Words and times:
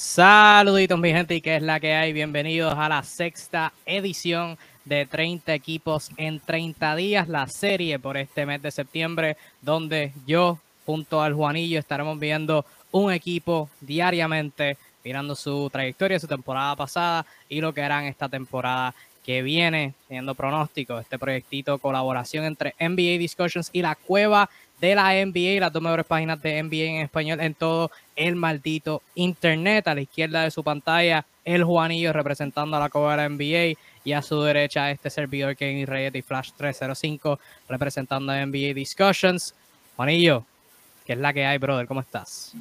Saluditos 0.00 0.96
mi 0.96 1.10
gente 1.10 1.34
y 1.34 1.40
qué 1.40 1.56
es 1.56 1.62
la 1.62 1.80
que 1.80 1.92
hay. 1.92 2.12
Bienvenidos 2.12 2.72
a 2.72 2.88
la 2.88 3.02
sexta 3.02 3.72
edición 3.84 4.56
de 4.84 5.06
30 5.06 5.52
equipos 5.52 6.12
en 6.16 6.38
30 6.38 6.94
días, 6.94 7.28
la 7.28 7.48
serie 7.48 7.98
por 7.98 8.16
este 8.16 8.46
mes 8.46 8.62
de 8.62 8.70
septiembre, 8.70 9.36
donde 9.60 10.12
yo 10.24 10.60
junto 10.86 11.20
al 11.20 11.34
Juanillo 11.34 11.80
estaremos 11.80 12.16
viendo 12.16 12.64
un 12.92 13.12
equipo 13.12 13.70
diariamente, 13.80 14.76
mirando 15.02 15.34
su 15.34 15.68
trayectoria, 15.68 16.20
su 16.20 16.28
temporada 16.28 16.76
pasada 16.76 17.26
y 17.48 17.60
lo 17.60 17.74
que 17.74 17.82
harán 17.82 18.04
esta 18.04 18.28
temporada 18.28 18.94
que 19.24 19.42
viene, 19.42 19.94
teniendo 20.06 20.36
pronóstico, 20.36 21.00
este 21.00 21.18
proyectito, 21.18 21.76
colaboración 21.78 22.44
entre 22.44 22.76
NBA 22.78 23.18
Discussions 23.18 23.68
y 23.72 23.82
la 23.82 23.96
cueva 23.96 24.48
de 24.80 24.94
la 24.94 25.12
NBA, 25.12 25.60
las 25.60 25.72
dos 25.72 25.82
mejores 25.82 26.06
páginas 26.06 26.40
de 26.40 26.62
NBA 26.62 26.84
en 26.84 26.96
español 27.02 27.40
en 27.40 27.54
todo 27.54 27.90
el 28.16 28.36
maldito 28.36 29.02
internet. 29.14 29.88
A 29.88 29.94
la 29.94 30.02
izquierda 30.02 30.42
de 30.44 30.50
su 30.50 30.62
pantalla, 30.62 31.24
el 31.44 31.64
Juanillo 31.64 32.12
representando 32.12 32.76
a 32.76 32.80
la 32.80 32.88
cueva 32.88 33.12
de 33.12 33.16
la 33.16 33.28
NBA 33.28 33.78
y 34.04 34.12
a 34.12 34.22
su 34.22 34.40
derecha 34.42 34.90
este 34.90 35.10
servidor 35.10 35.56
Kevin 35.56 35.86
Reyes 35.86 36.14
y 36.14 36.22
Flash 36.22 36.50
305 36.56 37.38
representando 37.68 38.32
a 38.32 38.44
NBA 38.44 38.74
Discussions. 38.74 39.54
Juanillo, 39.96 40.44
¿qué 41.04 41.14
es 41.14 41.18
la 41.18 41.32
que 41.32 41.44
hay, 41.44 41.58
brother? 41.58 41.86
¿Cómo 41.86 42.00
estás? 42.00 42.54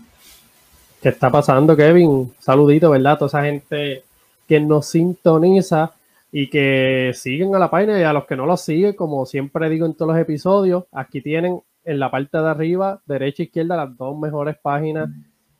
¿Qué 1.02 1.10
está 1.10 1.30
pasando, 1.30 1.76
Kevin? 1.76 2.34
Saludito, 2.40 2.90
¿verdad? 2.90 3.20
Toda 3.20 3.28
esa 3.28 3.44
gente 3.44 4.04
que 4.48 4.60
nos 4.60 4.88
sintoniza 4.88 5.94
y 6.32 6.50
que 6.50 7.12
siguen 7.14 7.56
a 7.56 7.60
la 7.60 7.70
página 7.70 8.00
y 8.00 8.04
a 8.04 8.14
los 8.14 8.26
que 8.26 8.36
no 8.36 8.46
lo 8.46 8.58
siguen, 8.58 8.94
como 8.94 9.26
siempre 9.26 9.70
digo 9.70 9.86
en 9.86 9.94
todos 9.94 10.14
los 10.14 10.22
episodios, 10.22 10.86
aquí 10.92 11.22
tienen 11.22 11.62
en 11.88 12.00
la 12.00 12.12
parte 12.12 12.38
de 12.38 12.50
arriba, 12.50 13.02
derecha 13.06 13.44
e 13.44 13.46
izquierda, 13.46 13.78
las 13.78 13.96
dos 13.96 14.20
mejores 14.20 14.58
páginas 14.62 15.10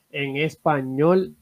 en 0.10 0.36
español 0.36 1.36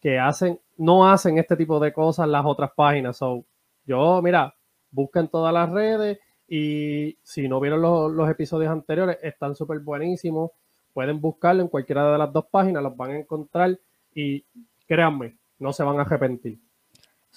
que 0.00 0.20
hacen, 0.20 0.60
no 0.76 1.10
hacen 1.10 1.38
este 1.38 1.56
tipo 1.56 1.80
de 1.80 1.92
cosas 1.92 2.28
las 2.28 2.46
otras 2.46 2.70
páginas. 2.76 3.16
So, 3.16 3.44
yo, 3.84 4.22
mira, 4.22 4.54
busquen 4.92 5.26
todas 5.26 5.52
las 5.52 5.68
redes 5.70 6.20
y 6.46 7.18
si 7.24 7.48
no 7.48 7.58
vieron 7.58 7.82
los, 7.82 8.12
los 8.12 8.30
episodios 8.30 8.70
anteriores, 8.70 9.18
están 9.22 9.56
súper 9.56 9.80
buenísimos. 9.80 10.52
Pueden 10.92 11.20
buscarlo 11.20 11.62
en 11.62 11.68
cualquiera 11.68 12.12
de 12.12 12.18
las 12.18 12.32
dos 12.32 12.46
páginas, 12.48 12.80
los 12.80 12.96
van 12.96 13.10
a 13.10 13.18
encontrar 13.18 13.76
y 14.14 14.44
créanme, 14.86 15.36
no 15.58 15.72
se 15.72 15.82
van 15.82 15.98
a 15.98 16.02
arrepentir 16.02 16.60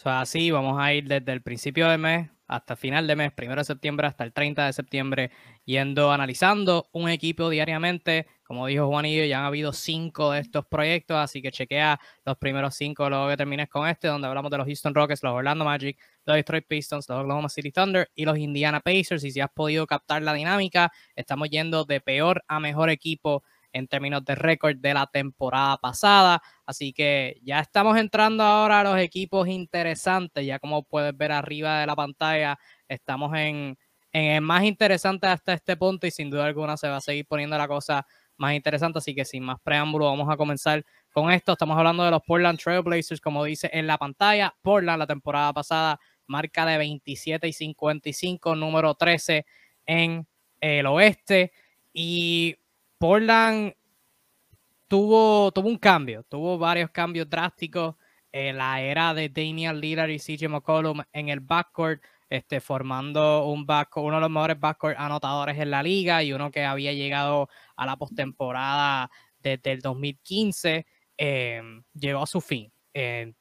así 0.06 0.52
vamos 0.52 0.78
a 0.80 0.94
ir 0.94 1.08
desde 1.08 1.32
el 1.32 1.42
principio 1.42 1.88
de 1.88 1.98
mes 1.98 2.30
hasta 2.52 2.76
final 2.76 3.08
de 3.08 3.16
mes, 3.16 3.32
primero 3.32 3.62
de 3.62 3.66
septiembre 3.66 4.08
hasta 4.08 4.26
el 4.26 4.34
30 4.34 4.66
de 4.66 4.74
septiembre, 4.74 5.32
yendo 5.64 6.12
analizando 6.12 6.90
un 6.92 7.10
equipo 7.10 7.50
diariamente. 7.50 8.28
Como 8.44 8.68
dijo 8.68 8.88
Juanillo, 8.88 9.24
ya 9.24 9.40
han 9.40 9.46
habido 9.46 9.72
cinco 9.72 10.32
de 10.32 10.42
estos 10.42 10.66
proyectos, 10.66 11.16
así 11.16 11.42
que 11.42 11.50
chequea 11.50 11.98
los 12.26 12.38
primeros 12.38 12.76
cinco 12.76 13.10
luego 13.10 13.30
que 13.30 13.38
termines 13.38 13.70
con 13.70 13.88
este, 13.88 14.10
donde 14.10 14.28
hablamos 14.28 14.52
de 14.52 14.58
los 14.58 14.68
Houston 14.68 14.94
Rockets, 14.94 15.24
los 15.24 15.32
Orlando 15.32 15.64
Magic, 15.64 15.98
los 16.26 16.36
Detroit 16.36 16.66
Pistons, 16.68 17.08
los 17.08 17.20
Oklahoma 17.20 17.48
City 17.48 17.72
Thunder 17.72 18.10
y 18.14 18.26
los 18.26 18.38
Indiana 18.38 18.82
Pacers. 18.82 19.24
Y 19.24 19.32
si 19.32 19.40
has 19.40 19.52
podido 19.54 19.88
captar 19.88 20.22
la 20.22 20.34
dinámica, 20.34 20.92
estamos 21.16 21.50
yendo 21.50 21.86
de 21.86 22.02
peor 22.02 22.44
a 22.50 22.60
mejor 22.60 22.90
equipo 22.90 23.44
en 23.74 23.88
términos 23.88 24.24
de 24.26 24.36
récord 24.36 24.76
de 24.78 24.94
la 24.94 25.08
temporada 25.08 25.78
pasada. 25.78 26.42
Así 26.66 26.94
que 26.94 27.40
ya 27.44 27.60
estamos 27.60 27.98
entrando 27.98 28.44
ahora 28.44 28.82
a 28.82 28.84
los 28.84 28.98
equipos 29.00 29.48
interesantes. 29.48 30.46
Ya 30.46 30.60
como 30.60 30.84
puedes 30.84 31.16
ver 31.16 31.32
arriba 31.32 31.80
de 31.80 31.88
la 31.88 31.96
pantalla, 31.96 32.60
estamos 32.88 33.36
en, 33.38 33.78
en 34.12 34.32
el 34.32 34.42
más 34.42 34.64
interesante 34.64 35.28
hasta 35.28 35.54
este 35.54 35.78
punto 35.78 36.08
y 36.08 36.12
sin 36.12 36.30
duda 36.30 36.46
alguna 36.46 36.78
se 36.78 36.90
va 36.90 36.98
a 36.98 37.02
seguir 37.02 37.26
poniendo 37.26 37.58
la 37.58 37.68
cosa 37.68 38.06
más 38.38 38.54
interesante. 38.54 39.00
Así 39.00 39.16
que 39.16 39.24
sin 39.24 39.44
más 39.44 39.60
preámbulo, 39.62 40.06
vamos 40.06 40.30
a 40.30 40.38
comenzar 40.38 40.84
con 41.14 41.32
esto. 41.32 41.54
Estamos 41.54 41.78
hablando 41.78 42.04
de 42.04 42.12
los 42.12 42.22
Portland 42.24 42.60
Trailblazers, 42.60 43.22
como 43.22 43.44
dice 43.44 43.70
en 43.72 43.88
la 43.88 43.98
pantalla. 43.98 44.54
Portland 44.62 45.00
la 45.00 45.08
temporada 45.08 45.54
pasada 45.54 46.00
marca 46.28 46.66
de 46.66 46.78
27 46.78 47.48
y 47.48 47.54
55, 47.54 48.56
número 48.56 48.96
13 48.96 49.46
en 49.86 50.28
el 50.60 50.86
oeste. 50.88 51.52
Y 51.94 52.56
Portland 53.02 53.74
tuvo, 54.88 55.52
tuvo 55.52 55.68
un 55.68 55.80
cambio, 55.80 56.22
tuvo 56.30 56.60
varios 56.60 56.92
cambios 56.92 57.28
drásticos 57.28 57.96
en 58.32 58.58
la 58.58 58.80
era 58.80 59.16
de 59.16 59.28
Damian 59.28 59.80
Lillard 59.82 60.12
y 60.12 60.20
CJ 60.20 60.48
McCollum 60.48 61.02
en 61.12 61.30
el 61.30 61.40
backcourt, 61.40 62.04
este, 62.30 62.62
formando 62.62 63.48
un 63.48 63.66
backcourt, 63.66 64.06
uno 64.06 64.18
de 64.18 64.22
los 64.22 64.30
mejores 64.30 64.60
backcourt 64.60 65.00
anotadores 65.00 65.58
en 65.58 65.72
la 65.72 65.82
liga 65.82 66.22
y 66.22 66.32
uno 66.32 66.52
que 66.52 66.64
había 66.64 66.94
llegado 66.94 67.50
a 67.76 67.88
la 67.88 67.98
postemporada 67.98 69.10
desde 69.40 69.72
el 69.72 69.82
2015, 69.82 70.86
em, 71.18 71.84
llegó 71.96 72.22
a 72.22 72.28
su 72.28 72.40
fin. 72.40 72.72
Em, 72.94 73.34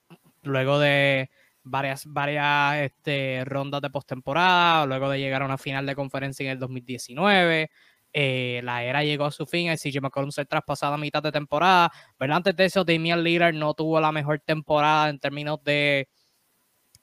luego 0.42 0.78
de 0.78 1.28
varias, 1.64 2.06
varias 2.06 2.78
este, 2.78 3.44
rondas 3.44 3.82
de 3.82 3.90
postemporada, 3.90 4.86
luego 4.86 5.10
de 5.10 5.18
llegar 5.18 5.42
a 5.42 5.44
una 5.44 5.58
final 5.58 5.84
de 5.84 5.94
conferencia 5.94 6.46
en 6.46 6.52
el 6.52 6.58
2019, 6.58 7.70
eh, 8.12 8.60
la 8.64 8.82
era 8.84 9.04
llegó 9.04 9.24
a 9.26 9.30
su 9.30 9.46
fin, 9.46 9.68
el 9.68 9.78
CJ 9.78 10.00
McCollum 10.00 10.30
se 10.30 10.44
traspasado 10.44 10.94
a 10.94 10.98
mitad 10.98 11.22
de 11.22 11.32
temporada, 11.32 11.90
pero 12.18 12.34
antes 12.34 12.56
de 12.56 12.64
eso 12.64 12.84
Damian 12.84 13.22
Lillard 13.22 13.54
no 13.54 13.74
tuvo 13.74 14.00
la 14.00 14.12
mejor 14.12 14.40
temporada 14.40 15.08
en 15.08 15.18
términos 15.18 15.62
de, 15.62 16.08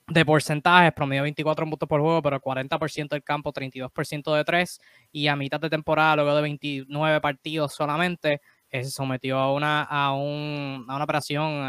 de 0.07 0.25
porcentajes, 0.25 0.94
promedio 0.94 1.23
24 1.23 1.66
puntos 1.66 1.88
por 1.88 2.01
juego, 2.01 2.22
pero 2.22 2.41
40% 2.41 3.09
del 3.09 3.23
campo, 3.23 3.51
32% 3.53 4.35
de 4.35 4.44
3, 4.44 4.79
y 5.12 5.28
a 5.28 5.35
mitad 5.35 5.59
de 5.59 5.69
temporada, 5.69 6.16
luego 6.18 6.35
de 6.35 6.41
29 6.41 7.22
partidos 7.22 7.74
solamente, 7.74 8.41
eh, 8.69 8.84
se 8.84 8.91
sometió 8.91 9.38
a 9.38 9.53
una, 9.53 9.84
a 9.84 10.13
un, 10.13 10.85
a 10.89 10.95
una 10.95 11.03
operación 11.03 11.63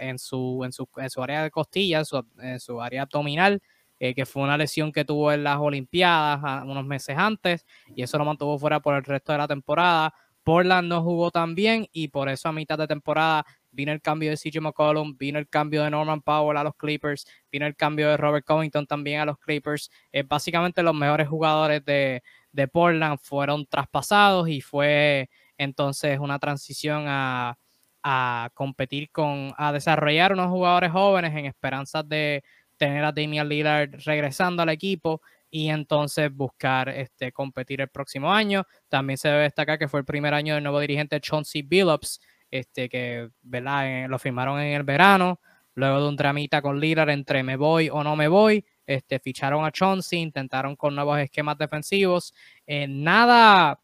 en, 0.00 0.18
su, 0.18 0.62
en, 0.64 0.72
su, 0.72 0.88
en 0.96 1.10
su 1.10 1.22
área 1.22 1.42
de 1.42 1.50
costilla, 1.50 2.02
en 2.40 2.60
su 2.60 2.80
área 2.80 3.02
abdominal, 3.02 3.62
eh, 4.02 4.16
que 4.16 4.26
fue 4.26 4.42
una 4.42 4.58
lesión 4.58 4.90
que 4.90 5.04
tuvo 5.04 5.30
en 5.30 5.44
las 5.44 5.58
Olimpiadas 5.58 6.40
ah, 6.42 6.64
unos 6.66 6.84
meses 6.84 7.16
antes 7.16 7.64
y 7.94 8.02
eso 8.02 8.18
lo 8.18 8.24
mantuvo 8.24 8.58
fuera 8.58 8.80
por 8.80 8.96
el 8.96 9.04
resto 9.04 9.30
de 9.30 9.38
la 9.38 9.46
temporada. 9.46 10.12
Portland 10.42 10.88
no 10.88 11.04
jugó 11.04 11.30
tan 11.30 11.54
bien 11.54 11.86
y 11.92 12.08
por 12.08 12.28
eso 12.28 12.48
a 12.48 12.52
mitad 12.52 12.76
de 12.76 12.88
temporada 12.88 13.46
vino 13.70 13.92
el 13.92 14.02
cambio 14.02 14.30
de 14.30 14.36
CJ 14.36 14.60
McCollum, 14.60 15.16
vino 15.16 15.38
el 15.38 15.48
cambio 15.48 15.84
de 15.84 15.90
Norman 15.90 16.20
Powell 16.20 16.56
a 16.56 16.64
los 16.64 16.74
Clippers, 16.74 17.28
vino 17.52 17.64
el 17.64 17.76
cambio 17.76 18.08
de 18.08 18.16
Robert 18.16 18.44
Covington 18.44 18.88
también 18.88 19.20
a 19.20 19.24
los 19.24 19.38
Clippers. 19.38 19.88
Eh, 20.10 20.24
básicamente 20.24 20.82
los 20.82 20.96
mejores 20.96 21.28
jugadores 21.28 21.84
de, 21.84 22.24
de, 22.50 22.66
Portland 22.66 23.20
fueron 23.22 23.66
traspasados 23.66 24.48
y 24.48 24.60
fue 24.60 25.30
entonces 25.56 26.18
una 26.18 26.40
transición 26.40 27.04
a, 27.06 27.56
a 28.02 28.50
competir 28.54 29.12
con, 29.12 29.54
a 29.56 29.70
desarrollar 29.70 30.32
unos 30.32 30.48
jugadores 30.48 30.90
jóvenes 30.90 31.36
en 31.36 31.46
esperanzas 31.46 32.08
de, 32.08 32.42
tener 32.82 33.04
a 33.04 33.12
Damian 33.12 33.48
Lillard 33.48 33.90
regresando 34.04 34.60
al 34.60 34.68
equipo 34.68 35.22
y 35.48 35.68
entonces 35.68 36.34
buscar 36.34 36.88
este, 36.88 37.30
competir 37.30 37.80
el 37.80 37.86
próximo 37.86 38.32
año. 38.32 38.66
También 38.88 39.18
se 39.18 39.28
debe 39.28 39.44
destacar 39.44 39.78
que 39.78 39.86
fue 39.86 40.00
el 40.00 40.04
primer 40.04 40.34
año 40.34 40.54
del 40.54 40.64
nuevo 40.64 40.80
dirigente 40.80 41.20
Chauncey 41.20 41.62
Billups, 41.62 42.20
este, 42.50 42.88
que 42.88 43.28
¿verdad? 43.40 43.86
Eh, 43.86 44.08
lo 44.08 44.18
firmaron 44.18 44.58
en 44.58 44.74
el 44.74 44.82
verano, 44.82 45.38
luego 45.76 46.02
de 46.02 46.08
un 46.08 46.16
tramita 46.16 46.60
con 46.60 46.80
Lillard 46.80 47.10
entre 47.10 47.44
me 47.44 47.54
voy 47.54 47.88
o 47.88 48.02
no 48.02 48.16
me 48.16 48.26
voy. 48.26 48.64
Este, 48.84 49.20
ficharon 49.20 49.64
a 49.64 49.70
Chauncey, 49.70 50.18
intentaron 50.18 50.74
con 50.74 50.96
nuevos 50.96 51.20
esquemas 51.20 51.56
defensivos. 51.56 52.34
Eh, 52.66 52.88
nada 52.88 53.78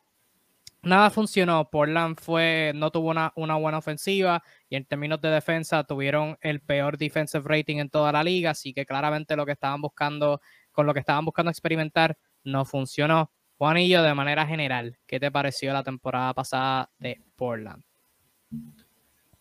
nada 0.83 1.11
funcionó. 1.11 1.69
Portland 1.71 2.19
fue, 2.21 2.73
no 2.75 2.91
tuvo 2.91 3.11
una, 3.11 3.33
una, 3.37 3.57
buena 3.57 3.79
ofensiva 3.79 4.43
y 4.69 4.77
en 4.77 4.85
términos 4.85 5.21
de 5.21 5.29
defensa 5.31 5.85
tuvieron 5.85 6.37
el 6.41 6.61
peor 6.61 6.99
defensive 6.99 7.45
rating 7.47 7.77
en 7.79 7.91
toda 7.91 8.13
la 8.13 8.23
liga, 8.23 8.51
así 8.51 8.73
que 8.73 8.87
claramente 8.87 9.37
lo 9.37 9.47
que 9.47 9.53
estaban 9.53 9.81
buscando, 9.81 10.41
con 10.73 10.87
lo 10.87 10.95
que 10.95 11.01
estaban 11.01 11.25
buscando 11.25 11.51
experimentar, 11.51 12.17
no 12.45 12.65
funcionó. 12.65 13.31
Juanillo, 13.57 14.03
de 14.03 14.15
manera 14.15 14.47
general, 14.47 14.97
¿qué 15.07 15.19
te 15.19 15.33
pareció 15.33 15.73
la 15.73 15.83
temporada 15.83 16.33
pasada 16.33 16.91
de 16.99 17.21
Portland? 17.35 17.83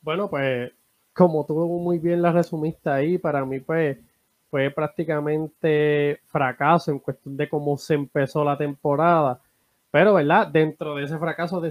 Bueno, 0.01 0.29
pues 0.29 0.71
como 1.13 1.45
tú 1.45 1.53
muy 1.67 1.99
bien 1.99 2.21
la 2.21 2.31
resumiste 2.31 2.89
ahí, 2.89 3.17
para 3.17 3.45
mí 3.45 3.59
pues 3.59 3.97
fue 4.49 4.71
prácticamente 4.71 6.21
fracaso 6.25 6.91
en 6.91 6.99
cuestión 6.99 7.37
de 7.37 7.49
cómo 7.49 7.77
se 7.77 7.93
empezó 7.93 8.43
la 8.43 8.57
temporada 8.57 9.39
pero, 9.91 10.13
¿verdad? 10.13 10.47
Dentro 10.47 10.95
de 10.95 11.05
ese 11.05 11.17
fracaso 11.17 11.61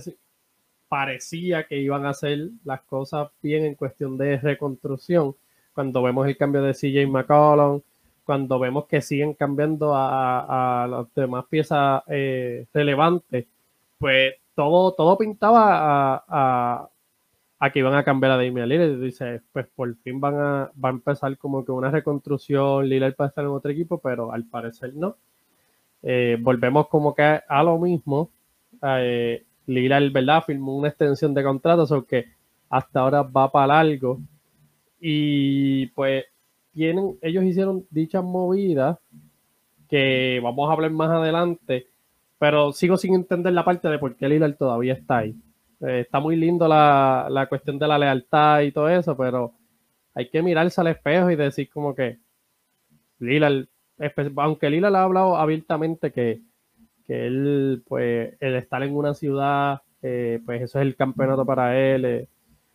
parecía 0.88 1.66
que 1.66 1.78
iban 1.78 2.06
a 2.06 2.10
hacer 2.10 2.50
las 2.64 2.82
cosas 2.82 3.30
bien 3.42 3.64
en 3.64 3.74
cuestión 3.74 4.16
de 4.16 4.38
reconstrucción. 4.38 5.34
Cuando 5.72 6.02
vemos 6.02 6.26
el 6.26 6.36
cambio 6.36 6.62
de 6.62 6.72
CJ 6.72 7.06
McCollum, 7.06 7.82
cuando 8.24 8.58
vemos 8.58 8.86
que 8.86 9.00
siguen 9.02 9.34
cambiando 9.34 9.92
a, 9.94 10.86
las 10.90 11.14
demás 11.14 11.44
piezas 11.48 12.02
eh, 12.08 12.66
relevantes, 12.72 13.46
pues 13.98 14.34
todo, 14.54 14.92
todo 14.94 15.16
pintaba 15.18 16.24
a, 16.26 16.90
que 17.72 17.78
iban 17.78 17.94
a 17.94 18.04
cambiar 18.04 18.32
a 18.32 18.36
Damian 18.36 18.68
Lillard. 18.68 19.00
Dice, 19.00 19.42
pues 19.52 19.66
por 19.74 19.94
fin 19.98 20.20
van 20.20 20.34
a, 20.34 20.72
va 20.82 20.88
a 20.88 20.92
empezar 20.92 21.36
como 21.38 21.64
que 21.64 21.72
una 21.72 21.90
reconstrucción, 21.90 22.88
Lillard 22.88 23.14
para 23.14 23.28
estar 23.28 23.44
en 23.44 23.50
otro 23.50 23.70
equipo, 23.70 23.98
pero 23.98 24.32
al 24.32 24.44
parecer 24.44 24.94
no. 24.94 25.16
Eh, 26.08 26.38
volvemos 26.40 26.86
como 26.86 27.12
que 27.16 27.40
a 27.48 27.62
lo 27.64 27.78
mismo. 27.78 28.30
Eh, 28.80 29.44
¿verdad? 29.66 30.44
Firmó 30.46 30.76
una 30.76 30.88
extensión 30.88 31.34
de 31.34 31.42
contrato, 31.42 32.06
que 32.06 32.26
hasta 32.70 33.00
ahora 33.00 33.22
va 33.22 33.50
para 33.50 33.66
largo. 33.66 34.20
Y 35.00 35.86
pues 35.88 36.24
tienen, 36.72 37.18
ellos 37.20 37.42
hicieron 37.42 37.86
dichas 37.90 38.22
movidas 38.22 38.98
que 39.88 40.40
vamos 40.40 40.70
a 40.70 40.74
hablar 40.74 40.92
más 40.92 41.10
adelante, 41.10 41.88
pero 42.38 42.72
sigo 42.72 42.96
sin 42.96 43.14
entender 43.14 43.52
la 43.52 43.64
parte 43.64 43.88
de 43.88 43.98
por 43.98 44.14
qué 44.14 44.28
Lillard 44.28 44.56
todavía 44.56 44.94
está 44.94 45.18
ahí. 45.18 45.34
Eh, 45.80 46.00
está 46.02 46.20
muy 46.20 46.36
lindo 46.36 46.68
la, 46.68 47.26
la, 47.30 47.48
cuestión 47.48 47.80
de 47.80 47.88
la 47.88 47.98
lealtad 47.98 48.60
y 48.60 48.70
todo 48.70 48.88
eso, 48.88 49.16
pero 49.16 49.54
hay 50.14 50.28
que 50.28 50.40
mirarse 50.40 50.80
al 50.80 50.86
espejo 50.86 51.30
y 51.32 51.36
decir 51.36 51.68
como 51.68 51.94
que 51.96 52.18
Lillard, 53.18 53.66
aunque 54.36 54.70
Lillard 54.70 54.94
ha 54.94 55.02
hablado 55.02 55.36
abiertamente 55.36 56.12
que, 56.12 56.40
que 57.06 57.26
él, 57.26 57.82
pues, 57.86 58.34
el 58.40 58.56
estar 58.56 58.82
en 58.82 58.94
una 58.94 59.14
ciudad, 59.14 59.82
eh, 60.02 60.40
pues 60.44 60.62
eso 60.62 60.78
es 60.78 60.86
el 60.86 60.96
campeonato 60.96 61.44
para 61.44 61.78
él, 61.78 62.04
eh, 62.04 62.28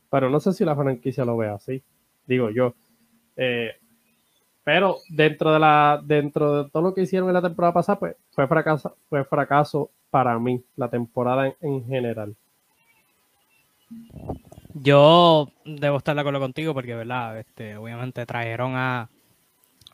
pero 0.09 0.29
no 0.29 0.39
sé 0.39 0.53
si 0.53 0.65
la 0.65 0.75
franquicia 0.75 1.25
lo 1.25 1.37
ve 1.37 1.47
así, 1.47 1.83
digo 2.25 2.49
yo. 2.49 2.75
Pero 4.63 4.97
dentro 5.09 5.51
de 5.51 5.59
la, 5.59 6.01
dentro 6.03 6.63
de 6.63 6.69
todo 6.69 6.83
lo 6.83 6.93
que 6.93 7.01
hicieron 7.01 7.29
en 7.29 7.33
la 7.33 7.41
temporada 7.41 7.73
pasada, 7.73 7.99
pues 7.99 8.15
fue 8.29 8.47
fracaso, 8.47 8.95
fue 9.09 9.23
fracaso 9.25 9.89
para 10.09 10.37
mí, 10.37 10.63
la 10.75 10.89
temporada 10.89 11.53
en, 11.61 11.85
general. 11.85 12.35
Yo 14.73 15.49
debo 15.65 15.97
estar 15.97 16.15
de 16.15 16.21
acuerdo 16.21 16.39
contigo 16.39 16.73
porque, 16.73 16.95
¿verdad? 16.95 17.39
Este, 17.39 17.75
obviamente 17.75 18.25
trajeron 18.25 18.73
a, 18.75 19.09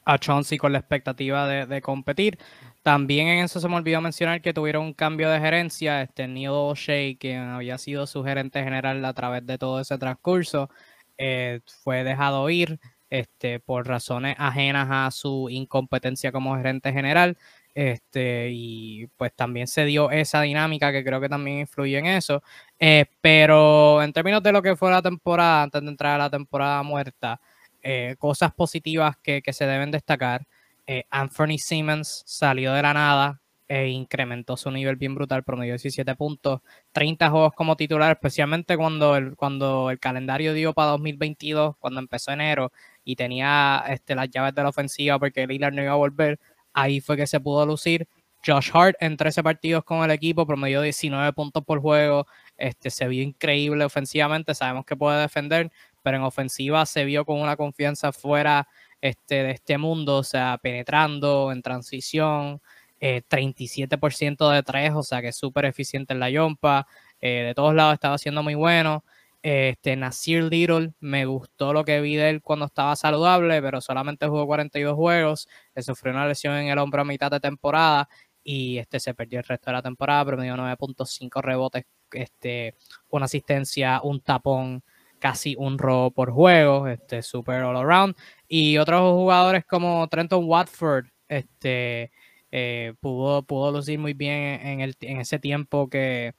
a 0.07 0.18
Chauncey 0.18 0.57
con 0.57 0.71
la 0.71 0.80
expectativa 0.80 1.48
de, 1.48 1.81
competir. 1.81 2.39
También 2.81 3.27
en 3.27 3.44
eso 3.44 3.59
se 3.59 3.68
me 3.68 3.75
olvidó 3.75 4.00
mencionar 4.00 4.42
que 4.42 4.54
tuvieron 4.54 4.86
un 4.86 4.94
cambio 4.94 5.30
de 5.30 5.39
gerencia. 5.39 6.01
Este 6.01 6.27
Neil 6.27 6.50
O'Shea, 6.51 7.18
quien 7.19 7.42
había 7.42 7.77
sido 7.77 8.07
su 8.07 8.24
gerente 8.24 8.63
general 8.63 9.04
a 9.04 9.13
través 9.13 9.45
de 9.45 9.57
todo 9.57 9.81
ese 9.81 9.98
transcurso, 9.98 10.69
eh, 11.18 11.59
fue 11.83 12.06
dejado 12.06 12.50
ir 12.50 12.80
este, 13.09 13.59
por 13.59 13.86
razones 13.88 14.36
ajenas 14.39 14.88
a 14.89 15.12
su 15.12 15.50
incompetencia 15.50 16.31
como 16.31 16.56
gerente 16.56 16.94
general. 16.94 17.38
Este, 17.75 18.50
y 18.51 19.07
pues 19.18 19.33
también 19.36 19.68
se 19.68 19.86
dio 19.86 20.10
esa 20.10 20.42
dinámica 20.42 20.92
que 20.92 21.03
creo 21.03 21.19
que 21.19 21.30
también 21.30 21.60
influye 21.60 21.98
en 21.98 22.06
eso. 22.06 22.42
Eh, 22.80 23.06
pero 23.19 24.01
en 24.01 24.13
términos 24.13 24.42
de 24.42 24.53
lo 24.53 24.62
que 24.62 24.77
fue 24.77 24.89
la 24.89 25.01
temporada, 25.01 25.63
antes 25.63 25.81
de 25.81 25.89
entrar 25.89 26.15
a 26.15 26.24
la 26.24 26.30
temporada 26.30 26.81
muerta, 26.83 27.42
eh, 27.89 28.18
cosas 28.19 28.51
positivas 28.54 29.16
que, 29.24 29.42
se 29.54 29.66
deben 29.66 29.92
destacar. 29.92 30.45
Eh, 30.86 31.06
Anthony 31.10 31.57
Simmons 31.57 32.22
salió 32.25 32.74
de 32.74 32.81
la 32.81 32.94
nada, 32.94 33.39
e 33.66 33.88
incrementó 33.88 34.57
su 34.57 34.69
nivel 34.72 34.98
bien 34.98 35.16
brutal, 35.16 35.44
promedio 35.44 35.72
17 35.75 36.16
puntos, 36.16 36.60
30 36.92 37.30
juegos 37.30 37.54
como 37.54 37.78
titular, 37.78 38.12
especialmente 38.12 38.75
cuando 38.75 39.16
el, 39.16 39.38
cuando 39.38 39.89
el 39.89 40.00
calendario 40.00 40.54
dio 40.54 40.74
para 40.74 40.92
2022, 40.92 41.78
cuando 41.80 42.01
empezó 42.01 42.34
enero, 42.34 42.74
y 43.06 43.16
tenía 43.16 43.86
este, 43.88 44.16
las 44.16 44.30
llaves 44.31 44.54
de 44.54 44.63
la 44.63 44.69
ofensiva 44.69 45.18
porque 45.18 45.48
Lillard 45.48 45.74
no 45.74 45.81
iba 45.81 45.94
a 45.94 45.95
volver, 45.95 46.39
ahí 46.74 47.00
fue 47.00 47.16
que 47.16 47.25
se 47.25 47.39
pudo 47.39 47.66
lucir. 47.66 48.06
Josh 48.45 48.69
Hart 48.74 48.98
en 49.00 49.16
13 49.16 49.44
partidos 49.44 49.86
con 49.86 50.04
el 50.04 50.12
equipo, 50.12 50.45
promedió 50.45 50.81
19 50.81 51.31
puntos 51.31 51.63
por 51.63 51.80
juego, 51.80 52.28
este, 52.57 52.89
se 52.89 53.07
vio 53.07 53.24
increíble 53.24 53.86
ofensivamente, 53.86 54.54
sabemos 54.56 54.86
que 54.86 54.98
puede 54.98 55.22
defender, 55.22 55.72
pero 56.07 56.19
en 56.19 56.24
ofensiva 56.24 56.86
se 56.86 57.04
vio 57.04 57.25
con 57.25 57.42
una 57.42 57.57
confianza 57.57 58.13
fuera 58.13 58.65
este, 59.01 59.44
de 59.44 59.51
este 59.51 59.77
mundo, 59.77 60.15
o 60.15 60.24
sea, 60.24 60.57
penetrando 60.57 61.51
en 61.51 61.62
transición, 61.62 62.62
37% 63.01 64.50
eh, 64.50 64.56
de 64.56 64.63
tres, 64.63 64.92
o 64.95 65.04
sea 65.04 65.21
que 65.21 65.27
es 65.27 65.36
súper 65.36 65.65
eficiente 65.65 66.13
en 66.13 66.21
la 66.21 66.30
yompa, 66.30 66.88
eh, 67.19 67.44
de 67.48 67.54
todos 67.54 67.75
lados 67.75 67.95
estaba 67.95 68.18
siendo 68.18 68.42
muy 68.42 68.56
bueno. 68.56 69.04
Este, 69.42 69.98
Nasir 69.98 70.45
Little, 70.45 70.94
me 71.01 71.25
gustó 71.25 71.74
lo 71.74 71.83
que 71.83 72.00
vi 72.00 72.15
de 72.15 72.30
él 72.30 72.42
cuando 72.42 72.68
estaba 72.68 72.95
saludable, 72.95 73.62
pero 73.62 73.81
solamente 73.81 74.27
jugó 74.27 74.48
42 74.48 74.95
juegos. 74.95 75.50
Le 75.75 75.83
sufrió 75.83 76.13
una 76.13 76.25
lesión 76.25 76.56
en 76.56 76.69
el 76.69 76.77
hombro 76.77 77.01
a 77.01 77.06
mitad 77.06 77.30
de 77.31 77.42
temporada 77.42 78.07
y 78.45 78.77
este, 78.77 79.01
se 79.01 79.13
perdió 79.13 79.39
el 79.39 79.45
resto 79.45 79.71
de 79.71 79.74
la 79.74 79.81
temporada, 79.81 80.24
pero 80.24 80.38
me 80.38 80.45
dio 80.45 80.56
9.5 80.56 81.42
rebotes, 81.42 81.83
este, 82.12 82.75
una 83.10 83.25
asistencia, 83.25 84.00
un 84.01 84.21
tapón, 84.21 84.83
casi 85.19 85.55
un 85.57 85.77
robo 85.77 86.11
por 86.11 86.31
juego, 86.31 86.87
este, 86.87 87.21
super 87.21 87.63
all 87.63 87.77
around. 87.77 88.15
Y 88.47 88.77
otros 88.77 89.01
jugadores 89.13 89.65
como 89.65 90.07
Trenton 90.07 90.45
Watford, 90.45 91.07
este, 91.27 92.11
eh, 92.51 92.93
pudo, 93.01 93.43
pudo 93.43 93.71
lucir 93.71 93.99
muy 93.99 94.13
bien 94.13 94.59
en, 94.61 94.81
el, 94.81 94.95
en 95.01 95.19
ese 95.19 95.39
tiempo 95.39 95.89
que 95.89 96.33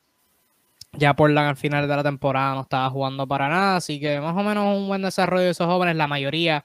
ya 0.92 1.14
Portland 1.14 1.48
al 1.50 1.56
final 1.56 1.86
de 1.86 1.96
la 1.96 2.02
temporada 2.02 2.54
no 2.54 2.62
estaba 2.62 2.88
jugando 2.90 3.26
para 3.26 3.48
nada, 3.48 3.76
así 3.76 4.00
que 4.00 4.20
más 4.20 4.36
o 4.36 4.42
menos 4.42 4.76
un 4.76 4.88
buen 4.88 5.02
desarrollo 5.02 5.44
de 5.44 5.50
esos 5.50 5.66
jóvenes. 5.66 5.96
La 5.96 6.06
mayoría, 6.06 6.64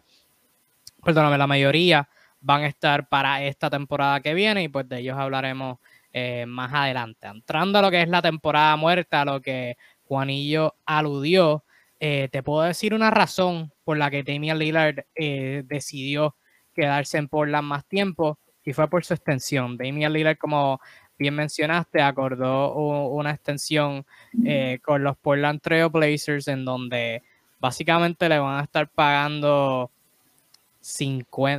perdóname, 1.04 1.38
la 1.38 1.48
mayoría 1.48 2.08
van 2.40 2.64
a 2.64 2.68
estar 2.68 3.08
para 3.08 3.44
esta 3.44 3.70
temporada 3.70 4.22
que 4.22 4.34
viene 4.34 4.64
y 4.64 4.68
pues 4.70 4.88
de 4.88 5.00
ellos 5.00 5.18
hablaremos 5.18 5.80
eh, 6.12 6.46
más 6.48 6.74
adelante. 6.74 7.28
Entrando 7.28 7.80
a 7.80 7.82
lo 7.82 7.92
que 7.92 8.02
es 8.02 8.10
la 8.10 8.22
temporada 8.22 8.76
muerta, 8.76 9.22
a 9.22 9.26
lo 9.26 9.42
que 9.42 9.78
Juanillo 10.06 10.76
aludió, 10.86 11.64
eh, 12.06 12.28
te 12.30 12.44
puedo 12.44 12.64
decir 12.64 12.94
una 12.94 13.12
razón 13.12 13.72
por 13.86 13.96
la 13.96 14.12
que 14.12 14.24
Damian 14.24 14.60
Lillard 14.60 15.06
eh, 15.16 15.64
decidió 15.66 16.36
quedarse 16.74 17.18
en 17.18 17.30
Portland 17.30 17.66
más 17.66 17.86
tiempo 17.86 18.38
y 18.66 18.74
fue 18.74 18.90
por 18.90 19.06
su 19.06 19.14
extensión. 19.14 19.78
Damian 19.78 20.12
Lillard, 20.12 20.38
como 20.38 20.82
bien 21.18 21.34
mencionaste, 21.34 22.02
acordó 22.02 22.74
una 22.76 23.32
extensión 23.32 24.06
eh, 24.44 24.80
con 24.84 25.02
los 25.02 25.16
Portland 25.16 25.62
Trail 25.62 25.88
Blazers 25.88 26.50
en 26.50 26.66
donde 26.66 27.24
básicamente 27.62 28.28
le 28.28 28.38
van 28.38 28.60
a 28.60 28.64
estar 28.64 28.90
pagando 28.90 29.90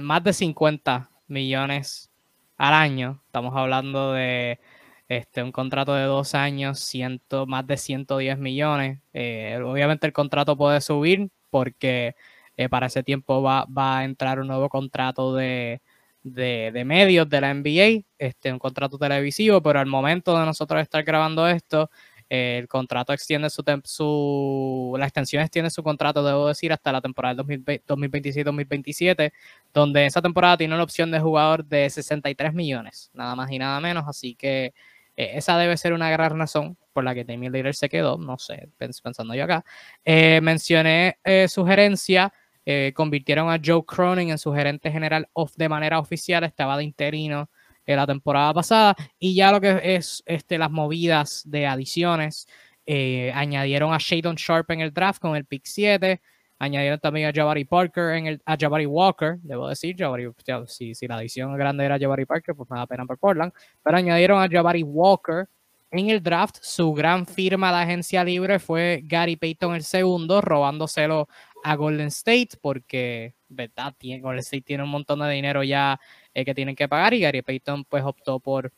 más 0.02 0.25
de 0.25 0.32
50 0.35 1.08
millones 1.26 2.11
al 2.58 2.75
año. 2.75 3.19
Estamos 3.25 3.56
hablando 3.56 4.12
de 4.12 4.61
este, 5.08 5.42
un 5.42 5.52
contrato 5.52 5.94
de 5.94 6.04
dos 6.04 6.34
años, 6.34 6.80
ciento, 6.80 7.46
más 7.46 7.66
de 7.66 7.76
110 7.76 8.38
millones. 8.38 9.00
Eh, 9.12 9.58
obviamente 9.64 10.06
el 10.06 10.12
contrato 10.12 10.56
puede 10.56 10.80
subir 10.80 11.28
porque 11.50 12.14
eh, 12.56 12.68
para 12.68 12.86
ese 12.86 13.02
tiempo 13.02 13.42
va, 13.42 13.66
va, 13.66 13.98
a 13.98 14.04
entrar 14.04 14.40
un 14.40 14.48
nuevo 14.48 14.68
contrato 14.68 15.34
de, 15.34 15.80
de, 16.22 16.84
medios 16.84 17.28
de 17.28 17.40
la 17.40 17.54
NBA, 17.54 18.04
este, 18.18 18.52
un 18.52 18.58
contrato 18.58 18.98
televisivo, 18.98 19.62
pero 19.62 19.78
al 19.80 19.86
momento 19.86 20.38
de 20.38 20.46
nosotros 20.46 20.80
estar 20.82 21.04
grabando 21.04 21.46
esto, 21.48 21.90
eh, 22.30 22.58
el 22.58 22.68
contrato 22.68 23.12
extiende 23.12 23.50
su, 23.50 23.62
su, 23.84 24.96
la 24.98 25.04
extensión 25.06 25.42
extiende 25.42 25.70
su 25.70 25.82
contrato, 25.82 26.24
debo 26.24 26.48
decir, 26.48 26.72
hasta 26.72 26.92
la 26.92 27.00
temporada 27.00 27.42
2026-2027, 27.44 29.32
donde 29.73 30.06
esa 30.06 30.23
temporada 30.23 30.56
tiene 30.56 30.75
una 30.75 30.84
opción 30.84 31.11
de 31.11 31.20
jugador 31.20 31.64
de 31.64 31.90
63 31.90 32.54
millones, 32.54 33.11
nada 33.14 33.37
más 33.37 33.50
y 33.50 33.58
nada 33.58 33.80
menos, 33.80 34.04
así 34.08 34.34
que 34.34 34.73
eh, 35.16 35.33
esa 35.35 35.59
debe 35.59 35.76
ser 35.76 35.92
una 35.92 36.11
gran 36.11 36.38
razón 36.38 36.76
por 36.92 37.04
la 37.04 37.14
que 37.14 37.25
Damian 37.25 37.52
Lillard 37.52 37.75
se 37.75 37.88
quedó, 37.88 38.18
no 38.18 38.38
sé, 38.38 38.68
pensando 38.78 39.35
yo 39.35 39.44
acá. 39.44 39.64
Eh, 40.04 40.40
mencioné 40.42 41.18
sugerencia 41.49 42.33
eh, 42.66 42.92
convirtieron 42.94 43.50
a 43.50 43.61
Joe 43.62 43.85
Cronin 43.85 44.30
en 44.30 44.38
su 44.38 44.52
gerente 44.52 44.90
general 44.90 45.28
de 45.56 45.68
manera 45.68 45.99
oficial, 45.99 46.44
estaba 46.44 46.78
de 46.78 46.85
interino 46.85 47.50
en 47.85 47.97
la 47.97 48.06
temporada 48.06 48.54
pasada 48.54 48.97
y 49.18 49.35
ya 49.35 49.52
lo 49.52 49.61
que 49.61 49.80
es 49.83 50.23
este, 50.25 50.56
las 50.56 50.71
movidas 50.71 51.42
de 51.44 51.66
adiciones, 51.66 52.49
eh, 52.87 53.30
añadieron 53.35 53.92
a 53.92 53.99
Shadon 53.99 54.37
Sharp 54.37 54.71
en 54.71 54.80
el 54.80 54.94
draft 54.94 55.21
con 55.21 55.37
el 55.37 55.44
pick 55.44 55.64
7, 55.66 56.23
añadieron 56.64 56.99
también 56.99 57.28
a 57.28 57.33
Jabari 57.33 57.64
Parker, 57.64 58.14
en 58.14 58.26
el, 58.26 58.42
a 58.44 58.56
Jabari 58.59 58.87
Walker, 58.87 59.38
debo 59.42 59.68
decir, 59.68 59.97
Jabari, 59.99 60.28
si, 60.66 60.94
si 60.94 61.06
la 61.06 61.16
adición 61.16 61.56
grande 61.56 61.85
era 61.85 61.99
Jabari 61.99 62.26
Parker, 62.26 62.54
pues 62.54 62.68
me 62.71 62.78
da 62.78 62.87
pena 62.87 63.06
por 63.06 63.18
Portland, 63.18 63.52
pero 63.83 63.97
añadieron 63.97 64.42
a 64.42 64.49
Jabari 64.49 64.83
Walker 64.83 65.49
en 65.90 66.11
el 66.11 66.23
draft, 66.23 66.56
su 66.61 66.92
gran 66.92 67.25
firma 67.25 67.71
de 67.71 67.85
agencia 67.85 68.25
libre 68.25 68.59
fue 68.59 69.00
Gary 69.04 69.37
Payton 69.37 69.76
el 69.76 69.85
segundo, 69.85 70.40
robándoselo 70.40 71.28
a 71.62 71.76
Golden 71.76 72.09
State 72.09 72.59
porque, 72.61 73.35
¿verdad? 73.49 73.94
Golden 74.21 74.40
State 74.40 74.62
tiene 74.62 74.83
un 74.83 74.90
montón 74.90 75.21
de 75.21 75.30
dinero 75.30 75.62
ya 75.62 76.00
eh, 76.35 76.44
que 76.44 76.52
tienen 76.52 76.75
que 76.75 76.88
pagar 76.88 77.14
y 77.14 77.21
Gary 77.21 77.42
Payton 77.42 77.85
pues 77.85 78.02
optó 78.02 78.40
por 78.40 78.73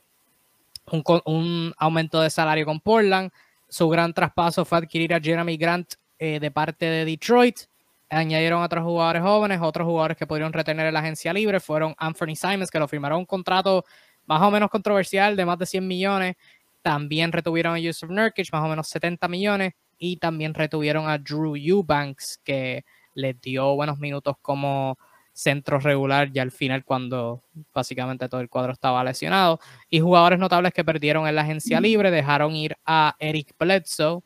un, 0.91 1.03
un, 1.25 1.75
aumento 1.79 2.21
de 2.21 2.29
salario 2.29 2.67
con 2.67 2.81
Portland. 2.81 3.31
Su 3.67 3.89
gran 3.89 4.13
traspaso 4.13 4.67
fue 4.67 4.79
adquirir 4.79 5.15
a 5.15 5.21
Jeremy 5.21 5.57
Grant 5.57 5.95
eh, 6.19 6.39
de 6.39 6.51
parte 6.51 6.85
de 6.85 7.07
Detroit. 7.07 7.61
Añadieron 8.09 8.63
otros 8.63 8.85
jugadores 8.85 9.23
jóvenes, 9.23 9.61
otros 9.61 9.87
jugadores 9.87 10.17
que 10.17 10.27
pudieron 10.27 10.53
retener 10.53 10.87
en 10.87 10.95
la 10.95 11.01
agencia 11.01 11.33
libre 11.33 11.59
fueron 11.59 11.95
Anthony 11.99 12.37
Simons, 12.37 12.71
que 12.71 12.79
lo 12.79 12.87
firmaron 12.87 13.19
un 13.19 13.27
contrato 13.27 13.85
más 14.27 14.43
o 14.43 14.51
menos 14.51 14.71
controversial 14.71 15.37
de 15.37 15.45
más 15.45 15.59
de 15.59 15.67
100 15.67 15.87
millones. 15.87 16.37
También 16.83 17.33
retuvieron 17.33 17.75
a 17.75 17.79
Yusuf 17.79 18.09
Nurkic, 18.11 18.53
más 18.53 18.65
o 18.65 18.69
menos 18.69 18.89
70 18.89 19.27
millones, 19.29 19.73
y 19.99 20.19
también 20.19 20.55
retuvieron 20.55 21.09
a 21.09 21.19
Drew 21.19 21.57
Eubanks, 21.57 22.39
que 22.45 22.85
les 23.15 23.41
dio 23.41 23.75
buenos 23.75 23.99
minutos 23.99 24.37
como 24.41 24.99
centro 25.33 25.79
regular 25.79 26.33
ya 26.33 26.41
al 26.41 26.51
final 26.51 26.83
cuando 26.83 27.43
básicamente 27.75 28.27
todo 28.29 28.41
el 28.41 28.49
cuadro 28.49 28.73
estaba 28.73 29.05
lesionado. 29.05 29.61
Y 29.91 30.01
jugadores 30.01 30.39
notables 30.39 30.73
que 30.73 30.85
perdieron 30.85 31.27
en 31.27 31.35
la 31.35 31.43
agencia 31.43 31.81
libre, 31.81 32.11
dejaron 32.11 32.55
ir 32.55 32.77
a 32.87 33.15
Eric 33.19 33.55
Bledsoe, 33.59 34.23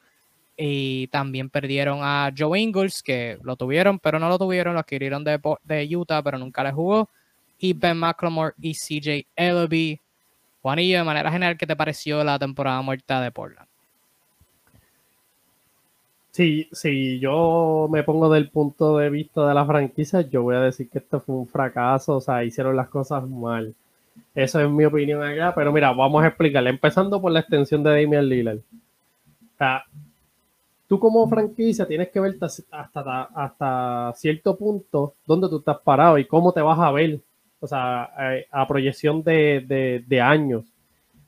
y 0.62 1.06
también 1.06 1.48
perdieron 1.48 2.00
a 2.02 2.30
Joe 2.36 2.60
Ingles, 2.60 3.02
que 3.02 3.38
lo 3.42 3.56
tuvieron, 3.56 3.98
pero 3.98 4.18
no 4.18 4.28
lo 4.28 4.38
tuvieron, 4.38 4.74
lo 4.74 4.80
adquirieron 4.80 5.24
de, 5.24 5.40
de 5.64 5.96
Utah, 5.96 6.22
pero 6.22 6.36
nunca 6.36 6.62
le 6.62 6.70
jugó. 6.70 7.08
Y 7.58 7.72
Ben 7.72 7.96
McLemore 7.96 8.54
y 8.60 8.74
CJ 8.74 9.26
Ellaby. 9.34 9.98
Juanillo, 10.60 10.98
de 10.98 11.04
manera 11.04 11.32
general, 11.32 11.56
¿qué 11.56 11.66
te 11.66 11.74
pareció 11.74 12.22
la 12.22 12.38
temporada 12.38 12.82
muerta 12.82 13.22
de 13.22 13.30
Portland? 13.30 13.66
Sí, 16.30 16.68
si 16.72 17.18
yo 17.18 17.88
me 17.90 18.02
pongo 18.02 18.30
del 18.30 18.50
punto 18.50 18.98
de 18.98 19.08
vista 19.08 19.48
de 19.48 19.54
la 19.54 19.64
franquicia, 19.64 20.20
yo 20.20 20.42
voy 20.42 20.56
a 20.56 20.60
decir 20.60 20.90
que 20.90 20.98
esto 20.98 21.20
fue 21.20 21.36
un 21.36 21.48
fracaso, 21.48 22.16
o 22.16 22.20
sea, 22.20 22.44
hicieron 22.44 22.76
las 22.76 22.90
cosas 22.90 23.26
mal. 23.26 23.74
Eso 24.34 24.60
es 24.60 24.68
mi 24.68 24.84
opinión 24.84 25.22
acá, 25.22 25.54
pero 25.54 25.72
mira, 25.72 25.90
vamos 25.92 26.22
a 26.22 26.28
explicarle, 26.28 26.68
empezando 26.68 27.18
por 27.18 27.32
la 27.32 27.40
extensión 27.40 27.82
de 27.82 28.02
Damian 28.02 28.28
Lillard. 28.28 28.58
O 28.58 29.56
sea, 29.56 29.84
tú 30.90 30.98
como 30.98 31.28
franquicia 31.28 31.86
tienes 31.86 32.08
que 32.08 32.18
ver 32.18 32.36
hasta, 32.72 33.22
hasta 33.32 34.12
cierto 34.16 34.58
punto 34.58 35.14
dónde 35.24 35.48
tú 35.48 35.58
estás 35.58 35.78
parado 35.78 36.18
y 36.18 36.24
cómo 36.24 36.52
te 36.52 36.60
vas 36.60 36.80
a 36.80 36.90
ver, 36.90 37.20
o 37.60 37.66
sea, 37.68 38.10
a, 38.50 38.66
proyección 38.66 39.22
de, 39.22 40.20
años. 40.20 40.64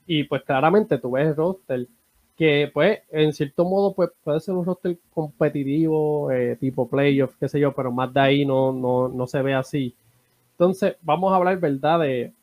Y 0.05 0.25
pues 0.25 0.43
claramente 0.43 0.97
tú 0.97 1.11
ves 1.11 1.29
el 1.29 1.37
roster 1.37 1.87
que 2.35 2.71
pues 2.73 3.03
en 3.09 3.31
cierto 3.31 3.63
modo 3.63 3.93
pues 3.93 4.09
puede 4.21 4.41
ser 4.41 4.53
un 4.53 4.65
roster 4.65 4.97
competitivo, 5.13 6.29
eh, 6.29 6.57
tipo 6.59 6.89
playoff, 6.89 7.37
qué 7.39 7.47
sé 7.47 7.57
yo, 7.57 7.73
pero 7.73 7.89
más 7.89 8.13
de 8.13 8.19
ahí 8.19 8.45
no, 8.45 8.73
no, 8.73 9.27
se 9.27 9.41
ve 9.41 9.53
así. 9.53 9.95
Entonces 10.51 10.97
vamos 11.01 11.31
a 11.31 11.37
hablar, 11.37 11.57
¿verdad?, 11.61 12.01
de, 12.01 12.33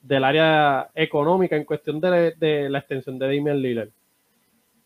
del 0.00 0.24
área 0.24 0.90
económica 0.94 1.54
en 1.54 1.64
cuestión 1.64 2.00
de, 2.00 2.32
de 2.38 2.70
la 2.70 2.78
extensión 2.78 3.18
de 3.18 3.26
Damian 3.26 3.60
Lillard. 3.60 3.90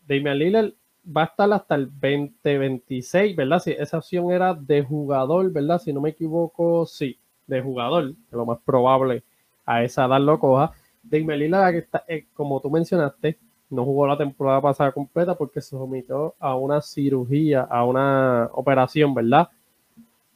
Damian 0.09 0.37
Lillard 0.37 0.73
va 1.07 1.23
a 1.23 1.27
estar 1.27 1.53
hasta 1.53 1.75
el 1.77 1.91
2026, 1.91 3.37
¿verdad? 3.37 3.61
Si 3.61 3.73
esa 3.73 3.99
opción 3.99 4.31
era 4.33 4.55
de 4.55 4.83
jugador, 4.83 5.53
¿verdad? 5.53 5.81
Si 5.81 5.93
no 5.93 6.01
me 6.01 6.11
equivoco, 6.11 6.87
sí, 6.87 7.19
de 7.47 7.63
jugador, 7.63 8.15
lo 8.31 8.47
más 8.47 8.59
probable 8.65 9.23
a 9.65 9.85
esa 9.85 10.07
edad 10.07 10.39
coja. 10.39 10.73
De 11.03 11.23
Melila, 11.23 11.71
que 11.71 11.79
está, 11.79 12.05
eh, 12.09 12.27
como 12.35 12.61
tú 12.61 12.71
mencionaste, 12.71 13.39
no 13.71 13.85
jugó 13.85 14.07
la 14.07 14.17
temporada 14.17 14.61
pasada 14.61 14.93
completa 14.93 15.37
porque 15.37 15.61
se 15.61 15.71
sometió 15.71 16.35
a 16.39 16.57
una 16.57 16.81
cirugía, 16.81 17.63
a 17.63 17.85
una 17.85 18.49
operación, 18.53 19.15
¿verdad? 19.15 19.49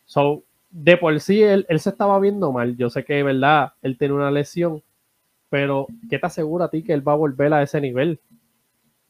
So, 0.05 0.43
de 0.71 0.97
por 0.97 1.19
sí 1.21 1.43
él, 1.43 1.67
él 1.69 1.81
se 1.81 1.91
estaba 1.91 2.19
viendo 2.21 2.53
mal. 2.53 2.77
Yo 2.77 2.91
sé 2.91 3.05
que, 3.05 3.23
¿verdad? 3.23 3.73
Él 3.83 3.99
tiene 3.99 4.15
una 4.15 4.31
lesión, 4.31 4.83
pero 5.49 5.87
¿qué 6.09 6.19
te 6.19 6.27
asegura 6.27 6.67
a 6.67 6.71
ti 6.71 6.83
que 6.85 6.93
él 6.93 7.07
va 7.07 7.13
a 7.13 7.17
volver 7.17 7.53
a 7.53 7.63
ese 7.63 7.81
nivel? 7.81 8.21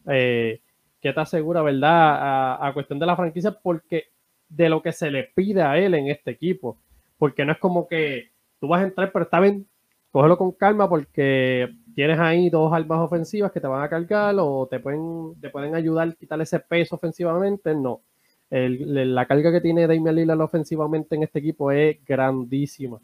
Eh, 0.07 0.61
¿Qué 1.01 1.13
te 1.13 1.21
asegura, 1.21 1.63
verdad? 1.63 2.59
A, 2.67 2.73
cuestión 2.75 2.99
de 2.99 3.07
la 3.07 3.17
franquicia, 3.17 3.53
porque 3.53 4.09
de 4.49 4.69
lo 4.69 4.83
que 4.83 4.93
se 4.93 5.11
le 5.11 5.25
pide 5.35 5.63
a 5.63 5.79
él 5.79 5.95
en 5.95 6.09
este 6.09 6.31
equipo. 6.31 6.79
Porque 7.17 7.45
no 7.45 7.53
es 7.53 7.59
como 7.59 7.87
que 7.87 8.31
tú 8.59 8.69
vas 8.69 8.83
a 8.83 8.87
entrar, 8.87 9.11
pero 9.13 9.25
está 9.25 9.41
bien, 9.41 9.67
cógelo 10.11 10.37
con 10.37 10.53
calma 10.53 10.89
porque 10.89 11.69
tienes 11.95 12.19
ahí 12.19 12.51
dos 12.51 12.73
armas 12.73 13.01
ofensivas 13.01 13.53
que 13.53 13.61
te 13.61 13.67
van 13.67 13.83
a 13.83 13.89
cargar 13.89 14.35
o 14.39 14.67
te 14.71 14.81
pueden, 14.81 15.35
te 15.41 15.51
pueden 15.51 15.75
ayudar 15.75 16.09
a 16.09 16.13
quitar 16.13 16.41
ese 16.41 16.61
peso 16.61 16.97
ofensivamente. 16.97 17.75
No. 17.75 18.03
la 18.51 19.27
carga 19.27 19.53
que 19.53 19.61
tiene 19.61 19.87
Damian 19.87 20.15
Lillard 20.15 20.41
ofensivamente 20.41 21.17
en 21.17 21.23
este 21.23 21.39
equipo 21.39 21.71
es 21.71 22.05
grandísima. 22.05 23.01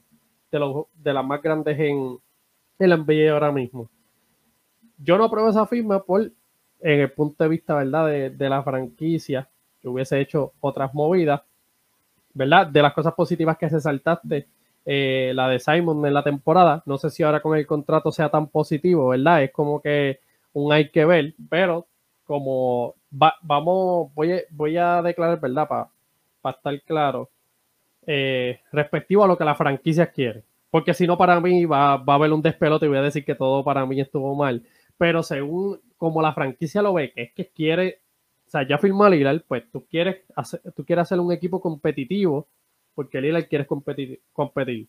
De, 0.50 0.60
de 0.94 1.12
las 1.12 1.24
más 1.24 1.42
grandes 1.42 1.78
en 1.78 2.18
el 2.78 2.90
NBA 2.90 3.32
ahora 3.32 3.52
mismo. 3.52 3.88
Yo 4.98 5.16
no 5.18 5.24
apruebo 5.24 5.48
esa 5.48 5.66
firma 5.66 6.02
por 6.02 6.30
en 6.80 7.00
el 7.00 7.10
punto 7.12 7.44
de 7.44 7.50
vista, 7.50 7.74
¿verdad? 7.74 8.06
De, 8.30 8.48
la 8.48 8.62
franquicia, 8.62 9.48
que 9.80 9.88
hubiese 9.88 10.20
hecho 10.20 10.52
otras 10.60 10.92
movidas, 10.94 11.42
¿verdad? 12.34 12.66
De 12.66 12.82
las 12.82 12.92
cosas 12.92 13.14
positivas 13.14 13.56
que 13.56 13.70
se 13.70 13.80
saltaste, 13.80 14.46
eh, 14.84 15.32
la 15.34 15.48
de 15.48 15.58
Simon 15.58 16.04
en 16.06 16.14
la 16.14 16.22
temporada, 16.22 16.82
no 16.86 16.98
sé 16.98 17.10
si 17.10 17.22
ahora 17.22 17.40
con 17.40 17.56
el 17.56 17.66
contrato 17.66 18.12
sea 18.12 18.28
tan 18.28 18.46
positivo, 18.48 19.08
¿verdad? 19.08 19.42
Es 19.42 19.52
como 19.52 19.80
que 19.80 20.20
un 20.52 20.72
hay 20.72 20.90
que 20.90 21.04
ver, 21.04 21.34
pero 21.48 21.86
como 22.24 22.94
vamos, 23.10 24.12
voy 24.14 24.32
a, 24.32 24.40
voy 24.50 24.76
a 24.76 25.02
declarar, 25.02 25.40
¿verdad? 25.40 25.68
Para 26.40 26.56
estar 26.56 26.82
claro, 26.82 27.30
eh, 28.06 28.60
respectivo 28.72 29.24
a 29.24 29.26
lo 29.26 29.36
que 29.36 29.44
la 29.44 29.54
franquicia 29.54 30.06
quiere. 30.06 30.42
Porque 30.70 30.94
si 30.94 31.06
no, 31.06 31.16
para 31.16 31.40
mí 31.40 31.64
va, 31.64 31.96
va 31.96 32.14
a 32.14 32.16
haber 32.16 32.32
un 32.32 32.42
despelote 32.42 32.86
y 32.86 32.88
voy 32.88 32.98
a 32.98 33.02
decir 33.02 33.24
que 33.24 33.34
todo 33.34 33.64
para 33.64 33.86
mí 33.86 34.00
estuvo 34.00 34.34
mal 34.34 34.62
pero 34.98 35.22
según 35.22 35.80
como 35.96 36.22
la 36.22 36.32
franquicia 36.32 36.82
lo 36.82 36.94
ve, 36.94 37.12
que 37.12 37.22
es 37.22 37.32
que 37.32 37.48
quiere, 37.48 38.00
o 38.46 38.50
sea, 38.50 38.66
ya 38.66 38.78
firmó 38.78 39.04
a 39.04 39.10
Lillard, 39.10 39.42
pues 39.46 39.64
tú 39.70 39.84
quieres 39.86 40.22
hacer, 40.34 40.60
tú 40.74 40.84
quieres 40.84 41.02
hacer 41.02 41.20
un 41.20 41.32
equipo 41.32 41.60
competitivo, 41.60 42.46
porque 42.94 43.20
Lillard 43.20 43.48
quiere 43.48 43.66
competir, 43.66 44.20
competir. 44.32 44.86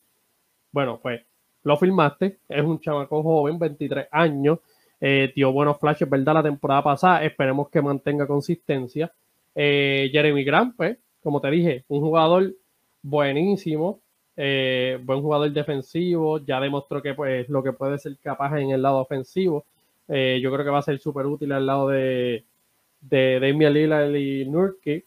Bueno, 0.71 0.99
pues 1.01 1.21
lo 1.63 1.77
firmaste, 1.77 2.39
es 2.47 2.63
un 2.63 2.79
chamaco 2.79 3.23
joven, 3.23 3.59
23 3.59 4.07
años, 4.11 4.59
eh, 4.99 5.31
dio 5.35 5.51
buenos 5.51 5.79
flashes, 5.79 6.09
¿verdad? 6.09 6.35
La 6.35 6.43
temporada 6.43 6.83
pasada, 6.83 7.23
esperemos 7.23 7.69
que 7.69 7.81
mantenga 7.81 8.25
consistencia. 8.25 9.11
Eh, 9.53 10.09
Jeremy 10.11 10.43
Grant, 10.43 10.75
pues, 10.75 10.97
como 11.21 11.41
te 11.41 11.49
dije, 11.51 11.83
un 11.87 12.01
jugador 12.01 12.53
buenísimo, 13.01 13.99
eh, 14.35 14.99
buen 15.03 15.21
jugador 15.21 15.51
defensivo, 15.51 16.39
ya 16.39 16.59
demostró 16.59 17.01
que 17.01 17.13
pues 17.15 17.49
lo 17.49 17.63
que 17.63 17.73
puede 17.73 17.97
ser 17.97 18.17
capaz 18.19 18.59
en 18.59 18.69
el 18.71 18.81
lado 18.81 18.99
ofensivo. 18.99 19.65
Eh, 20.07 20.39
yo 20.41 20.51
creo 20.51 20.63
que 20.63 20.71
va 20.71 20.79
a 20.79 20.83
ser 20.83 20.99
súper 20.99 21.25
útil 21.25 21.51
al 21.51 21.65
lado 21.65 21.89
de, 21.89 22.45
de 23.01 23.39
Damian 23.39 23.73
Lillard 23.73 24.15
y 24.15 24.45
Nurkic. 24.45 25.05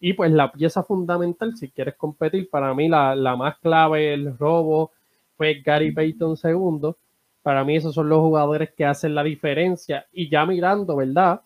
Y 0.00 0.12
pues 0.12 0.30
la 0.30 0.52
pieza 0.52 0.82
fundamental, 0.82 1.56
si 1.56 1.70
quieres 1.70 1.96
competir, 1.96 2.48
para 2.50 2.72
mí 2.74 2.88
la, 2.88 3.14
más 3.36 3.58
clave, 3.58 4.14
el 4.14 4.36
robo, 4.38 4.92
fue 5.36 5.60
Gary 5.64 5.92
Payton 5.92 6.36
segundo. 6.36 6.98
Para 7.42 7.64
mí 7.64 7.76
esos 7.76 7.94
son 7.94 8.08
los 8.08 8.20
jugadores 8.20 8.70
que 8.76 8.84
hacen 8.84 9.14
la 9.14 9.24
diferencia. 9.24 10.06
Y 10.12 10.28
ya 10.28 10.46
mirando, 10.46 10.96
¿verdad? 10.96 11.42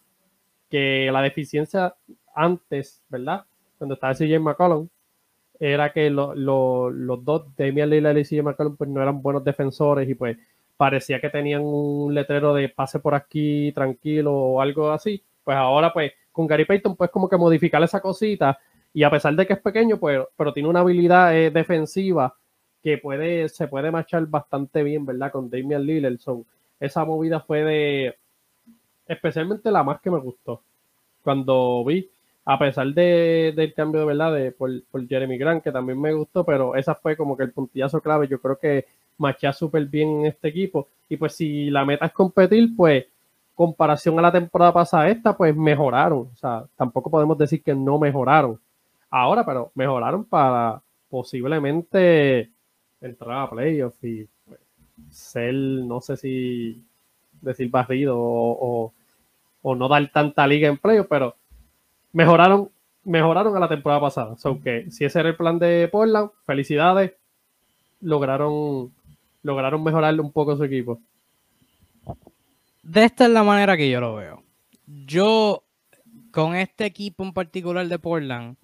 Que 0.69 1.09
la 1.13 1.23
deficiencia 1.23 1.95
antes, 2.35 3.03
¿verdad? 3.09 3.45
Cuando 3.79 3.95
estaba 3.95 4.15
CJ 4.15 4.39
McCollum, 4.41 4.89
era 5.59 5.93
que 5.93 6.11
los 6.11 7.25
dos, 7.25 7.57
Damian 7.57 7.89
Lillard 7.89 8.19
y 8.19 8.25
CJ 8.25 8.43
McCollum, 8.43 8.77
pues 8.77 8.91
no 8.91 9.01
eran 9.01 9.23
buenos 9.23 9.45
defensores 9.45 10.09
y 10.09 10.15
pues 10.15 10.37
parecía 10.83 11.21
que 11.21 11.31
tenían 11.31 11.63
un 11.63 12.13
letrero 12.13 12.53
de 12.55 12.69
pase 12.69 12.99
por 12.99 13.15
aquí 13.15 13.71
tranquilo 13.71 14.35
o 14.35 14.61
algo 14.61 14.91
así. 14.91 15.23
Pues 15.45 15.57
ahora, 15.57 15.93
pues, 15.93 16.11
con 16.33 16.49
Gary 16.49 16.65
Payton, 16.65 16.97
pues 16.97 17.09
como 17.09 17.29
que 17.29 17.37
modificar 17.37 17.81
esa 17.85 18.01
cosita. 18.01 18.59
Y 18.93 19.05
a 19.05 19.11
pesar 19.11 19.33
de 19.37 19.47
que 19.47 19.53
es 19.53 19.61
pequeño, 19.61 19.97
pues, 19.99 20.21
pero 20.37 20.53
tiene 20.53 20.69
una 20.69 20.81
habilidad 20.81 21.37
eh, 21.37 21.53
defensiva 21.53 22.35
que 22.83 22.99
puede, 22.99 23.49
se 23.49 23.69
puede 23.69 23.93
marchar 23.93 24.27
bastante 24.27 24.83
bien, 24.83 25.07
¿verdad? 25.07 25.31
Con 25.31 25.49
Damian 25.49 25.87
Lillard. 25.87 26.19
esa 26.81 27.05
movida 27.05 27.39
fue 27.39 27.63
de, 27.63 28.17
especialmente 29.07 29.71
la 29.71 29.85
más 29.85 30.01
que 30.01 30.11
me 30.11 30.19
gustó. 30.19 30.63
Cuando 31.23 31.85
vi, 31.85 32.11
a 32.45 32.59
pesar 32.59 32.89
de, 32.89 33.53
del 33.55 33.73
cambio 33.73 34.05
verdad 34.05 34.35
de, 34.35 34.51
por, 34.51 34.69
por 34.91 35.07
Jeremy 35.07 35.39
Grant, 35.39 35.63
que 35.63 35.71
también 35.71 36.01
me 36.01 36.13
gustó, 36.13 36.45
pero 36.45 36.75
esa 36.75 36.97
fue 36.97 37.17
como 37.17 37.37
que 37.37 37.45
el 37.45 37.53
puntillazo 37.53 38.01
clave. 38.01 38.27
Yo 38.27 38.41
creo 38.41 38.59
que 38.59 38.87
machea 39.19 39.53
súper 39.53 39.87
bien 39.87 40.21
en 40.21 40.27
este 40.27 40.49
equipo. 40.49 40.89
Y 41.09 41.17
pues 41.17 41.35
si 41.35 41.71
la 41.71 41.85
meta 41.85 42.07
es 42.07 42.13
competir, 42.13 42.75
pues 42.77 43.05
comparación 43.55 44.19
a 44.19 44.23
la 44.23 44.33
temporada 44.33 44.73
pasada 44.73 45.09
esta, 45.09 45.37
pues 45.37 45.55
mejoraron. 45.55 46.31
O 46.33 46.37
sea, 46.37 46.65
tampoco 46.77 47.11
podemos 47.11 47.37
decir 47.39 47.63
que 47.63 47.75
no 47.75 47.99
mejoraron. 47.99 48.59
Ahora, 49.11 49.45
pero 49.45 49.71
mejoraron 49.75 50.25
para 50.25 50.81
posiblemente 51.11 52.51
entrar 53.01 53.43
a 53.43 53.51
playoffs 53.51 54.03
y 54.03 54.27
pues, 54.47 54.61
ser, 55.11 55.55
no 55.55 56.01
sé 56.01 56.17
si 56.17 56.83
decir 57.43 57.69
barrido 57.69 58.17
o, 58.19 58.93
no 59.63 59.89
dar 59.89 60.11
tanta 60.11 60.47
liga 60.47 60.69
en 60.69 60.79
playoffs, 60.79 61.09
pero 61.09 61.37
mejoraron, 62.13 62.71
mejoraron 63.05 63.57
a 63.57 63.61
la 63.61 63.69
temporada 63.69 64.01
pasada. 64.01 64.37
So 64.39 64.61
que 64.61 64.91
si 64.91 65.05
ese 65.05 65.21
era 65.21 65.29
el 65.29 65.37
plan 65.37 65.59
de 65.59 65.89
Portland, 65.93 66.31
felicidades. 66.47 67.13
Lograron 68.01 68.91
lograron 69.43 69.83
mejorarle 69.83 70.21
un 70.21 70.33
poco 70.33 70.57
su 70.57 70.65
equipo. 70.65 71.01
De 72.83 73.05
esta 73.05 73.25
es 73.25 73.31
la 73.31 73.43
manera 73.43 73.77
que 73.77 73.89
yo 73.89 74.01
lo 74.01 74.17
veo. 74.17 74.43
Yo, 74.87 75.65
con 76.31 76.55
este 76.57 76.85
equipo 76.85 77.23
en 77.23 77.33
particular 77.33 77.87
de 77.87 77.99
Portland, 77.99 78.57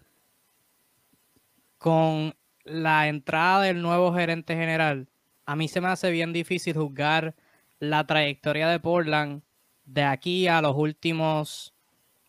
con 1.79 2.35
la 2.65 3.09
entrada 3.09 3.63
del 3.63 3.81
nuevo 3.81 4.13
gerente 4.13 4.55
general, 4.55 5.09
a 5.47 5.57
mí 5.57 5.69
se 5.69 5.81
me 5.81 5.89
hace 5.89 6.11
bien 6.11 6.33
difícil 6.33 6.75
juzgar 6.75 7.35
la 7.79 8.07
trayectoria 8.07 8.69
de 8.69 8.81
Portland 8.81 9.43
de 9.85 10.03
aquí 10.03 10.49
a 10.49 10.61
los 10.61 10.77
últimos 10.77 11.75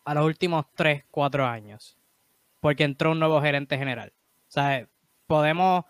a 0.04 0.14
los 0.14 0.24
últimos 0.24 0.64
3, 0.74 1.04
4 1.10 1.46
años. 1.46 1.96
Porque 2.60 2.84
entró 2.84 3.12
un 3.12 3.18
nuevo 3.18 3.40
gerente 3.40 3.76
general. 3.76 4.12
O 4.48 4.52
sea, 4.52 4.88
podemos 5.26 5.84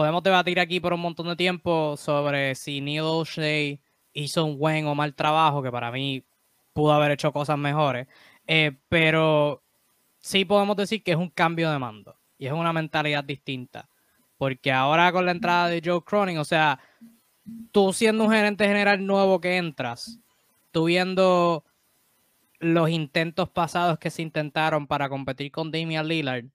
podemos 0.00 0.22
debatir 0.22 0.58
aquí 0.58 0.80
por 0.80 0.94
un 0.94 1.00
montón 1.00 1.28
de 1.28 1.36
tiempo 1.36 1.94
sobre 1.94 2.54
si 2.54 2.80
Neil 2.80 3.02
O'Shea 3.02 3.78
hizo 4.14 4.46
un 4.46 4.58
buen 4.58 4.86
o 4.86 4.94
mal 4.94 5.14
trabajo, 5.14 5.62
que 5.62 5.70
para 5.70 5.92
mí 5.92 6.24
pudo 6.72 6.94
haber 6.94 7.10
hecho 7.10 7.30
cosas 7.34 7.58
mejores. 7.58 8.06
Eh, 8.46 8.72
pero 8.88 9.62
sí 10.18 10.46
podemos 10.46 10.74
decir 10.78 11.02
que 11.02 11.10
es 11.10 11.18
un 11.18 11.28
cambio 11.28 11.70
de 11.70 11.78
mando 11.78 12.16
y 12.38 12.46
es 12.46 12.52
una 12.54 12.72
mentalidad 12.72 13.22
distinta. 13.22 13.90
Porque 14.38 14.72
ahora 14.72 15.12
con 15.12 15.26
la 15.26 15.32
entrada 15.32 15.68
de 15.68 15.82
Joe 15.84 16.02
Cronin, 16.02 16.38
o 16.38 16.46
sea, 16.46 16.80
tú 17.70 17.92
siendo 17.92 18.24
un 18.24 18.30
gerente 18.30 18.66
general 18.66 19.04
nuevo 19.04 19.38
que 19.38 19.58
entras, 19.58 20.18
tú 20.70 20.84
viendo 20.84 21.62
los 22.58 22.88
intentos 22.88 23.50
pasados 23.50 23.98
que 23.98 24.08
se 24.08 24.22
intentaron 24.22 24.86
para 24.86 25.10
competir 25.10 25.52
con 25.52 25.70
Damian 25.70 26.08
Lillard 26.08 26.46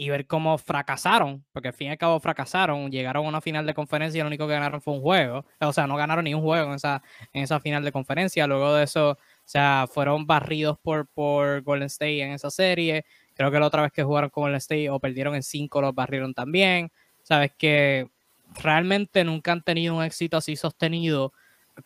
y 0.00 0.08
ver 0.08 0.26
cómo 0.26 0.56
fracasaron, 0.56 1.44
porque 1.52 1.68
al 1.68 1.74
fin 1.74 1.88
y 1.88 1.90
al 1.90 1.98
cabo 1.98 2.18
fracasaron, 2.20 2.90
llegaron 2.90 3.26
a 3.26 3.28
una 3.28 3.42
final 3.42 3.66
de 3.66 3.74
conferencia 3.74 4.18
y 4.18 4.22
lo 4.22 4.28
único 4.28 4.46
que 4.46 4.54
ganaron 4.54 4.80
fue 4.80 4.94
un 4.94 5.02
juego, 5.02 5.44
o 5.58 5.72
sea, 5.74 5.86
no 5.86 5.94
ganaron 5.96 6.24
ni 6.24 6.32
un 6.32 6.40
juego 6.40 6.70
en 6.70 6.76
esa, 6.76 7.02
en 7.34 7.42
esa 7.42 7.60
final 7.60 7.84
de 7.84 7.92
conferencia, 7.92 8.46
luego 8.46 8.72
de 8.72 8.84
eso, 8.84 9.10
o 9.10 9.18
sea, 9.44 9.86
fueron 9.92 10.26
barridos 10.26 10.78
por, 10.78 11.06
por 11.06 11.60
Golden 11.60 11.88
State 11.88 12.22
en 12.22 12.30
esa 12.30 12.48
serie, 12.50 13.04
creo 13.34 13.50
que 13.50 13.60
la 13.60 13.66
otra 13.66 13.82
vez 13.82 13.92
que 13.92 14.02
jugaron 14.02 14.30
con 14.30 14.44
Golden 14.44 14.56
State 14.56 14.88
o 14.88 14.98
perdieron 15.00 15.34
en 15.34 15.42
cinco, 15.42 15.82
los 15.82 15.94
barrieron 15.94 16.32
también, 16.32 16.90
sabes 17.22 17.52
que 17.58 18.08
realmente 18.54 19.22
nunca 19.22 19.52
han 19.52 19.62
tenido 19.62 19.96
un 19.96 20.02
éxito 20.02 20.38
así 20.38 20.56
sostenido 20.56 21.34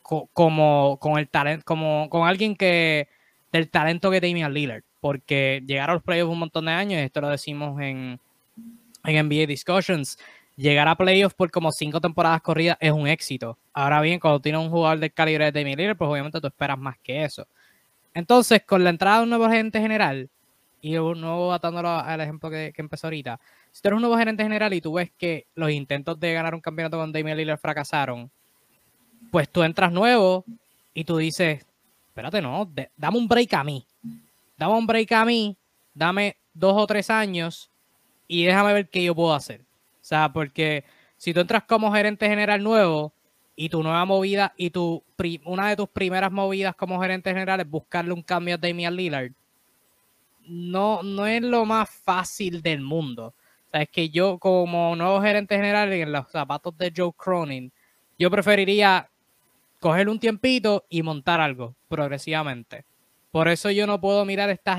como 0.01 1.01
con 1.01 1.19
el 1.19 1.29
talento, 1.29 1.65
como 1.65 2.09
con 2.11 2.29
alguien 2.29 2.55
que 2.55 3.09
del 3.51 3.71
talento 3.71 4.09
que 4.13 4.21
tenía 4.21 4.49
Lillard, 4.49 4.85
porque 5.05 5.63
llegar 5.67 5.91
a 5.91 5.93
los 5.93 6.03
playoffs 6.03 6.33
un 6.33 6.39
montón 6.39 6.65
de 6.65 6.73
años, 6.73 6.99
esto 7.03 7.21
lo 7.21 7.29
decimos 7.29 7.79
en, 7.79 8.19
en 9.05 9.29
NBA 9.29 9.45
Discussions, 9.45 10.19
llegar 10.57 10.89
a 10.89 10.97
playoffs 10.97 11.35
por 11.35 11.51
como 11.51 11.73
cinco 11.73 12.01
temporadas 12.01 12.41
corridas 12.41 12.79
es 12.81 12.91
un 12.91 13.07
éxito. 13.07 13.59
Ahora 13.75 14.01
bien, 14.01 14.19
cuando 14.19 14.41
tienes 14.41 14.63
un 14.63 14.71
jugador 14.71 15.01
del 15.01 15.13
calibre 15.13 15.45
de 15.45 15.61
Damian 15.61 15.77
Lillard, 15.77 15.99
pues 15.99 16.09
obviamente 16.09 16.41
tú 16.41 16.47
esperas 16.47 16.79
más 16.79 16.97
que 17.03 17.23
eso. 17.23 17.47
Entonces, 18.15 18.63
con 18.65 18.83
la 18.83 18.89
entrada 18.89 19.19
de 19.19 19.23
un 19.25 19.29
nuevo 19.29 19.47
gerente 19.47 19.79
general, 19.79 20.31
y 20.81 20.97
un 20.97 21.21
nuevo 21.21 21.53
atándolo 21.53 21.91
al 21.91 22.23
ejemplo 22.23 22.49
que, 22.49 22.73
empezó 22.75 23.09
ahorita, 23.09 23.39
si 23.73 23.83
tú 23.83 23.89
eres 23.89 23.97
un 23.97 24.03
nuevo 24.05 24.17
gerente 24.17 24.43
general 24.43 24.73
y 24.73 24.81
tú 24.81 24.95
ves 24.95 25.13
que 25.19 25.49
los 25.55 25.71
intentos 25.71 26.19
de 26.19 26.33
ganar 26.33 26.55
un 26.55 26.63
campeonato 26.63 26.97
con 26.97 27.13
Damian 27.13 27.37
Lillard 27.37 27.61
fracasaron, 27.61 28.31
pues 29.31 29.51
tú 29.51 29.65
entras 29.65 29.93
nuevo 29.93 30.47
y 30.95 31.05
tú 31.05 31.19
dices, 31.19 31.67
espérate, 32.07 32.41
no, 32.41 32.73
dame 32.97 33.19
un 33.19 33.29
break 33.29 33.53
a 33.53 33.65
mí. 33.65 33.87
Dame 34.57 34.75
un 34.75 34.87
break 34.87 35.13
a 35.13 35.25
mí, 35.25 35.57
dame 35.95 36.37
dos 36.53 36.75
o 36.77 36.87
tres 36.87 37.11
años 37.11 37.71
y 38.29 38.45
déjame 38.45 38.73
ver 38.73 38.89
qué 38.89 39.03
yo 39.03 39.15
puedo 39.15 39.35
hacer. 39.35 39.63
O 39.63 40.07
sea, 40.07 40.33
porque 40.33 40.85
si 41.17 41.35
tú 41.35 41.41
entras 41.41 41.65
como 41.65 41.93
gerente 41.93 42.29
general 42.29 42.63
nuevo 42.63 43.13
y 43.57 43.69
tu 43.69 43.83
nueva 43.83 44.05
movida 44.05 44.53
y 44.57 44.71
tu 44.71 45.03
una 45.45 45.69
de 45.69 45.77
tus 45.77 45.89
primeras 45.89 46.31
movidas 46.33 46.75
como 46.75 47.01
gerente 47.01 47.31
general 47.31 47.61
es 47.61 47.69
buscarle 47.69 48.13
un 48.13 48.23
cambio 48.23 48.57
a 48.57 48.59
Damian 48.59 48.95
Lillard, 48.95 49.33
no, 50.47 51.03
no 51.03 51.27
es 51.27 51.43
lo 51.43 51.65
más 51.65 51.89
fácil 51.91 52.63
del 52.63 52.81
mundo. 52.81 53.35
O 53.69 53.71
sea, 53.71 53.83
es 53.83 53.89
que 53.89 54.11
yo 54.11 54.39
como 54.39 54.95
nuevo 54.97 55.21
gerente 55.23 55.57
general 55.57 55.93
en 55.93 56.13
los 56.13 56.31
zapatos 56.31 56.77
de 56.77 56.93
Joe 56.95 57.13
Cronin, 57.17 57.73
yo 58.19 58.31
preferiría 58.31 59.11
coger 59.81 60.09
un 60.09 60.19
tiempito 60.19 60.85
y 60.89 61.03
montar 61.03 61.41
algo 61.41 61.75
progresivamente. 61.89 62.85
Por 63.35 63.49
eso 63.49 63.69
yo 63.73 63.89
no 63.89 64.01
puedo 64.01 64.25
mirar 64.25 64.49
esta, 64.49 64.75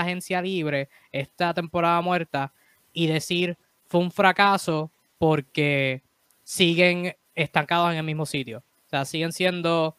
agencia 0.00 0.40
libre, 0.40 0.88
esta 1.12 1.52
temporada 1.52 2.00
muerta, 2.00 2.50
y 2.94 3.08
decir 3.08 3.58
fue 3.88 4.00
un 4.00 4.10
fracaso 4.10 4.90
porque 5.18 6.02
siguen 6.44 7.14
estancados 7.34 7.92
en 7.92 7.98
el 7.98 8.04
mismo 8.04 8.24
sitio. 8.24 8.64
O 8.86 8.88
sea, 8.88 9.04
siguen 9.04 9.34
siendo, 9.34 9.98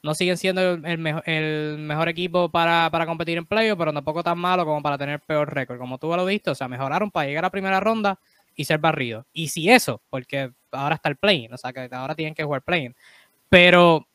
no 0.00 0.14
siguen 0.14 0.36
siendo 0.36 0.60
el, 0.74 0.98
mejor, 0.98 2.08
equipo 2.08 2.52
para, 2.52 2.88
competir 3.04 3.36
en 3.36 3.46
playoff, 3.46 3.80
pero 3.80 3.92
tampoco 3.92 4.22
tan 4.22 4.38
malo 4.38 4.64
como 4.64 4.80
para 4.80 4.96
tener 4.96 5.18
peor 5.18 5.52
récord. 5.52 5.80
Como 5.80 5.98
tú 5.98 6.14
lo 6.14 6.24
viste, 6.24 6.50
o 6.50 6.54
sea, 6.54 6.68
mejoraron 6.68 7.10
para 7.10 7.26
llegar 7.26 7.44
a 7.44 7.50
primera 7.50 7.80
ronda 7.80 8.16
y 8.54 8.64
ser 8.64 8.78
barridos. 8.78 9.26
Y 9.32 9.48
si 9.48 9.68
eso, 9.68 10.00
porque 10.08 10.52
ahora 10.70 10.94
está 10.94 11.08
el 11.08 11.16
play 11.16 11.48
o 11.50 11.58
sea, 11.58 11.72
que 11.72 11.88
ahora 11.90 12.14
tienen 12.14 12.36
que 12.36 12.44
jugar 12.44 12.62
play 12.62 12.94
pero 13.48 14.06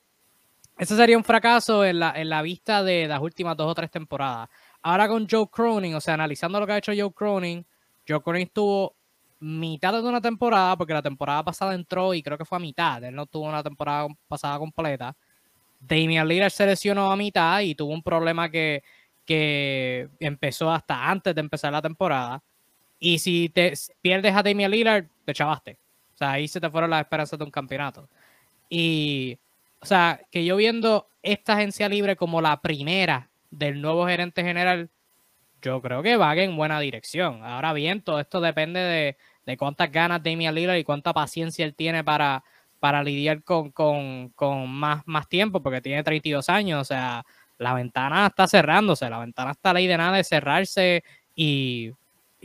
eso 0.80 0.96
sería 0.96 1.18
un 1.18 1.26
fracaso 1.26 1.84
en 1.84 2.00
la, 2.00 2.14
en 2.16 2.30
la 2.30 2.42
vista 2.42 2.82
de 2.84 3.06
las 3.06 3.22
últimas 3.22 3.58
dos 3.58 3.70
o 3.70 3.76
tres 3.76 3.92
temporadas. 3.92 4.50
Ahora 4.82 5.10
con 5.10 5.28
Joe 5.30 5.48
Cronin, 5.52 5.94
o 5.94 6.00
sea, 6.00 6.14
analizando 6.14 6.58
lo 6.58 6.66
que 6.66 6.72
ha 6.72 6.78
hecho 6.78 6.94
Joe 6.98 7.12
Cronin, 7.12 7.66
Joe 8.08 8.22
Cronin 8.22 8.44
estuvo 8.44 8.96
mitad 9.42 9.92
de 9.92 10.08
una 10.08 10.22
temporada, 10.22 10.78
porque 10.78 10.94
la 10.94 11.02
temporada 11.02 11.44
pasada 11.44 11.76
entró 11.76 12.14
y 12.14 12.24
creo 12.24 12.38
que 12.38 12.46
fue 12.46 12.58
a 12.58 12.62
mitad, 12.62 13.04
él 13.04 13.14
no 13.14 13.26
tuvo 13.26 13.50
una 13.50 13.62
temporada 13.62 14.08
pasada 14.30 14.58
completa. 14.58 15.16
Damian 15.82 16.28
Lillard 16.28 16.52
se 16.52 16.66
lesionó 16.66 17.12
a 17.12 17.18
mitad 17.18 17.60
y 17.60 17.76
tuvo 17.76 17.94
un 17.94 18.02
problema 18.02 18.50
que, 18.50 18.82
que 19.26 20.10
empezó 20.20 20.72
hasta 20.72 21.10
antes 21.10 21.36
de 21.36 21.42
empezar 21.42 21.74
la 21.74 21.82
temporada. 21.82 22.42
Y 23.00 23.20
si 23.20 23.50
te 23.50 23.74
pierdes 24.02 24.34
a 24.34 24.44
Damian 24.44 24.72
Lillard, 24.72 25.08
te 25.26 25.34
chavaste. 25.34 25.78
O 26.16 26.18
sea, 26.18 26.32
ahí 26.32 26.48
se 26.48 26.62
te 26.62 26.70
fueron 26.70 26.90
las 26.90 27.02
esperanzas 27.02 27.38
de 27.38 27.46
un 27.46 27.52
campeonato. 27.52 28.08
Y, 28.70 29.38
o 29.82 29.86
sea, 29.86 30.22
que 30.32 30.46
yo 30.46 30.56
viendo 30.56 31.08
esta 31.22 31.54
agencia 31.54 31.90
libre 31.90 32.16
como 32.16 32.42
la 32.42 32.62
primera 32.62 33.30
del 33.52 33.82
nuevo 33.82 34.08
gerente 34.08 34.44
general, 34.44 34.90
yo 35.62 35.82
creo 35.82 36.02
que 36.04 36.16
va 36.18 36.36
en 36.36 36.56
buena 36.56 36.80
dirección. 36.80 37.44
Ahora 37.44 37.74
bien, 37.74 38.02
todo 38.02 38.20
esto 38.20 38.40
depende 38.40 38.80
de, 38.80 39.18
de 39.46 39.58
cuántas 39.58 39.92
ganas 39.92 40.24
Damian 40.24 40.56
Lillard 40.56 40.78
y 40.78 40.84
cuánta 40.84 41.14
paciencia 41.14 41.66
él 41.66 41.76
tiene 41.76 42.04
para, 42.04 42.44
para 42.80 43.04
lidiar 43.04 43.44
con, 43.44 43.72
con, 43.72 44.30
con, 44.30 44.70
más, 44.70 45.04
más 45.06 45.28
tiempo, 45.28 45.62
porque 45.62 45.82
tiene 45.82 46.04
32 46.04 46.50
años, 46.50 46.82
o 46.82 46.86
sea, 46.86 47.26
la 47.58 47.74
ventana 47.74 48.28
está 48.28 48.48
cerrándose, 48.48 49.10
la 49.10 49.20
ventana 49.20 49.52
está 49.52 49.74
ley 49.74 49.88
de 49.88 49.98
nada 49.98 50.18
de 50.18 50.24
cerrarse 50.24 51.04
y, 51.36 51.92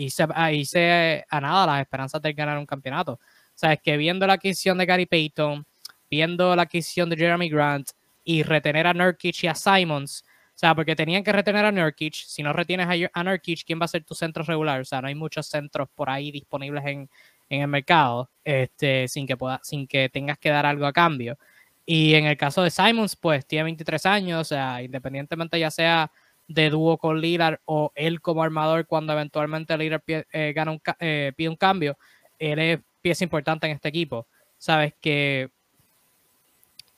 se, 0.09 0.27
ahí 0.35 0.65
se 0.65 1.25
a 1.29 1.41
nada 1.41 1.67
las 1.67 1.81
esperanzas 1.81 2.21
de 2.21 2.33
ganar 2.33 2.59
un 2.59 2.67
campeonato. 2.67 3.13
O 3.13 3.21
sea, 3.57 3.73
es 3.73 3.81
que 3.81 3.97
viendo 3.97 4.27
la 4.27 4.35
adquisición 4.35 4.77
de 4.79 4.87
Gary 4.87 5.07
Payton, 5.07 5.65
viendo 6.11 6.55
la 6.57 6.63
adquisición 6.63 7.11
de 7.11 7.17
Jeremy 7.17 7.49
Grant 7.49 7.91
y 8.25 8.43
retener 8.43 8.87
a 8.87 8.95
Nurkic 8.95 9.45
y 9.45 9.47
a 9.47 9.55
Simons, 9.55 10.25
o 10.55 10.57
sea, 10.57 10.75
porque 10.75 10.95
tenían 10.95 11.25
que 11.25 11.33
retener 11.33 11.65
a 11.65 11.73
Nurkic, 11.73 12.15
si 12.15 12.43
no 12.43 12.53
retienes 12.53 12.87
a, 13.13 13.25
Nurkic, 13.25 13.65
¿quién 13.67 13.81
va 13.81 13.87
a 13.87 13.89
ser 13.89 14.05
tu 14.05 14.15
centro 14.15 14.45
regular? 14.45 14.81
O 14.81 14.85
sea, 14.85 15.03
no 15.03 15.09
hay 15.09 15.15
muchos 15.17 15.49
centros 15.49 15.89
por 15.95 16.09
ahí 16.09 16.31
disponibles 16.31 16.85
en, 16.87 17.11
el 17.51 17.69
mercado, 17.69 18.31
este, 18.43 19.07
sin, 19.07 19.27
que 19.27 19.37
pueda, 19.37 19.61
sin 19.63 19.87
que 19.87 20.09
tengas 20.09 20.39
que 20.39 20.49
dar 20.51 20.65
algo 20.65 20.87
a 20.87 20.93
cambio. 20.93 21.39
Y 21.85 22.15
en 22.15 22.27
el 22.27 22.37
caso 22.37 22.63
de 22.63 22.71
Simons, 22.71 23.17
pues 23.17 23.47
tiene 23.47 23.65
23 23.65 24.07
años, 24.07 24.41
o 24.41 24.45
sea, 24.45 24.83
independientemente 24.83 25.59
ya 25.59 25.71
sea 25.71 26.11
de 26.47 26.71
dúo 26.71 26.99
con 26.99 27.21
Lillard 27.21 27.59
o 27.65 27.93
él 27.95 28.21
como 28.21 28.43
armador 28.43 28.87
cuando 28.87 29.13
eventualmente 29.13 29.77
Lillard 29.77 30.03
eh, 30.07 30.53
gana 30.55 30.73
un, 30.73 30.81
eh, 31.01 31.33
pide 31.37 31.49
un 31.49 31.57
cambio, 31.57 31.99
él 32.39 32.59
es 32.59 32.81
pieza 33.03 33.25
importante 33.25 33.67
en 33.67 33.75
este 33.75 33.89
equipo. 33.89 34.27
Sabes 34.57 34.95
que 35.01 35.51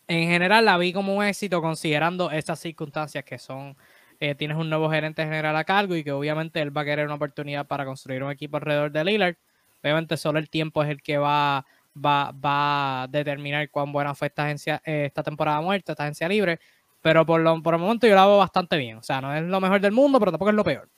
en 0.09 0.29
general 0.29 0.65
la 0.65 0.79
vi 0.79 0.93
como 0.93 1.15
un 1.15 1.25
éxito 1.25 1.61
considerando 1.61 2.31
estas 2.31 2.61
circunstancias 2.61 3.25
que 3.25 3.39
son, 3.39 3.77
eh, 4.21 4.35
tienes 4.35 4.57
un 4.57 4.71
nuevo 4.71 4.91
gerente 4.91 5.25
general 5.25 5.57
a 5.57 5.65
cargo 5.65 5.97
y 5.97 6.05
que 6.05 6.13
obviamente 6.13 6.61
él 6.61 6.77
va 6.77 6.83
a 6.83 6.85
querer 6.85 7.07
una 7.07 7.17
oportunidad 7.17 7.67
para 7.67 7.85
construir 7.85 8.23
un 8.23 8.31
equipo 8.31 8.57
alrededor 8.57 8.93
de 8.93 9.05
Lillard. 9.05 9.37
Obviamente 9.83 10.17
solo 10.17 10.39
el 10.39 10.49
tiempo 10.49 10.83
es 10.83 10.91
el 10.91 11.03
que 11.03 11.19
va, 11.19 11.65
va, 11.95 12.33
va 12.33 13.03
a 13.03 13.09
determinar 13.09 13.69
cuán 13.71 13.93
buena 13.93 14.15
fue 14.15 14.29
esta, 14.29 14.45
agencia, 14.45 14.81
eh, 14.85 15.07
esta 15.07 15.23
temporada 15.23 15.61
muerta, 15.61 15.93
esta 15.93 16.05
agencia 16.05 16.29
libre, 16.29 16.61
pero 17.03 17.27
por, 17.27 17.41
lo, 17.41 17.63
por 17.63 17.75
el 17.75 17.81
momento 17.81 18.07
yo 18.07 18.15
la 18.15 18.27
veo 18.27 18.39
bastante 18.39 18.77
bien. 18.77 18.99
O 18.99 19.03
sea, 19.03 19.21
no 19.21 19.35
es 19.35 19.43
lo 19.43 19.61
mejor 19.61 19.81
del 19.81 19.93
mundo, 19.93 20.19
pero 20.19 20.31
tampoco 20.33 20.51
es 20.51 20.57
lo 20.57 20.65
peor. 20.65 20.89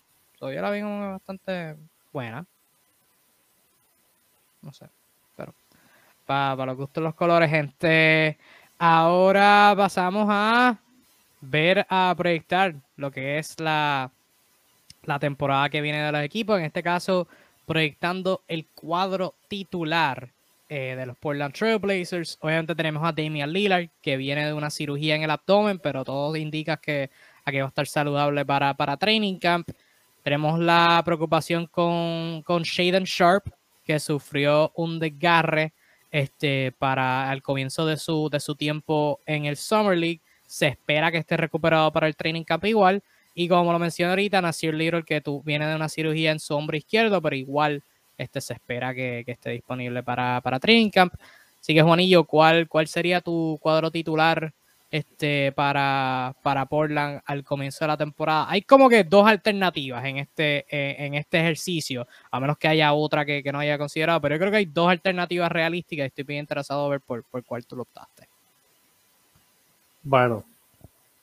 yo 0.41 0.51
la 0.51 0.71
vi 0.71 0.83
como 0.83 1.13
bastante 1.13 1.77
buena. 2.13 2.45
No 4.61 4.73
sé, 4.73 4.87
pero 5.37 5.55
para, 6.27 6.57
para 6.57 6.73
los 6.73 6.77
gustos 6.77 7.03
los 7.03 7.15
colores, 7.15 7.49
gente 7.49 8.39
Ahora 8.79 9.75
pasamos 9.77 10.29
a 10.31 10.79
ver, 11.41 11.85
a 11.89 12.15
proyectar 12.17 12.77
lo 12.97 13.11
que 13.11 13.39
es 13.39 13.59
la, 13.59 14.13
la 15.03 15.19
temporada 15.19 15.69
que 15.69 15.81
viene 15.81 16.03
de 16.03 16.13
los 16.13 16.23
equipos. 16.23 16.59
En 16.59 16.65
este 16.65 16.83
caso, 16.83 17.27
proyectando 17.67 18.43
el 18.47 18.67
cuadro 18.67 19.35
titular 19.49 20.29
eh, 20.69 20.95
de 20.97 21.07
los 21.07 21.17
Portland 21.17 21.55
Trailblazers. 21.55 22.39
Obviamente 22.41 22.75
tenemos 22.75 23.03
a 23.03 23.13
Damian 23.13 23.53
Lillard, 23.53 23.89
que 24.01 24.17
viene 24.17 24.47
de 24.47 24.53
una 24.53 24.71
cirugía 24.71 25.17
en 25.17 25.23
el 25.23 25.31
abdomen, 25.31 25.81
pero 25.81 26.05
todo 26.05 26.37
indica 26.37 26.77
que 26.77 27.11
aquí 27.45 27.59
va 27.59 27.65
a 27.65 27.69
estar 27.69 27.87
saludable 27.87 28.45
para, 28.45 28.75
para 28.75 28.97
training 28.97 29.39
camp. 29.39 29.69
Tenemos 30.23 30.59
la 30.61 31.03
preocupación 31.05 31.67
con, 31.67 32.43
con 32.43 32.63
Shaden 32.63 33.05
Sharp, 33.05 33.49
que 33.85 33.99
sufrió 33.99 34.71
un 34.77 34.99
desgarre 35.01 35.73
este, 36.11 36.73
para 36.79 37.33
el 37.33 37.43
comienzo 37.43 37.87
de 37.87 37.97
su, 37.97 38.29
de 38.31 38.41
su 38.41 38.55
tiempo 38.55 39.21
en 39.27 39.45
el 39.47 39.57
Summer 39.57 39.97
League. 39.97 40.21
Se 40.47 40.69
espera 40.69 41.11
que 41.11 41.19
esté 41.19 41.37
recuperado 41.37 41.93
para 41.93 42.07
el 42.07 42.17
training 42.17 42.45
camp 42.45 42.65
igual. 42.65 43.03
Y 43.35 43.49
como 43.49 43.73
lo 43.73 43.79
mencioné 43.79 44.11
ahorita, 44.11 44.41
Nasir 44.41 44.75
Little, 44.75 45.05
que 45.05 45.21
tú, 45.21 45.43
viene 45.45 45.67
de 45.67 45.77
una 45.77 45.89
cirugía 45.89 46.33
en 46.33 46.41
su 46.41 46.55
hombro 46.55 46.77
izquierdo, 46.77 47.23
pero 47.23 47.37
igual 47.37 47.83
este, 48.17 48.41
se 48.41 48.55
espera 48.55 48.95
que, 48.95 49.25
esté 49.27 49.51
disponible 49.51 50.03
para, 50.03 50.41
para 50.41 50.59
training 50.59 50.91
camp. 50.91 51.15
Así 51.61 51.75
que, 51.75 51.83
Juanillo, 51.83 52.25
¿cuál, 52.25 52.69
¿cuál 52.69 52.89
sería 52.89 53.21
tu 53.21 53.59
cuadro 53.61 53.91
titular 53.91 54.53
este, 54.91 55.53
para, 55.53 56.35
para 56.43 56.67
Portland 56.67 57.21
al 57.27 57.45
comienzo 57.45 57.85
de 57.85 57.89
la 57.89 57.97
temporada. 57.97 58.47
Hay 58.49 58.63
como 58.63 58.89
que 58.89 59.05
dos 59.05 59.27
alternativas 59.27 60.05
en 60.05 60.19
este, 60.19 60.65
eh, 60.71 60.97
en 61.05 61.15
este 61.15 61.41
ejercicio, 61.41 62.07
a 62.31 62.41
menos 62.41 62.57
que 62.57 62.69
haya 62.69 62.93
otra 62.93 63.25
que, 63.25 63.43
no 63.53 63.59
haya 63.59 63.79
considerado, 63.79 64.21
pero 64.21 64.35
yo 64.35 64.39
creo 64.41 64.51
que 64.51 64.59
hay 64.59 64.67
dos 64.67 64.89
alternativas 64.91 65.51
realísticas 65.53 66.05
y 66.05 66.07
estoy 66.07 66.25
bien 66.25 66.41
interesado 66.41 66.87
a 66.87 66.89
ver 66.89 67.01
por, 67.01 67.25
por 67.25 67.45
cuál 67.45 67.67
tú 67.67 67.77
lo 67.77 67.83
optaste. 67.83 68.29
Bueno, 70.03 70.45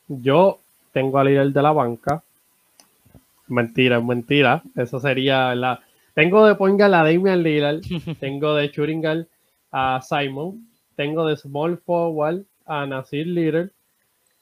yo 0.08 0.60
tengo 0.92 1.18
al 1.18 1.28
líder 1.28 1.52
de 1.52 1.62
la 1.62 1.72
banca. 1.72 2.24
Mentira, 3.48 4.00
mentira. 4.00 4.62
Eso 4.76 5.00
sería 5.00 5.56
la. 5.56 5.80
Tengo 6.14 6.46
de 6.46 6.56
Poingal 6.56 6.94
a 6.94 7.04
Damian 7.04 7.42
Lillard. 7.42 7.82
tengo 8.20 8.56
de 8.56 8.72
Churingal 8.72 9.28
a 9.72 10.02
Simon. 10.02 10.68
Tengo 10.96 11.26
de 11.26 11.36
Small 11.36 11.78
Forward 11.78 12.46
a 12.66 12.86
Nasir 12.86 13.28
Little, 13.28 13.70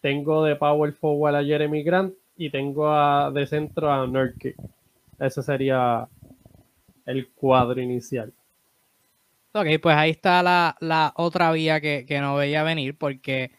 tengo 0.02 0.44
de 0.44 0.56
Power 0.56 0.94
Forward 0.94 1.36
a 1.36 1.44
Jeremy 1.44 1.84
Grant 1.84 2.14
y 2.36 2.50
tengo 2.50 2.90
a, 2.90 3.32
de 3.32 3.46
centro 3.48 3.92
a 3.92 4.06
Nurkic. 4.06 4.56
Ese 5.20 5.42
sería 5.42 6.08
el 7.06 7.30
cuadro 7.30 7.82
inicial. 7.82 8.34
Ok, 9.54 9.68
pues 9.82 9.96
ahí 9.96 10.12
está 10.12 10.42
la, 10.42 11.14
otra 11.16 11.52
vía 11.52 11.80
que, 11.80 12.06
no 12.20 12.36
veía 12.36 12.64
venir, 12.64 12.98
porque 12.98 13.52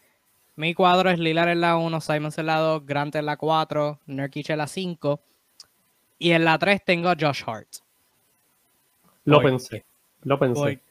mi 0.57 0.73
cuadro 0.73 1.09
es 1.09 1.19
Lillard 1.19 1.49
en 1.49 1.61
la 1.61 1.77
1, 1.77 2.01
Simons 2.01 2.37
en 2.37 2.47
la 2.47 2.57
2, 2.57 2.85
Grant 2.85 3.15
en 3.15 3.25
la 3.25 3.37
4, 3.37 3.99
Nurkic 4.07 4.49
en 4.49 4.57
la 4.57 4.67
5, 4.67 5.21
y 6.19 6.31
en 6.31 6.43
la 6.43 6.59
3 6.59 6.83
tengo 6.83 7.09
a 7.09 7.15
Josh 7.17 7.43
Hart. 7.47 7.67
Lo 9.23 9.41
pensé, 9.41 9.85
lo 10.23 10.37
pensé. 10.37 10.81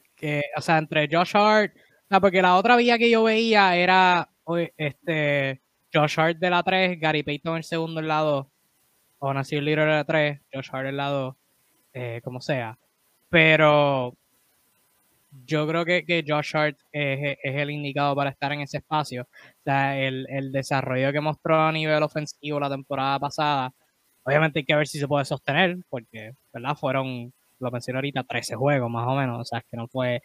o 0.57 0.61
sea, 0.63 0.79
entre 0.79 1.07
Josh 1.11 1.37
Hart, 1.37 1.75
porque 2.21 2.43
la 2.43 2.57
otra 2.57 2.77
vía 2.77 2.99
que 2.99 3.11
yo 3.11 3.25
veía 3.25 3.77
era 3.77 4.29
este, 4.77 5.61
Josh 5.93 6.19
Hart 6.19 6.39
de 6.39 6.51
la 6.51 6.63
3, 6.63 6.99
Gary 7.01 7.23
Payton 7.23 7.57
el 7.57 7.65
segundo 7.65 8.01
en 8.01 8.09
la 8.09 8.21
2, 8.21 8.47
o 9.19 9.35
Nasir 9.35 9.63
Little 9.63 9.85
en 9.85 9.91
la 9.91 10.05
3, 10.05 10.41
Josh 10.53 10.69
Hart 10.73 10.89
en 10.89 10.97
la 10.97 11.09
2, 11.09 11.35
eh, 11.95 12.21
como 12.23 12.41
sea. 12.41 12.79
Pero 13.29 14.17
yo 15.47 15.67
creo 15.67 15.85
que, 15.85 16.05
que 16.05 16.25
Josh 16.27 16.57
Hart 16.57 16.79
es, 16.93 17.39
el 17.43 17.71
indicado 17.71 18.15
para 18.15 18.31
estar 18.31 18.53
en 18.53 18.61
ese 18.61 18.79
espacio. 18.79 19.23
O 19.23 19.63
sea, 19.65 19.99
el, 19.99 20.27
el, 20.31 20.53
desarrollo 20.53 21.13
que 21.13 21.21
mostró 21.21 21.61
a 21.61 21.73
nivel 21.73 22.03
ofensivo 22.03 22.61
la 22.61 22.71
temporada 22.71 23.19
pasada, 23.19 23.73
obviamente 24.25 24.61
hay 24.61 24.65
que 24.65 24.77
ver 24.77 24.87
si 24.87 24.99
se 24.99 25.09
puede 25.09 25.25
sostener, 25.25 25.79
porque, 25.89 26.33
¿verdad? 26.53 26.77
Fueron, 26.77 27.33
lo 27.61 27.71
mencioné 27.71 27.99
ahorita, 27.99 28.25
13 28.25 28.57
juegos 28.57 28.91
más 28.91 29.07
o 29.09 29.15
menos, 29.15 29.41
o 29.41 29.45
sea, 29.45 29.63
que 29.63 29.77
no 29.77 29.89
fue 29.89 30.23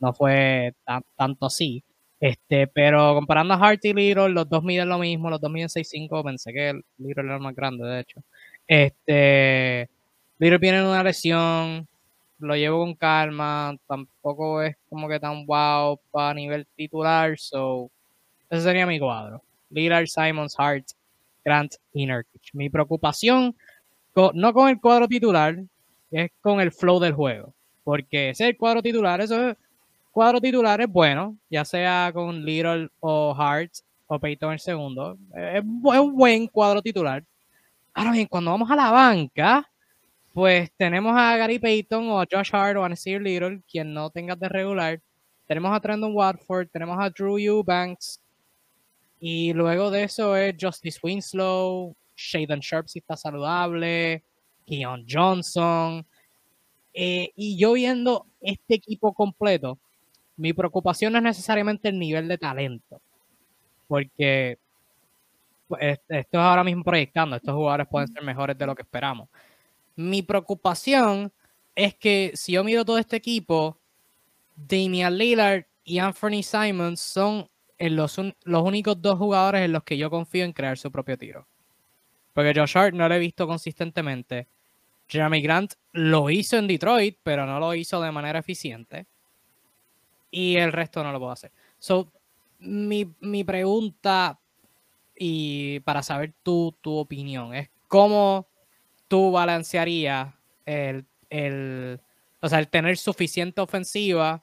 no 0.00 0.12
fue 0.12 0.74
tanto 1.16 1.46
así. 1.46 1.82
Este, 2.20 2.68
pero 2.68 3.14
comparando 3.14 3.54
a 3.54 3.56
Hart 3.56 3.84
y 3.84 3.92
Little, 3.92 4.28
los 4.28 4.48
dos 4.48 4.62
miden 4.62 4.88
lo 4.88 4.98
mismo, 4.98 5.28
los 5.28 5.40
dos 5.40 5.50
miden 5.50 5.68
6'5, 5.68 6.22
pensé 6.22 6.52
que 6.52 6.80
Little 6.98 7.24
era 7.24 7.38
más 7.38 7.54
grande, 7.54 7.84
de 7.84 8.00
hecho. 8.00 8.22
Este, 8.66 9.90
Little 10.38 10.58
viene 10.58 10.78
en 10.78 10.86
una 10.86 11.02
lesión, 11.02 11.88
lo 12.38 12.56
llevo 12.56 12.84
con 12.84 12.94
calma, 12.94 13.76
tampoco 13.88 14.62
es 14.62 14.76
como 14.88 15.08
que 15.08 15.18
tan 15.18 15.46
wow 15.46 15.98
para 16.10 16.34
nivel 16.34 16.66
titular, 16.76 17.38
so 17.38 17.90
ese 18.50 18.62
sería 18.62 18.86
mi 18.86 18.98
cuadro. 18.98 19.42
Lillard, 19.70 20.06
Simons, 20.06 20.54
Hart, 20.58 20.84
Grant 21.44 21.74
y 21.92 22.06
Nurkic. 22.06 22.50
Mi 22.52 22.68
preocupación, 22.68 23.56
no 24.34 24.52
con 24.52 24.68
el 24.68 24.80
cuadro 24.80 25.08
titular, 25.08 25.56
es 26.10 26.30
con 26.40 26.60
el 26.60 26.70
flow 26.70 27.00
del 27.00 27.14
juego. 27.14 27.54
Porque 27.82 28.30
ese 28.30 28.44
es 28.44 28.50
el 28.50 28.56
cuadro 28.56 28.82
titular, 28.82 29.20
eso 29.20 29.48
es 29.48 29.56
cuadro 30.12 30.40
titular 30.40 30.80
es 30.80 30.88
bueno, 30.88 31.36
ya 31.50 31.64
sea 31.64 32.10
con 32.14 32.44
Little 32.44 32.88
o 33.00 33.34
Hart 33.36 33.72
o 34.06 34.20
Peyton 34.20 34.52
el 34.52 34.60
segundo. 34.60 35.18
Es, 35.34 35.62
un 35.64 36.14
buen 36.14 36.46
cuadro 36.46 36.82
titular. 36.82 37.24
Ahora 37.94 38.12
bien, 38.12 38.26
cuando 38.26 38.50
vamos 38.50 38.70
a 38.70 38.76
la 38.76 38.90
banca, 38.90 39.68
pues 40.32 40.70
tenemos 40.76 41.14
a 41.16 41.36
Gary 41.36 41.58
Payton 41.58 42.08
o 42.10 42.20
a 42.20 42.26
Josh 42.30 42.50
Hart 42.52 42.76
o 42.76 42.84
a 42.84 42.88
Nasir 42.88 43.20
Little, 43.20 43.62
quien 43.68 43.92
no 43.92 44.10
tenga 44.10 44.36
de 44.36 44.48
regular. 44.48 45.00
Tenemos 45.46 45.74
a 45.74 45.80
Trendon 45.80 46.14
Watford, 46.14 46.68
tenemos 46.68 46.96
a 47.00 47.10
Drew 47.10 47.38
Eubanks. 47.38 48.20
Y 49.18 49.52
luego 49.52 49.90
de 49.90 50.04
eso 50.04 50.36
es 50.36 50.54
Justice 50.60 50.98
Winslow, 51.02 51.94
Shaden 52.16 52.60
Sharp 52.60 52.88
si 52.88 52.98
está 52.98 53.16
saludable, 53.16 54.24
Keon 54.66 55.06
Johnson. 55.08 56.04
Eh, 56.94 57.30
y 57.36 57.56
yo 57.56 57.72
viendo 57.72 58.26
este 58.40 58.74
equipo 58.74 59.14
completo, 59.14 59.78
mi 60.36 60.52
preocupación 60.52 61.12
no 61.12 61.18
es 61.18 61.24
necesariamente 61.24 61.88
el 61.88 61.98
nivel 61.98 62.28
de 62.28 62.38
talento, 62.38 63.00
porque 63.86 64.58
pues, 65.68 66.00
esto 66.08 66.38
es 66.38 66.44
ahora 66.44 66.64
mismo 66.64 66.82
proyectando, 66.82 67.36
estos 67.36 67.54
jugadores 67.54 67.86
pueden 67.90 68.08
ser 68.08 68.22
mejores 68.22 68.56
de 68.56 68.66
lo 68.66 68.74
que 68.74 68.82
esperamos. 68.82 69.28
Mi 69.96 70.22
preocupación 70.22 71.32
es 71.74 71.94
que 71.94 72.32
si 72.34 72.52
yo 72.52 72.64
miro 72.64 72.84
todo 72.84 72.98
este 72.98 73.16
equipo, 73.16 73.78
Damian 74.56 75.16
Lillard 75.16 75.64
y 75.84 75.98
Anthony 75.98 76.42
Simons 76.42 77.00
son 77.00 77.48
los, 77.78 78.18
los 78.44 78.62
únicos 78.62 79.00
dos 79.00 79.18
jugadores 79.18 79.62
en 79.62 79.72
los 79.72 79.82
que 79.82 79.96
yo 79.96 80.10
confío 80.10 80.44
en 80.44 80.52
crear 80.52 80.78
su 80.78 80.90
propio 80.90 81.18
tiro. 81.18 81.46
Porque 82.32 82.52
Josh 82.54 82.76
Hart 82.78 82.94
no 82.94 83.08
lo 83.08 83.14
he 83.14 83.18
visto 83.18 83.46
consistentemente. 83.46 84.48
Jeremy 85.08 85.42
Grant 85.42 85.74
lo 85.92 86.30
hizo 86.30 86.56
en 86.56 86.66
Detroit, 86.66 87.18
pero 87.22 87.44
no 87.44 87.60
lo 87.60 87.74
hizo 87.74 88.00
de 88.00 88.12
manera 88.12 88.38
eficiente 88.38 89.06
y 90.32 90.56
el 90.56 90.72
resto 90.72 91.04
no 91.04 91.12
lo 91.12 91.20
puedo 91.20 91.30
hacer. 91.30 91.52
So, 91.78 92.10
mi, 92.58 93.44
pregunta 93.44 94.40
y 95.14 95.80
para 95.80 96.02
saber 96.02 96.32
tu, 96.42 96.74
tu 96.80 96.96
opinión 96.96 97.54
es 97.54 97.70
cómo 97.86 98.48
tú 99.06 99.30
balancearías 99.30 100.34
el, 100.64 101.04
el, 101.28 102.00
o 102.40 102.48
sea, 102.48 102.58
el 102.58 102.68
tener 102.68 102.96
suficiente 102.96 103.60
ofensiva 103.60 104.42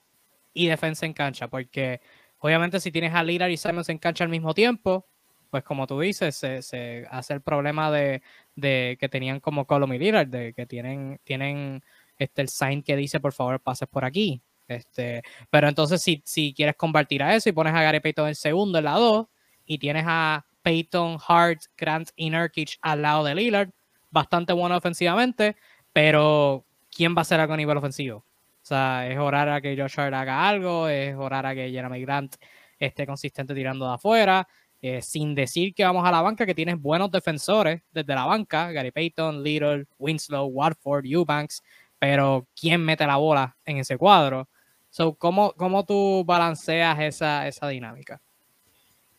y 0.54 0.68
defensa 0.68 1.06
en 1.06 1.14
cancha, 1.14 1.48
porque 1.48 2.02
obviamente 2.38 2.80
si 2.80 2.92
tienes 2.92 3.14
a 3.14 3.24
Lillard 3.24 3.50
y 3.50 3.58
Simons 3.58 3.90
en 3.90 3.98
cancha 3.98 4.24
al 4.24 4.30
mismo 4.30 4.54
tiempo, 4.54 5.08
pues 5.50 5.64
como 5.64 5.88
tú 5.88 6.00
dices, 6.00 6.36
se, 6.36 7.08
hace 7.10 7.34
el 7.34 7.42
problema 7.42 7.92
de, 7.92 8.22
que 8.56 9.10
tenían 9.10 9.40
como 9.40 9.66
Colom 9.66 9.94
y 9.94 10.00
Lillard, 10.00 10.28
de 10.28 10.54
que 10.54 10.68
tienen, 10.68 11.20
tienen 11.24 11.82
este, 12.20 12.44
el 12.44 12.50
sign 12.50 12.84
que 12.84 12.96
dice 12.96 13.20
por 13.20 13.34
favor 13.34 13.60
pases 13.60 13.88
por 13.88 14.06
aquí. 14.06 14.44
Este, 14.70 15.24
pero 15.50 15.68
entonces, 15.68 16.02
si, 16.02 16.22
si 16.26 16.54
quieres 16.54 16.76
convertir 16.76 17.24
a 17.24 17.36
eso 17.36 17.50
y 17.50 17.52
pones 17.52 17.74
a 17.74 17.82
Gary 17.82 18.00
Payton 18.00 18.30
en 18.30 18.36
segundo 18.36 18.78
en 18.78 18.86
la 18.86 18.94
2 18.94 19.28
y 19.66 19.80
tienes 19.80 20.06
a 20.08 20.46
Payton, 20.62 21.18
Hart, 21.28 21.62
Grant 21.76 22.10
y 22.16 22.30
Nurkic 22.30 22.78
al 22.82 23.02
lado 23.02 23.24
de 23.24 23.36
Lillard, 23.36 23.72
bastante 24.12 24.54
bueno 24.54 24.78
ofensivamente, 24.78 25.56
pero 25.92 26.66
¿quién 26.96 27.16
va 27.18 27.22
a 27.22 27.26
ser 27.26 27.40
algo 27.40 27.54
a 27.54 27.58
nivel 27.58 27.78
ofensivo? 27.78 28.18
O 28.18 28.66
sea, 28.70 29.08
es 29.10 29.18
orar 29.18 29.50
a 29.50 29.62
que 29.62 29.76
Josh 29.76 30.00
Hart 30.00 30.14
haga 30.14 30.48
algo, 30.48 30.88
es 30.88 31.16
orar 31.16 31.46
a 31.48 31.56
que 31.56 31.72
Jeremy 31.72 32.02
Grant 32.02 32.36
esté 32.78 33.08
consistente 33.08 33.56
tirando 33.56 33.88
de 33.88 33.96
afuera, 33.96 34.48
eh, 34.82 35.02
sin 35.02 35.34
decir 35.34 35.74
que 35.74 35.84
vamos 35.84 36.06
a 36.06 36.12
la 36.12 36.22
banca, 36.22 36.46
que 36.46 36.56
tienes 36.56 36.80
buenos 36.80 37.10
defensores 37.10 37.82
desde 37.92 38.14
la 38.14 38.26
banca, 38.26 38.72
Gary 38.72 38.92
Payton, 38.92 39.44
Little, 39.44 39.86
Winslow, 39.98 40.46
Watford, 40.48 41.06
Eubanks, 41.06 41.64
pero 41.98 42.48
¿quién 42.56 42.84
mete 42.86 43.06
la 43.06 43.18
bola 43.18 43.58
en 43.66 43.78
ese 43.78 43.98
cuadro? 43.98 44.48
So, 44.90 45.14
¿cómo, 45.14 45.54
¿Cómo 45.54 45.86
tú 45.86 46.24
balanceas 46.26 47.00
esa, 47.00 47.48
esa 47.48 47.68
dinámica? 47.68 48.20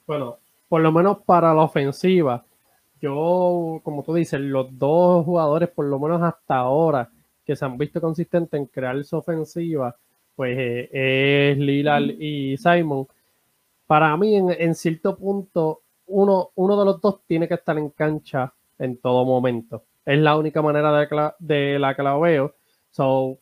Bueno, 0.07 0.39
por 0.69 0.81
lo 0.81 0.93
menos 0.93 1.19
para 1.25 1.55
la 1.55 1.63
ofensiva, 1.63 2.45
yo, 3.01 3.81
como 3.83 4.03
tú 4.03 4.15
dices, 4.15 4.41
los 4.41 4.77
dos 4.79 5.25
jugadores, 5.25 5.69
por 5.69 5.87
lo 5.87 5.99
menos 5.99 6.23
hasta 6.23 6.57
ahora, 6.57 7.09
que 7.45 7.57
se 7.57 7.65
han 7.65 7.79
visto 7.79 8.01
consistentes 8.01 8.59
en 8.59 8.67
crear 8.67 9.03
su 9.05 9.17
ofensiva, 9.17 9.97
pues 10.37 10.57
eh, 10.59 11.51
es 11.53 11.59
Lillard 11.59 12.11
y 12.19 12.57
Simon. 12.57 13.07
Para 13.87 14.17
mí, 14.17 14.37
en, 14.37 14.75
cierto 14.75 15.17
punto, 15.17 15.83
uno, 16.07 16.51
uno, 16.55 16.79
de 16.79 16.85
los 16.85 17.01
dos 17.01 17.21
tiene 17.27 17.49
que 17.49 17.55
estar 17.55 17.77
en 17.79 17.91
cancha 17.91 18.53
en 18.79 18.97
todo 18.99 19.25
momento. 19.25 19.85
Es 20.05 20.19
la 20.19 20.37
única 20.37 20.63
manera 20.63 20.93
de, 20.93 21.33
de 21.39 21.79
la 21.79 21.95
que 21.95 22.03
la 22.03 22.17
veo. 22.17 22.55
So, 22.91 23.39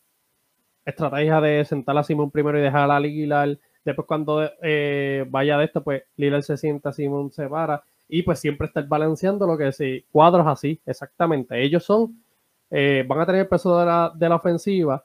estrategia 0.88 1.40
de 1.40 1.64
sentar 1.64 1.96
a 1.96 2.02
Simón 2.02 2.30
primero 2.30 2.58
y 2.58 2.62
dejar 2.62 2.90
a 2.90 3.00
Lillard. 3.00 3.58
Después 3.84 4.06
cuando 4.06 4.50
eh, 4.62 5.24
vaya 5.28 5.58
de 5.58 5.64
esto, 5.66 5.82
pues 5.82 6.02
Lillard 6.16 6.42
se 6.42 6.56
sienta, 6.56 6.92
Simón 6.92 7.30
se 7.30 7.48
para. 7.48 7.82
Y 8.08 8.22
pues 8.22 8.40
siempre 8.40 8.66
estar 8.66 8.86
balanceando 8.86 9.46
lo 9.46 9.58
que 9.58 9.70
sí, 9.72 10.04
cuadros 10.10 10.46
así, 10.46 10.80
exactamente. 10.86 11.62
Ellos 11.62 11.84
son, 11.84 12.22
eh, 12.70 13.04
van 13.06 13.20
a 13.20 13.26
tener 13.26 13.42
el 13.42 13.48
peso 13.48 13.78
de 13.78 13.84
la, 13.84 14.12
de 14.14 14.28
la 14.28 14.36
ofensiva, 14.36 15.04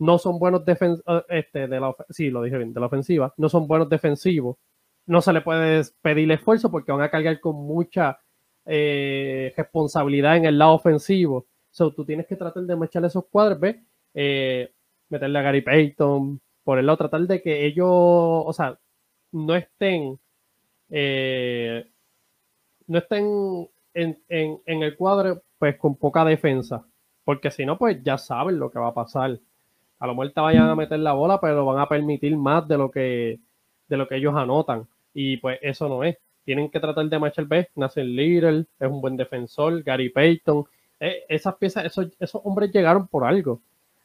no 0.00 0.18
son 0.18 0.38
buenos 0.38 0.64
defensivos, 0.64 1.24
eh, 1.28 1.38
este, 1.38 1.68
de 1.68 1.80
la, 1.80 1.94
sí, 2.08 2.30
lo 2.30 2.42
dije 2.42 2.56
bien, 2.58 2.72
de 2.72 2.80
la 2.80 2.86
ofensiva, 2.86 3.32
no 3.36 3.48
son 3.48 3.68
buenos 3.68 3.88
defensivos. 3.88 4.56
No 5.06 5.20
se 5.20 5.32
le 5.32 5.40
puede 5.40 5.82
pedir 6.02 6.30
esfuerzo 6.30 6.70
porque 6.70 6.92
van 6.92 7.02
a 7.02 7.10
cargar 7.10 7.40
con 7.40 7.56
mucha 7.56 8.20
responsabilidad 8.64 10.36
en 10.36 10.44
el 10.44 10.58
lado 10.58 10.74
ofensivo. 10.74 11.46
So, 11.70 11.92
tú 11.92 12.04
tienes 12.04 12.26
que 12.26 12.36
tratar 12.36 12.62
de 12.62 12.76
mechar 12.76 13.04
esos 13.04 13.24
cuadros, 13.26 13.58
¿ves? 13.58 13.76
Meterle 15.10 15.38
a 15.38 15.42
Gary 15.42 15.60
Payton, 15.62 16.40
por 16.64 16.78
el 16.78 16.86
lado, 16.86 16.98
tratar 16.98 17.22
de 17.22 17.42
que 17.42 17.66
ellos, 17.66 17.86
o 17.88 18.52
sea, 18.54 18.78
no 19.32 19.54
estén 19.54 20.18
eh, 20.90 21.86
no 22.86 22.98
estén 22.98 23.68
en, 23.94 24.60
el 24.66 24.96
cuadro 24.96 25.42
pues 25.58 25.76
con 25.78 25.96
poca 25.96 26.24
defensa, 26.24 26.84
porque 27.24 27.50
si 27.50 27.64
no, 27.64 27.78
pues 27.78 28.02
ya 28.02 28.18
saben 28.18 28.58
lo 28.58 28.70
que 28.70 28.78
va 28.78 28.88
a 28.88 28.94
pasar. 28.94 29.38
A 30.00 30.06
lo 30.06 30.14
mejor 30.14 30.32
te 30.32 30.40
vayan 30.40 30.68
a 30.68 30.74
meter 30.74 30.98
la 30.98 31.12
bola, 31.12 31.40
pero 31.40 31.64
van 31.64 31.78
a 31.78 31.88
permitir 31.88 32.36
más 32.36 32.66
de 32.66 32.78
lo 32.78 32.90
que, 32.90 33.38
de 33.88 33.96
lo 33.96 34.08
que 34.08 34.16
ellos 34.16 34.34
anotan. 34.34 34.88
Y 35.14 35.36
pues 35.36 35.58
eso 35.62 35.88
no 35.88 36.02
es. 36.02 36.16
Tienen 36.44 36.70
que 36.70 36.80
tratar 36.80 37.08
de 37.08 37.18
marchar 37.18 37.44
B. 37.44 37.68
Nasser 37.76 38.04
Little 38.04 38.66
es 38.78 38.90
un 38.90 39.00
buen 39.00 39.16
defensor, 39.16 39.82
Gary 39.82 40.08
Payton. 40.08 40.64
Eh, 40.98 41.24
esas 41.28 41.54
piezas, 41.56 41.84
esos, 41.84 42.08
esos 42.18 42.40
hombres 42.44 42.72
llegaron 42.72 43.06
por 43.08 43.24
algo. 43.24 43.60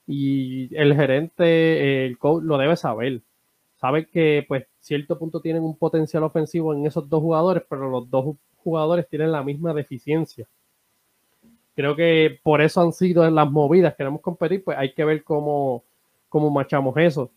Y 0.08 0.76
el 0.76 0.96
gerente, 0.96 2.06
el 2.06 2.18
coach, 2.18 2.44
lo 2.44 2.58
debe 2.58 2.76
saber. 2.76 3.22
Sabe 3.76 4.08
que, 4.08 4.46
pues, 4.48 4.68
cierto 4.80 5.18
punto 5.18 5.41
tienen 5.41 5.63
un 5.63 5.78
potencial 5.78 6.24
ofensivo 6.24 6.74
en 6.74 6.86
esos 6.86 7.10
dos 7.10 7.22
jugadores, 7.22 7.63
pero 7.70 7.89
los 7.89 8.10
dos 8.10 8.36
jugadores 8.58 9.08
tienen 9.08 9.32
la 9.32 9.44
misma 9.44 9.74
deficiencia. 9.74 10.48
Creo 11.76 11.96
que 11.96 12.39
por 12.41 12.62
eso 12.62 12.82
han 12.82 12.94
sido 12.94 13.30
las 13.30 13.52
movidas. 13.52 13.96
Queremos 13.96 14.22
competir, 14.22 14.63
pues 14.63 14.78
hay 14.78 14.94
que 14.94 15.04
ver 15.04 15.24
cómo, 15.24 15.84
cómo 16.30 16.50
machamos 16.50 16.96
eso. 16.98 17.32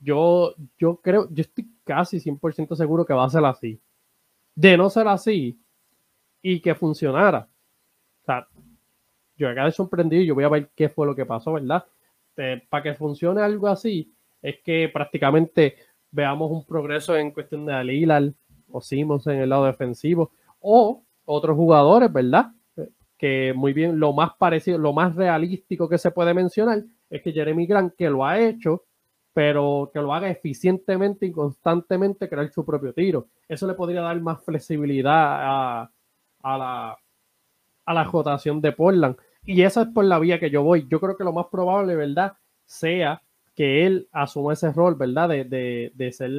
Yo, 0.00 0.54
yo 0.78 0.96
creo, 0.96 1.28
yo 1.30 1.42
estoy 1.42 1.68
casi 1.84 2.18
100% 2.18 2.74
seguro 2.74 3.04
que 3.04 3.14
va 3.14 3.24
a 3.24 3.30
ser 3.30 3.44
así. 3.44 3.78
De 4.54 4.76
no 4.76 4.90
ser 4.90 5.06
así 5.06 5.58
y 6.42 6.60
que 6.60 6.74
funcionara. 6.74 7.48
Yo 9.40 9.48
acá 9.48 9.70
sorprendido 9.70 10.22
y 10.22 10.26
yo 10.26 10.34
voy 10.34 10.44
a 10.44 10.50
ver 10.50 10.68
qué 10.76 10.90
fue 10.90 11.06
lo 11.06 11.16
que 11.16 11.24
pasó, 11.24 11.54
¿verdad? 11.54 11.84
para 12.68 12.82
que 12.82 12.94
funcione 12.94 13.42
algo 13.42 13.68
así, 13.68 14.14
es 14.40 14.56
que 14.64 14.88
prácticamente 14.92 15.76
veamos 16.10 16.50
un 16.50 16.64
progreso 16.64 17.16
en 17.16 17.32
cuestión 17.32 17.66
de 17.66 17.74
Alilal 17.74 18.34
o 18.70 18.80
Simons 18.80 19.26
en 19.26 19.40
el 19.40 19.48
lado 19.50 19.64
defensivo 19.66 20.30
o 20.60 21.02
otros 21.24 21.56
jugadores, 21.56 22.12
¿verdad? 22.12 22.52
Que 23.18 23.52
muy 23.54 23.72
bien, 23.72 23.98
lo 23.98 24.12
más 24.12 24.32
parecido, 24.38 24.78
lo 24.78 24.92
más 24.92 25.16
realístico 25.16 25.88
que 25.88 25.98
se 25.98 26.10
puede 26.10 26.32
mencionar 26.34 26.82
es 27.10 27.22
que 27.22 27.32
Jeremy 27.32 27.66
Grant, 27.66 27.94
que 27.94 28.08
lo 28.08 28.24
ha 28.24 28.38
hecho, 28.38 28.84
pero 29.32 29.90
que 29.92 30.00
lo 30.00 30.12
haga 30.12 30.30
eficientemente 30.30 31.26
y 31.26 31.32
constantemente, 31.32 32.28
crear 32.28 32.50
su 32.50 32.64
propio 32.64 32.92
tiro. 32.92 33.28
Eso 33.48 33.66
le 33.66 33.74
podría 33.74 34.02
dar 34.02 34.20
más 34.20 34.42
flexibilidad 34.42 35.12
a, 35.12 35.90
la, 36.42 36.98
a 37.84 37.94
la 37.94 38.04
rotación 38.04 38.60
de 38.60 38.72
Portland. 38.72 39.16
Y 39.44 39.62
esa 39.62 39.82
es 39.82 39.88
por 39.88 40.04
la 40.04 40.18
vía 40.18 40.38
que 40.38 40.50
yo 40.50 40.62
voy. 40.62 40.86
Yo 40.88 41.00
creo 41.00 41.16
que 41.16 41.24
lo 41.24 41.32
más 41.32 41.46
probable, 41.50 41.96
¿verdad? 41.96 42.34
Sea 42.66 43.22
que 43.54 43.86
él 43.86 44.08
asuma 44.12 44.52
ese 44.52 44.72
rol, 44.72 44.94
¿verdad? 44.94 45.28
De, 45.28 45.92
de, 45.94 46.12
ser 46.12 46.30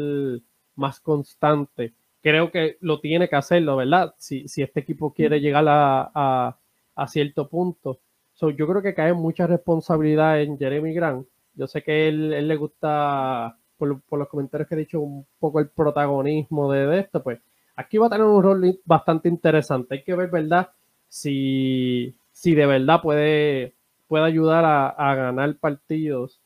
más 0.76 1.00
constante. 1.00 1.94
Creo 2.22 2.52
que 2.52 2.78
lo 2.82 3.00
tiene 3.00 3.28
que 3.30 3.36
hacerlo, 3.36 3.76
¿verdad? 3.76 4.16
Si, 4.18 4.48
si 4.48 4.62
este 4.62 4.80
equipo 4.80 5.14
quiere 5.14 5.40
llegar 5.40 5.66
a, 5.68 6.58
a, 6.96 7.08
cierto 7.08 7.48
punto. 7.50 8.00
yo 8.40 8.68
creo 8.68 8.82
que 8.82 8.94
cae 8.94 9.14
mucha 9.14 9.48
responsabilidad 9.48 10.42
en 10.42 10.58
Jeremy 10.58 10.94
Grant. 10.94 11.28
Yo 11.56 11.68
sé 11.68 11.84
que 11.84 12.08
él, 12.08 12.34
él 12.34 12.48
le 12.48 12.56
gusta, 12.56 13.58
por, 13.78 14.02
por, 14.02 14.20
los 14.20 14.30
comentarios 14.30 14.68
que 14.70 14.76
he 14.76 14.80
dicho, 14.80 15.02
un 15.02 15.26
poco 15.40 15.60
el 15.60 15.70
protagonismo 15.70 16.72
de, 16.72 16.88
de 16.88 17.00
esto. 17.02 17.22
Pues 17.22 17.40
aquí 17.76 17.98
va 17.98 18.08
a 18.08 18.10
tener 18.10 18.26
un 18.26 18.42
rol 18.42 18.80
bastante 18.86 19.28
interesante. 19.30 19.96
Hay 19.96 20.04
que 20.04 20.16
ver, 20.16 20.30
¿verdad? 20.30 20.70
Si, 21.10 22.16
si 22.42 22.56
de 22.56 22.66
verdad 22.66 23.02
puede, 23.02 23.76
puede 24.08 24.26
ayudar 24.26 24.66
a, 24.66 25.16
ganar 25.16 25.56
partidos 25.58 26.42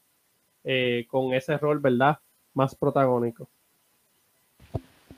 eh, 0.65 1.05
con 1.07 1.33
ese 1.33 1.57
rol, 1.57 1.79
¿verdad? 1.79 2.19
Más 2.53 2.75
protagónico. 2.75 3.47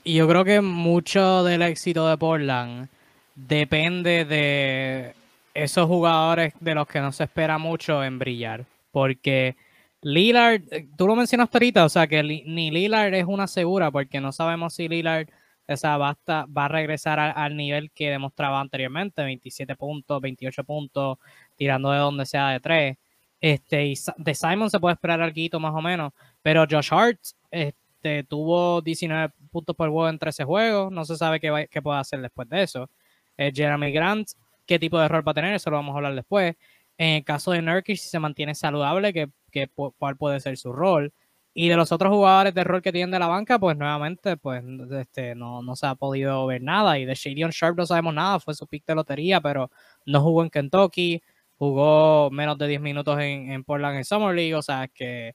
Y 0.04 0.14
yo 0.14 0.28
creo 0.28 0.44
que 0.44 0.60
mucho 0.60 1.42
del 1.42 1.62
éxito 1.62 2.08
de 2.08 2.16
Portland 2.16 2.88
depende 3.34 4.24
de 4.24 5.14
esos 5.52 5.88
jugadores 5.88 6.54
de 6.60 6.76
los 6.76 6.86
que 6.86 7.00
no 7.00 7.10
se 7.10 7.24
espera 7.24 7.58
mucho 7.58 8.04
en 8.04 8.20
brillar. 8.20 8.64
Porque 8.92 9.56
Lillard, 10.02 10.62
tú 10.96 11.08
lo 11.08 11.16
mencionaste 11.16 11.58
ahorita, 11.58 11.84
o 11.86 11.88
sea 11.88 12.06
que 12.06 12.22
ni 12.22 12.70
Lillard 12.70 13.14
es 13.14 13.24
una 13.26 13.48
segura, 13.48 13.90
porque 13.90 14.20
no 14.20 14.30
sabemos 14.30 14.74
si 14.74 14.86
Lillard 14.86 15.28
esa 15.68 15.96
va 15.98 16.16
a 16.54 16.68
regresar 16.68 17.20
al, 17.20 17.56
nivel 17.56 17.90
que 17.92 18.10
demostraba 18.10 18.60
anteriormente, 18.60 19.22
27 19.22 19.76
puntos, 19.76 20.20
28 20.20 20.64
puntos, 20.64 21.18
tirando 21.56 21.90
de 21.92 21.98
donde 21.98 22.26
sea 22.26 22.50
de 22.50 22.60
3. 22.60 22.96
Este, 23.40 23.86
y 23.86 23.94
de 24.16 24.34
Simon 24.34 24.70
se 24.70 24.80
puede 24.80 24.94
esperar 24.94 25.20
algo 25.20 25.60
más 25.60 25.74
o 25.74 25.80
menos, 25.80 26.12
pero 26.42 26.66
Josh 26.68 26.88
Hart 26.90 27.20
este, 27.50 28.24
tuvo 28.24 28.80
19 28.80 29.32
puntos 29.52 29.76
por 29.76 29.90
juego 29.90 30.08
en 30.08 30.18
13 30.18 30.44
juegos, 30.44 30.90
no 30.90 31.04
se 31.04 31.16
sabe 31.16 31.38
qué, 31.38 31.68
qué 31.70 31.82
puede 31.82 32.00
hacer 32.00 32.20
después 32.20 32.48
de 32.48 32.62
eso. 32.62 32.90
Eh, 33.36 33.52
Jeremy 33.54 33.92
Grant, 33.92 34.28
qué 34.66 34.78
tipo 34.78 34.98
de 34.98 35.04
error 35.04 35.26
va 35.26 35.32
a 35.32 35.34
tener, 35.34 35.54
eso 35.54 35.70
lo 35.70 35.76
vamos 35.76 35.94
a 35.94 35.98
hablar 35.98 36.14
después. 36.14 36.56
En 36.96 37.16
el 37.16 37.24
caso 37.24 37.52
de 37.52 37.62
Nurkic, 37.62 37.96
si 37.96 38.08
se 38.08 38.18
mantiene 38.18 38.54
saludable, 38.54 39.12
que, 39.12 39.30
que, 39.52 39.68
cuál 39.68 40.16
puede 40.16 40.40
ser 40.40 40.56
su 40.56 40.72
rol. 40.72 41.12
Y 41.60 41.68
de 41.68 41.76
los 41.76 41.90
otros 41.90 42.12
jugadores 42.12 42.54
de 42.54 42.62
rol 42.62 42.80
que 42.80 42.92
tienen 42.92 43.10
de 43.10 43.18
la 43.18 43.26
banca, 43.26 43.58
pues 43.58 43.76
nuevamente, 43.76 44.36
pues 44.36 44.62
este, 44.92 45.34
no, 45.34 45.60
no 45.60 45.74
se 45.74 45.88
ha 45.88 45.96
podido 45.96 46.46
ver 46.46 46.62
nada. 46.62 47.00
Y 47.00 47.04
de 47.04 47.16
Shadion 47.16 47.50
Sharp 47.50 47.76
no 47.76 47.84
sabemos 47.84 48.14
nada, 48.14 48.38
fue 48.38 48.54
su 48.54 48.68
pick 48.68 48.86
de 48.86 48.94
lotería, 48.94 49.40
pero 49.40 49.68
no 50.06 50.20
jugó 50.22 50.44
en 50.44 50.50
Kentucky, 50.50 51.20
jugó 51.56 52.30
menos 52.30 52.58
de 52.58 52.68
10 52.68 52.80
minutos 52.80 53.18
en, 53.18 53.50
en 53.50 53.64
Portland 53.64 53.96
en 53.96 54.04
Summer 54.04 54.36
League, 54.36 54.54
o 54.54 54.62
sea 54.62 54.86
que 54.86 55.34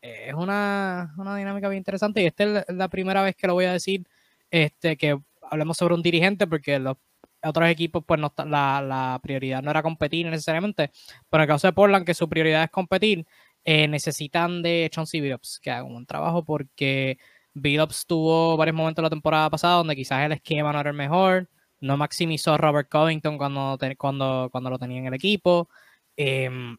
eh, 0.00 0.26
es 0.28 0.34
una, 0.34 1.12
una, 1.18 1.34
dinámica 1.36 1.68
bien 1.68 1.78
interesante. 1.78 2.22
Y 2.22 2.26
esta 2.26 2.44
es 2.44 2.66
la 2.68 2.86
primera 2.86 3.22
vez 3.22 3.34
que 3.34 3.48
lo 3.48 3.54
voy 3.54 3.64
a 3.64 3.72
decir, 3.72 4.06
este, 4.52 4.96
que 4.96 5.18
hablemos 5.42 5.76
sobre 5.76 5.94
un 5.94 6.02
dirigente, 6.02 6.46
porque 6.46 6.78
los 6.78 6.98
otros 7.42 7.68
equipos, 7.68 8.04
pues 8.06 8.20
no 8.20 8.32
la, 8.46 8.80
la 8.80 9.18
prioridad 9.20 9.60
no 9.60 9.72
era 9.72 9.82
competir 9.82 10.26
necesariamente, 10.26 10.92
pero 11.28 11.42
en 11.42 11.50
el 11.50 11.54
caso 11.54 11.66
de 11.66 11.72
Portland, 11.72 12.06
que 12.06 12.14
su 12.14 12.28
prioridad 12.28 12.62
es 12.62 12.70
competir, 12.70 13.26
eh, 13.64 13.88
necesitan 13.88 14.62
de 14.62 14.88
Chauncey 14.92 15.20
Billups 15.20 15.58
que 15.60 15.70
haga 15.70 15.84
un 15.84 15.94
buen 15.94 16.06
trabajo 16.06 16.44
porque 16.44 17.18
Billups 17.54 18.06
tuvo 18.06 18.56
varios 18.56 18.76
momentos 18.76 19.02
la 19.02 19.10
temporada 19.10 19.48
pasada 19.50 19.76
donde 19.76 19.96
quizás 19.96 20.24
el 20.24 20.32
esquema 20.32 20.72
no 20.72 20.80
era 20.80 20.90
el 20.90 20.96
mejor, 20.96 21.48
no 21.80 21.96
maximizó 21.96 22.54
a 22.54 22.58
Robert 22.58 22.88
Covington 22.90 23.38
cuando, 23.38 23.78
cuando, 23.98 24.48
cuando 24.50 24.70
lo 24.70 24.78
tenía 24.78 24.98
en 24.98 25.06
el 25.06 25.14
equipo. 25.14 25.68
Em, 26.16 26.76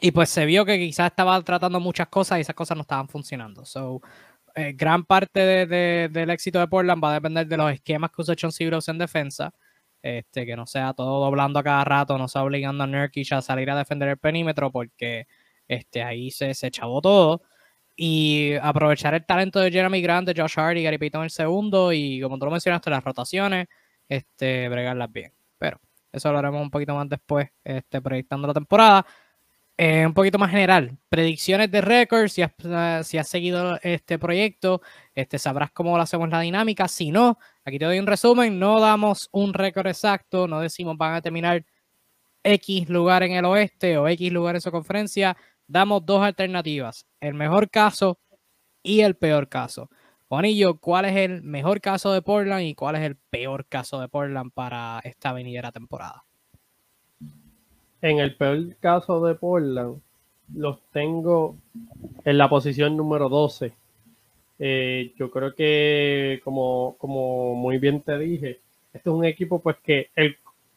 y 0.00 0.10
pues 0.12 0.30
se 0.30 0.46
vio 0.46 0.64
que 0.64 0.78
quizás 0.78 1.08
estaba 1.10 1.40
tratando 1.42 1.80
muchas 1.80 2.08
cosas 2.08 2.38
y 2.38 2.40
esas 2.42 2.54
cosas 2.54 2.76
no 2.76 2.82
estaban 2.82 3.08
funcionando. 3.08 3.64
So, 3.64 4.00
eh, 4.54 4.72
gran 4.74 5.04
parte 5.04 5.66
del 5.66 6.30
éxito 6.30 6.58
de 6.60 6.68
Portland 6.68 7.02
va 7.02 7.10
a 7.12 7.14
depender 7.14 7.46
de 7.46 7.56
los 7.56 7.72
esquemas 7.72 8.10
que 8.10 8.22
usa 8.22 8.36
Chauncey 8.36 8.66
Billups 8.66 8.88
en 8.88 8.98
defensa. 8.98 9.54
Este, 10.02 10.46
que 10.46 10.56
no 10.56 10.66
sea 10.66 10.94
todo 10.94 11.22
doblando 11.22 11.58
a 11.58 11.62
cada 11.62 11.84
rato, 11.84 12.16
no 12.16 12.26
sea 12.26 12.42
obligando 12.42 12.84
a 12.84 12.86
Nurkic 12.86 13.32
a 13.32 13.42
salir 13.42 13.70
a 13.70 13.76
defender 13.76 14.08
el 14.08 14.16
perímetro, 14.18 14.72
porque 14.72 15.26
este, 15.70 16.02
ahí 16.02 16.32
se, 16.32 16.52
se 16.52 16.70
chavó 16.70 17.00
todo. 17.00 17.42
Y 17.96 18.54
aprovechar 18.60 19.14
el 19.14 19.24
talento 19.24 19.60
de 19.60 19.70
Jeremy 19.70 20.02
Grant, 20.02 20.28
de 20.28 20.40
Josh 20.40 20.58
Hart 20.58 20.76
y 20.76 20.82
Gary 20.82 20.98
Payton 20.98 21.24
el 21.24 21.30
segundo. 21.30 21.92
Y 21.92 22.20
como 22.20 22.38
tú 22.38 22.46
lo 22.46 22.50
mencionaste, 22.50 22.90
las 22.90 23.04
rotaciones, 23.04 23.68
este, 24.08 24.68
bregarlas 24.68 25.12
bien. 25.12 25.32
Pero 25.58 25.80
eso 26.12 26.32
lo 26.32 26.38
haremos 26.38 26.60
un 26.62 26.70
poquito 26.70 26.94
más 26.94 27.08
después, 27.08 27.48
este, 27.62 28.00
proyectando 28.02 28.48
la 28.48 28.54
temporada. 28.54 29.06
Eh, 29.76 30.04
un 30.06 30.12
poquito 30.12 30.38
más 30.38 30.50
general, 30.50 30.98
predicciones 31.08 31.70
de 31.70 31.80
récords, 31.80 32.32
si 32.32 32.42
has, 32.42 32.52
si 33.06 33.16
has 33.16 33.28
seguido 33.28 33.78
este 33.82 34.18
proyecto, 34.18 34.82
este, 35.14 35.38
sabrás 35.38 35.70
cómo 35.70 35.96
lo 35.96 36.02
hacemos 36.02 36.28
la 36.30 36.40
dinámica. 36.40 36.88
Si 36.88 37.10
no, 37.10 37.38
aquí 37.64 37.78
te 37.78 37.86
doy 37.86 37.98
un 37.98 38.06
resumen, 38.06 38.58
no 38.58 38.80
damos 38.80 39.28
un 39.32 39.54
récord 39.54 39.86
exacto, 39.86 40.46
no 40.48 40.60
decimos 40.60 40.98
van 40.98 41.14
a 41.14 41.22
terminar 41.22 41.64
X 42.42 42.88
lugar 42.88 43.22
en 43.22 43.32
el 43.32 43.44
oeste 43.44 43.98
o 43.98 44.08
X 44.08 44.32
lugar 44.32 44.54
en 44.54 44.60
su 44.60 44.70
conferencia, 44.70 45.36
damos 45.70 46.04
dos 46.04 46.22
alternativas, 46.22 47.06
el 47.20 47.34
mejor 47.34 47.70
caso 47.70 48.18
y 48.82 49.00
el 49.00 49.14
peor 49.14 49.48
caso. 49.48 49.88
Juanillo, 50.28 50.78
¿cuál 50.78 51.04
es 51.04 51.16
el 51.16 51.42
mejor 51.42 51.80
caso 51.80 52.12
de 52.12 52.22
Portland 52.22 52.62
y 52.62 52.74
cuál 52.74 52.96
es 52.96 53.02
el 53.02 53.16
peor 53.16 53.66
caso 53.66 54.00
de 54.00 54.08
Portland 54.08 54.52
para 54.52 55.00
esta 55.04 55.32
venidera 55.32 55.70
temporada? 55.70 56.24
En 58.02 58.18
el 58.18 58.34
peor 58.34 58.76
caso 58.80 59.24
de 59.24 59.34
Portland, 59.34 60.00
los 60.54 60.78
tengo 60.92 61.56
en 62.24 62.38
la 62.38 62.48
posición 62.48 62.96
número 62.96 63.28
12. 63.28 63.72
Eh, 64.58 65.12
yo 65.16 65.30
creo 65.30 65.54
que, 65.54 66.40
como, 66.42 66.96
como 66.98 67.54
muy 67.54 67.78
bien 67.78 68.00
te 68.00 68.18
dije, 68.18 68.60
este 68.92 69.08
es 69.08 69.14
un 69.14 69.24
equipo 69.24 69.60
pues 69.60 69.76
que 69.84 70.10
el, 70.16 70.36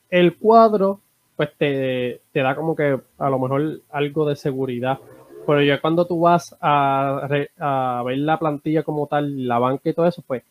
el 0.10 0.38
cuadro 0.38 1.00
pues 1.36 1.50
te, 1.58 2.22
da 2.34 2.56
como 2.56 2.76
que 2.76 3.00
a 3.17 3.30
lo 3.30 3.39
mejor 3.39 3.82
algo 3.89 4.28
de 4.28 4.36
seguridad. 4.36 5.00
Pero 5.46 5.62
ya 5.62 5.82
cuando 5.82 6.08
tú 6.08 6.22
vas 6.22 6.56
a, 6.62 7.28
ver 7.30 8.17
la 8.17 8.39
plantilla 8.39 8.84
como 8.84 9.08
tal, 9.08 9.48
la 9.48 9.60
banca 9.60 9.89
y 9.89 9.93
todo 9.93 10.08
eso, 10.08 10.24
pues 10.26 10.43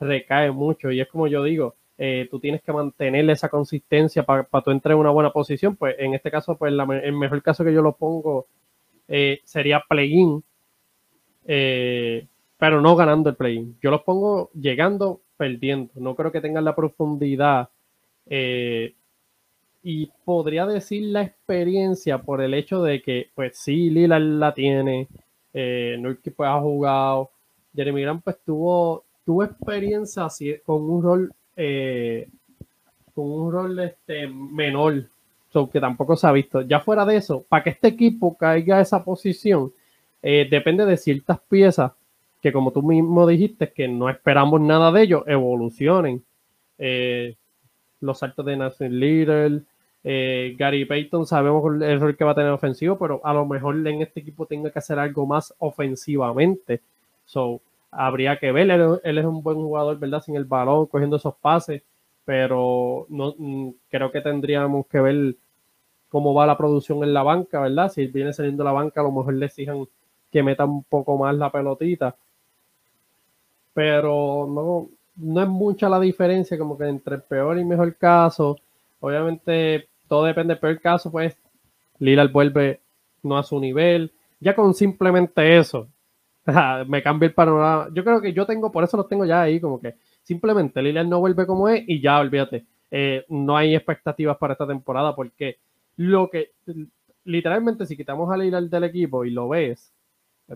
recae 0.00 0.50
mucho. 0.50 0.90
Y 0.90 1.00
es 1.00 1.08
como 1.08 1.26
yo 1.26 1.44
digo, 1.44 1.74
eh, 1.98 2.26
tú 2.30 2.40
tienes 2.40 2.62
que 2.62 2.72
mantener 2.72 3.28
esa 3.30 3.48
consistencia 3.48 4.24
para 4.24 4.44
tú 4.64 4.70
entrar 4.70 4.94
en 4.94 5.00
una 5.00 5.10
buena 5.10 5.30
posición. 5.30 5.76
Pues 5.76 5.96
en 5.98 6.14
este 6.14 6.30
caso, 6.30 6.56
pues 6.56 6.72
el 6.72 7.12
mejor 7.12 7.42
caso 7.42 7.64
que 7.64 7.72
yo 7.72 7.82
lo 7.82 7.92
pongo 7.92 8.46
eh, 9.06 9.40
sería 9.44 9.82
play-in, 9.88 10.42
eh, 11.46 12.26
pero 12.58 12.80
no 12.80 12.96
ganando 12.96 13.30
el 13.30 13.36
play-in. 13.36 13.76
Yo 13.82 13.90
los 13.90 14.02
pongo 14.02 14.50
llegando 14.54 15.20
perdiendo. 15.36 15.92
No 15.96 16.14
creo 16.16 16.32
que 16.32 16.40
tengan 16.40 16.64
la 16.64 16.74
profundidad 16.74 17.68
y 19.82 20.10
podría 20.24 20.66
decir 20.66 21.04
la 21.04 21.22
experiencia 21.22 22.18
por 22.18 22.42
el 22.42 22.54
hecho 22.54 22.82
de 22.82 23.02
que, 23.02 23.30
pues 23.34 23.56
sí, 23.56 23.90
Lila 23.90 24.18
la 24.18 24.52
tiene, 24.54 25.08
eh, 25.54 25.96
Nurkic 25.98 26.34
pues 26.34 26.48
ha 26.48 26.60
jugado, 26.60 27.30
Jeremy 27.74 28.02
Grant 28.02 28.24
pues 28.24 28.36
tuvo, 28.44 29.04
tuvo 29.24 29.44
experiencia 29.44 30.26
así, 30.26 30.54
con 30.64 30.82
un 30.82 31.02
rol 31.02 31.32
eh, 31.56 32.28
con 33.14 33.30
un 33.30 33.52
rol 33.52 33.78
este, 33.80 34.26
menor, 34.28 35.08
que 35.72 35.80
tampoco 35.80 36.16
se 36.16 36.26
ha 36.26 36.32
visto. 36.32 36.62
Ya 36.62 36.80
fuera 36.80 37.04
de 37.04 37.16
eso, 37.16 37.44
para 37.48 37.64
que 37.64 37.70
este 37.70 37.88
equipo 37.88 38.36
caiga 38.36 38.78
a 38.78 38.80
esa 38.80 39.04
posición, 39.04 39.72
eh, 40.22 40.46
depende 40.50 40.86
de 40.86 40.96
ciertas 40.96 41.40
piezas 41.40 41.92
que 42.40 42.52
como 42.52 42.70
tú 42.72 42.82
mismo 42.82 43.26
dijiste, 43.26 43.72
que 43.72 43.88
no 43.88 44.08
esperamos 44.08 44.60
nada 44.60 44.90
de 44.92 45.02
ellos, 45.02 45.24
evolucionen. 45.26 46.24
Eh, 46.78 47.36
los 48.00 48.18
saltos 48.18 48.44
de 48.46 48.56
Nathan 48.56 48.98
Little, 48.98 49.62
eh, 50.02 50.54
Gary 50.58 50.84
Payton, 50.84 51.26
sabemos 51.26 51.64
el 51.82 52.00
rol 52.00 52.16
que 52.16 52.24
va 52.24 52.32
a 52.32 52.34
tener 52.34 52.50
ofensivo, 52.50 52.98
pero 52.98 53.20
a 53.24 53.34
lo 53.34 53.44
mejor 53.46 53.86
en 53.86 54.02
este 54.02 54.20
equipo 54.20 54.46
tenga 54.46 54.70
que 54.70 54.78
hacer 54.78 54.98
algo 54.98 55.26
más 55.26 55.54
ofensivamente. 55.58 56.80
So, 57.26 57.60
habría 57.90 58.38
que 58.38 58.52
ver, 58.52 58.70
él, 58.70 59.18
es 59.18 59.24
un 59.24 59.42
buen 59.42 59.56
jugador, 59.58 59.98
¿verdad? 59.98 60.22
Sin 60.22 60.36
el 60.36 60.44
balón, 60.44 60.86
cogiendo 60.86 61.16
esos 61.16 61.34
pases, 61.34 61.82
pero 62.24 63.06
no 63.08 63.34
mm, 63.36 63.70
creo 63.90 64.10
que 64.10 64.20
tendríamos 64.20 64.86
que 64.86 65.00
ver 65.00 65.36
cómo 66.08 66.34
va 66.34 66.46
la 66.46 66.58
producción 66.58 67.02
en 67.04 67.14
la 67.14 67.22
banca, 67.22 67.60
¿verdad? 67.60 67.90
Si 67.90 68.06
viene 68.06 68.32
saliendo 68.32 68.64
la 68.64 68.72
banca, 68.72 69.00
a 69.00 69.04
lo 69.04 69.12
mejor 69.12 69.34
le 69.34 69.46
exijan 69.46 69.86
que 70.30 70.42
meta 70.42 70.64
un 70.64 70.84
poco 70.84 71.16
más 71.18 71.34
la 71.36 71.50
pelotita. 71.50 72.16
Pero 73.74 74.46
no, 74.48 74.88
no 75.20 75.42
es 75.42 75.48
mucha 75.48 75.88
la 75.88 76.00
diferencia 76.00 76.58
como 76.58 76.76
que 76.76 76.84
entre 76.84 77.16
el 77.16 77.22
peor 77.22 77.58
y 77.58 77.64
mejor 77.64 77.94
caso. 77.96 78.58
Obviamente 79.00 79.88
todo 80.08 80.24
depende 80.24 80.54
del 80.54 80.60
peor 80.60 80.80
caso, 80.80 81.10
pues 81.10 81.36
Lillard 81.98 82.32
vuelve 82.32 82.80
no 83.22 83.38
a 83.38 83.42
su 83.42 83.60
nivel. 83.60 84.12
Ya 84.40 84.54
con 84.54 84.74
simplemente 84.74 85.58
eso, 85.58 85.88
me 86.86 87.02
cambia 87.02 87.28
el 87.28 87.34
panorama. 87.34 87.88
Yo 87.92 88.04
creo 88.04 88.20
que 88.20 88.32
yo 88.32 88.46
tengo, 88.46 88.72
por 88.72 88.84
eso 88.84 88.96
lo 88.96 89.06
tengo 89.06 89.24
ya 89.24 89.42
ahí, 89.42 89.60
como 89.60 89.80
que 89.80 89.96
simplemente 90.22 90.82
Lillard 90.82 91.06
no 91.06 91.20
vuelve 91.20 91.46
como 91.46 91.68
es 91.68 91.84
y 91.86 92.00
ya, 92.00 92.18
olvídate. 92.18 92.64
Eh, 92.90 93.24
no 93.28 93.56
hay 93.56 93.74
expectativas 93.74 94.36
para 94.36 94.54
esta 94.54 94.66
temporada 94.66 95.14
porque 95.14 95.58
lo 95.96 96.28
que 96.28 96.50
literalmente 97.24 97.86
si 97.86 97.96
quitamos 97.96 98.32
a 98.32 98.36
Lillard 98.36 98.64
del 98.64 98.84
equipo 98.84 99.24
y 99.24 99.30
lo 99.30 99.48
ves, 99.48 99.92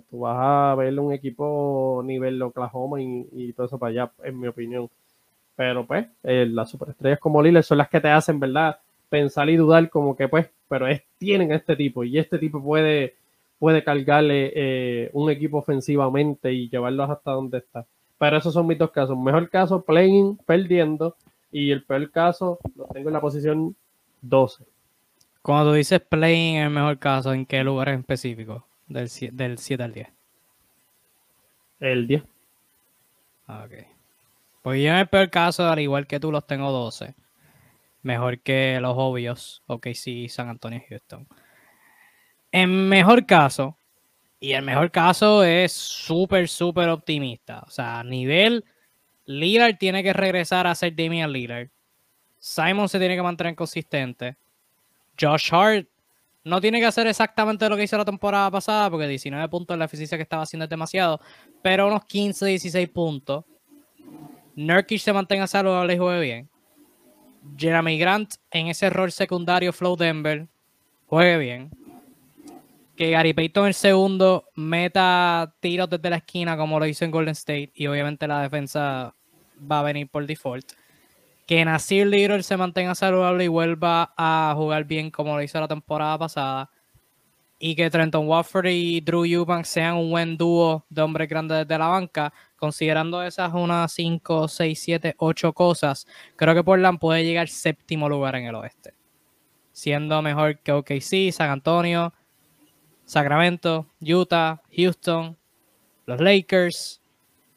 tú 0.01 0.21
vas 0.21 0.37
a 0.39 0.75
ver 0.75 0.99
un 0.99 1.13
equipo 1.13 2.03
nivel 2.05 2.41
Oklahoma 2.43 3.01
y, 3.01 3.53
todo 3.53 3.67
eso 3.67 3.79
para 3.79 3.91
allá, 3.91 4.13
en 4.23 4.41
mi 4.41 4.49
opinión. 4.49 4.89
Pero 5.57 5.87
pues, 5.87 6.07
eh, 6.23 6.47
las 6.51 6.71
superestrellas 6.71 7.21
como 7.21 7.43
Lillard 7.43 7.63
son 7.63 7.79
las 7.79 7.89
que 7.89 8.01
te 8.01 8.09
hacen, 8.09 8.41
¿verdad? 8.41 8.79
Pensar 9.09 9.49
y 9.49 9.57
dudar 9.57 9.89
como 9.91 10.17
que 10.17 10.29
pues, 10.29 10.49
pero 10.69 10.89
es, 10.89 11.03
tienen 11.19 11.53
este 11.53 11.77
tipo 11.77 12.05
y 12.05 12.19
este 12.19 12.39
tipo 12.39 12.63
puede 12.63 13.15
puede 13.59 13.83
cargarle 13.83 14.53
eh, 14.55 15.11
un 15.15 15.31
equipo 15.31 15.59
ofensivamente 15.59 16.53
y 16.53 16.69
llevarlos 16.69 17.09
hasta 17.09 17.31
donde 17.31 17.59
está. 17.59 17.87
Pero 18.19 18.37
esos 18.37 18.53
son 18.53 18.67
mis 18.67 18.79
dos 18.79 18.91
casos. 18.91 19.17
Mejor 19.17 19.49
caso, 19.49 19.83
playing, 19.83 20.37
perdiendo. 20.45 21.17
Y 21.51 21.71
el 21.71 21.83
peor 21.85 22.11
caso, 22.11 22.59
lo 22.77 22.85
tengo 22.87 23.09
en 23.09 23.15
la 23.15 23.21
posición 23.21 23.75
12. 24.23 24.65
Cuando 25.41 25.73
dices 25.73 26.01
playing 26.01 26.57
en 26.57 26.63
el 26.65 26.71
mejor 26.71 26.99
caso, 26.99 27.33
¿en 27.33 27.47
qué 27.47 27.63
lugar 27.63 27.89
específico? 27.91 28.67
Del, 28.87 29.11
del 29.33 29.59
7 29.59 29.83
al 29.83 29.93
10. 29.93 30.09
El 31.81 32.07
10. 32.07 32.23
Ok. 33.49 33.73
Pues 34.63 34.83
yo 34.83 34.91
en 34.91 34.97
el 34.97 35.09
peor 35.09 35.31
caso, 35.31 35.69
al 35.69 35.81
igual 35.81 36.07
que 36.07 36.21
tú, 36.21 36.33
los 36.33 36.47
tengo 36.47 36.71
12. 36.71 37.15
Mejor 38.03 38.41
que 38.41 38.79
los 38.81 38.95
obvios. 38.97 39.63
Ok, 39.67 39.89
sí, 39.95 40.29
San 40.29 40.49
Antonio 40.49 40.79
y 40.79 40.89
Houston. 40.89 41.27
En 42.53 42.89
mejor 42.89 43.27
caso, 43.27 43.77
y 44.45 44.53
el 44.53 44.63
mejor 44.63 44.91
caso 44.91 45.43
es 45.43 45.73
súper, 45.73 46.49
súper 46.49 46.91
optimista. 46.91 47.65
O 47.67 47.71
sea, 47.71 48.01
a 48.01 48.05
nivel 48.05 48.65
Lillard 49.25 49.79
tiene 49.79 50.03
que 50.03 50.13
regresar 50.13 50.67
a 50.67 50.75
ser 50.75 50.95
Damian 50.95 51.33
Lillard. 51.33 51.69
Simon 52.39 52.89
se 52.89 52.99
tiene 52.99 53.17
que 53.17 53.23
mantener 53.23 53.55
consistente. 53.55 54.37
Josh 55.19 55.49
Hart 55.51 55.89
no 56.45 56.61
tiene 56.61 56.79
que 56.79 56.87
hacer 56.87 57.07
exactamente 57.07 57.69
lo 57.69 57.77
que 57.77 57.85
hizo 57.85 57.97
la 57.97 58.05
temporada 58.05 58.51
pasada, 58.51 58.91
porque 58.91 59.09
19 59.09 59.49
puntos 59.49 59.79
la 59.79 59.87
eficiencia 59.87 60.19
que 60.19 60.23
estaba 60.23 60.43
haciendo 60.43 60.65
es 60.65 60.71
demasiado, 60.71 61.21
pero 61.63 61.87
unos 61.87 62.05
15, 62.05 62.47
16 62.47 62.89
puntos. 62.91 63.45
Nurkic 64.55 65.01
se 65.01 65.13
mantenga 65.13 65.47
saludable 65.47 65.95
y 65.95 65.99
juegue 65.99 66.21
bien. 66.21 66.49
Jeremy 67.57 67.99
Grant 67.99 68.35
en 68.51 68.69
ese 68.69 68.89
rol 68.89 69.11
secundario 69.11 69.73
Flow 69.73 69.97
Denver 69.97 70.47
juegue 71.07 71.39
bien 71.39 71.71
que 72.97 73.11
Gary 73.11 73.33
Payton 73.33 73.67
el 73.67 73.75
segundo 73.75 74.49
meta 74.55 75.53
tiros 75.61 75.91
desde 75.91 76.11
la 76.11 76.17
esquina 76.17 76.57
como 76.57 76.79
lo 76.79 76.87
hizo 76.87 77.05
en 77.05 77.11
Golden 77.11 77.33
State 77.33 77.73
y 77.75 77.87
obviamente 77.87 78.29
la 78.29 78.43
defensa 78.43 79.15
va 79.71 79.81
a 79.81 79.83
venir 79.83 80.09
por 80.09 80.27
default. 80.27 80.73
Que 81.47 81.65
Nasir 81.65 82.07
Little 82.07 82.43
se 82.43 82.57
mantenga 82.57 82.95
saludable 82.95 83.45
y 83.45 83.49
vuelva 83.49 84.15
a 84.17 84.55
jugar 84.57 84.85
bien 84.85 85.11
como 85.11 85.37
lo 85.37 85.43
hizo 85.43 85.61
la 85.61 85.69
temporada 85.69 86.19
pasada. 86.19 86.71
Y 87.59 87.77
que 87.77 87.91
Trenton 87.91 88.27
Watford 88.27 88.67
y 88.67 89.01
Drew 89.01 89.25
Eubanks 89.25 89.69
sean 89.69 89.97
un 89.97 90.11
buen 90.11 90.37
dúo 90.37 90.85
de 90.89 91.03
hombres 91.03 91.29
grandes 91.29 91.59
desde 91.59 91.79
la 91.79 91.89
banca. 91.89 92.33
Considerando 92.57 93.23
esas 93.23 93.53
unas 93.53 93.93
5, 93.93 94.49
6, 94.49 94.79
7, 94.79 95.15
8 95.19 95.53
cosas, 95.53 96.07
creo 96.37 96.55
que 96.55 96.65
Portland 96.65 96.99
puede 96.99 97.25
llegar 97.25 97.49
séptimo 97.49 98.09
lugar 98.09 98.37
en 98.37 98.47
el 98.47 98.55
oeste. 98.55 98.95
Siendo 99.73 100.23
mejor 100.23 100.59
que 100.61 100.73
OKC, 100.73 101.31
San 101.33 101.51
Antonio, 101.51 102.13
Sacramento, 103.05 103.87
Utah, 104.01 104.63
Houston, 104.75 105.37
los 106.07 106.21
Lakers. 106.21 107.04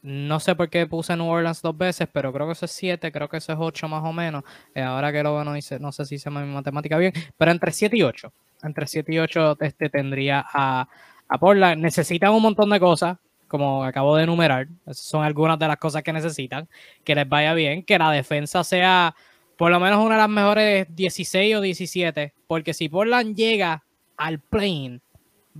No 0.07 0.39
sé 0.39 0.55
por 0.55 0.69
qué 0.69 0.87
puse 0.87 1.17
New 1.17 1.27
Orleans 1.27 1.61
dos 1.61 1.77
veces, 1.77 2.07
pero 2.09 2.31
creo 2.31 2.45
que 2.45 2.53
eso 2.53 2.63
es 2.63 2.71
siete, 2.71 3.11
creo 3.11 3.27
que 3.27 3.35
eso 3.35 3.51
es 3.51 3.59
ocho 3.59 3.89
más 3.89 4.01
o 4.05 4.13
menos. 4.13 4.41
Eh, 4.73 4.81
ahora 4.81 5.11
que 5.11 5.21
lo 5.21 5.33
veo, 5.35 5.43
no, 5.43 5.51
no 5.51 5.91
sé 5.91 6.05
si 6.05 6.15
hice 6.15 6.29
mi 6.29 6.45
matemática 6.45 6.97
bien, 6.97 7.11
pero 7.37 7.51
entre 7.51 7.73
7 7.73 7.97
y 7.97 8.03
8. 8.03 8.31
Entre 8.63 8.87
7 8.87 9.13
y 9.13 9.19
8 9.19 9.57
este, 9.59 9.89
tendría 9.89 10.45
a, 10.49 10.87
a 11.27 11.37
Portland. 11.37 11.81
Necesitan 11.81 12.31
un 12.31 12.41
montón 12.41 12.69
de 12.69 12.79
cosas, 12.79 13.17
como 13.49 13.83
acabo 13.83 14.15
de 14.15 14.23
enumerar. 14.23 14.69
Son 14.91 15.25
algunas 15.25 15.59
de 15.59 15.67
las 15.67 15.77
cosas 15.77 16.03
que 16.03 16.13
necesitan. 16.13 16.69
Que 17.03 17.13
les 17.13 17.27
vaya 17.27 17.53
bien, 17.53 17.83
que 17.83 17.99
la 17.99 18.09
defensa 18.09 18.63
sea 18.63 19.13
por 19.57 19.71
lo 19.71 19.79
menos 19.81 19.99
una 19.99 20.15
de 20.15 20.21
las 20.21 20.29
mejores 20.29 20.87
16 20.95 21.57
o 21.57 21.59
17, 21.59 22.33
porque 22.47 22.73
si 22.73 22.87
Portland 22.87 23.35
llega 23.35 23.83
al 24.15 24.39
plane 24.39 25.01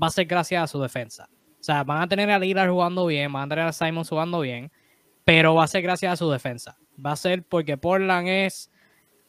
va 0.01 0.07
a 0.07 0.11
ser 0.11 0.25
gracias 0.25 0.63
a 0.63 0.67
su 0.67 0.81
defensa. 0.81 1.27
O 1.67 1.69
sea, 1.69 1.83
van 1.83 2.01
a 2.01 2.07
tener 2.07 2.31
a 2.31 2.39
Lillard 2.39 2.69
jugando 2.69 3.05
bien, 3.07 3.29
van 3.33 3.43
a 3.43 3.49
tener 3.49 3.65
a 3.65 3.73
Simon 3.73 4.05
jugando 4.05 4.39
bien, 4.39 4.71
pero 5.25 5.53
va 5.53 5.65
a 5.65 5.67
ser 5.67 5.81
gracias 5.81 6.13
a 6.13 6.15
su 6.15 6.31
defensa. 6.31 6.77
Va 7.05 7.11
a 7.11 7.17
ser 7.17 7.43
porque 7.43 7.75
Portland 7.75 8.29
es, 8.29 8.71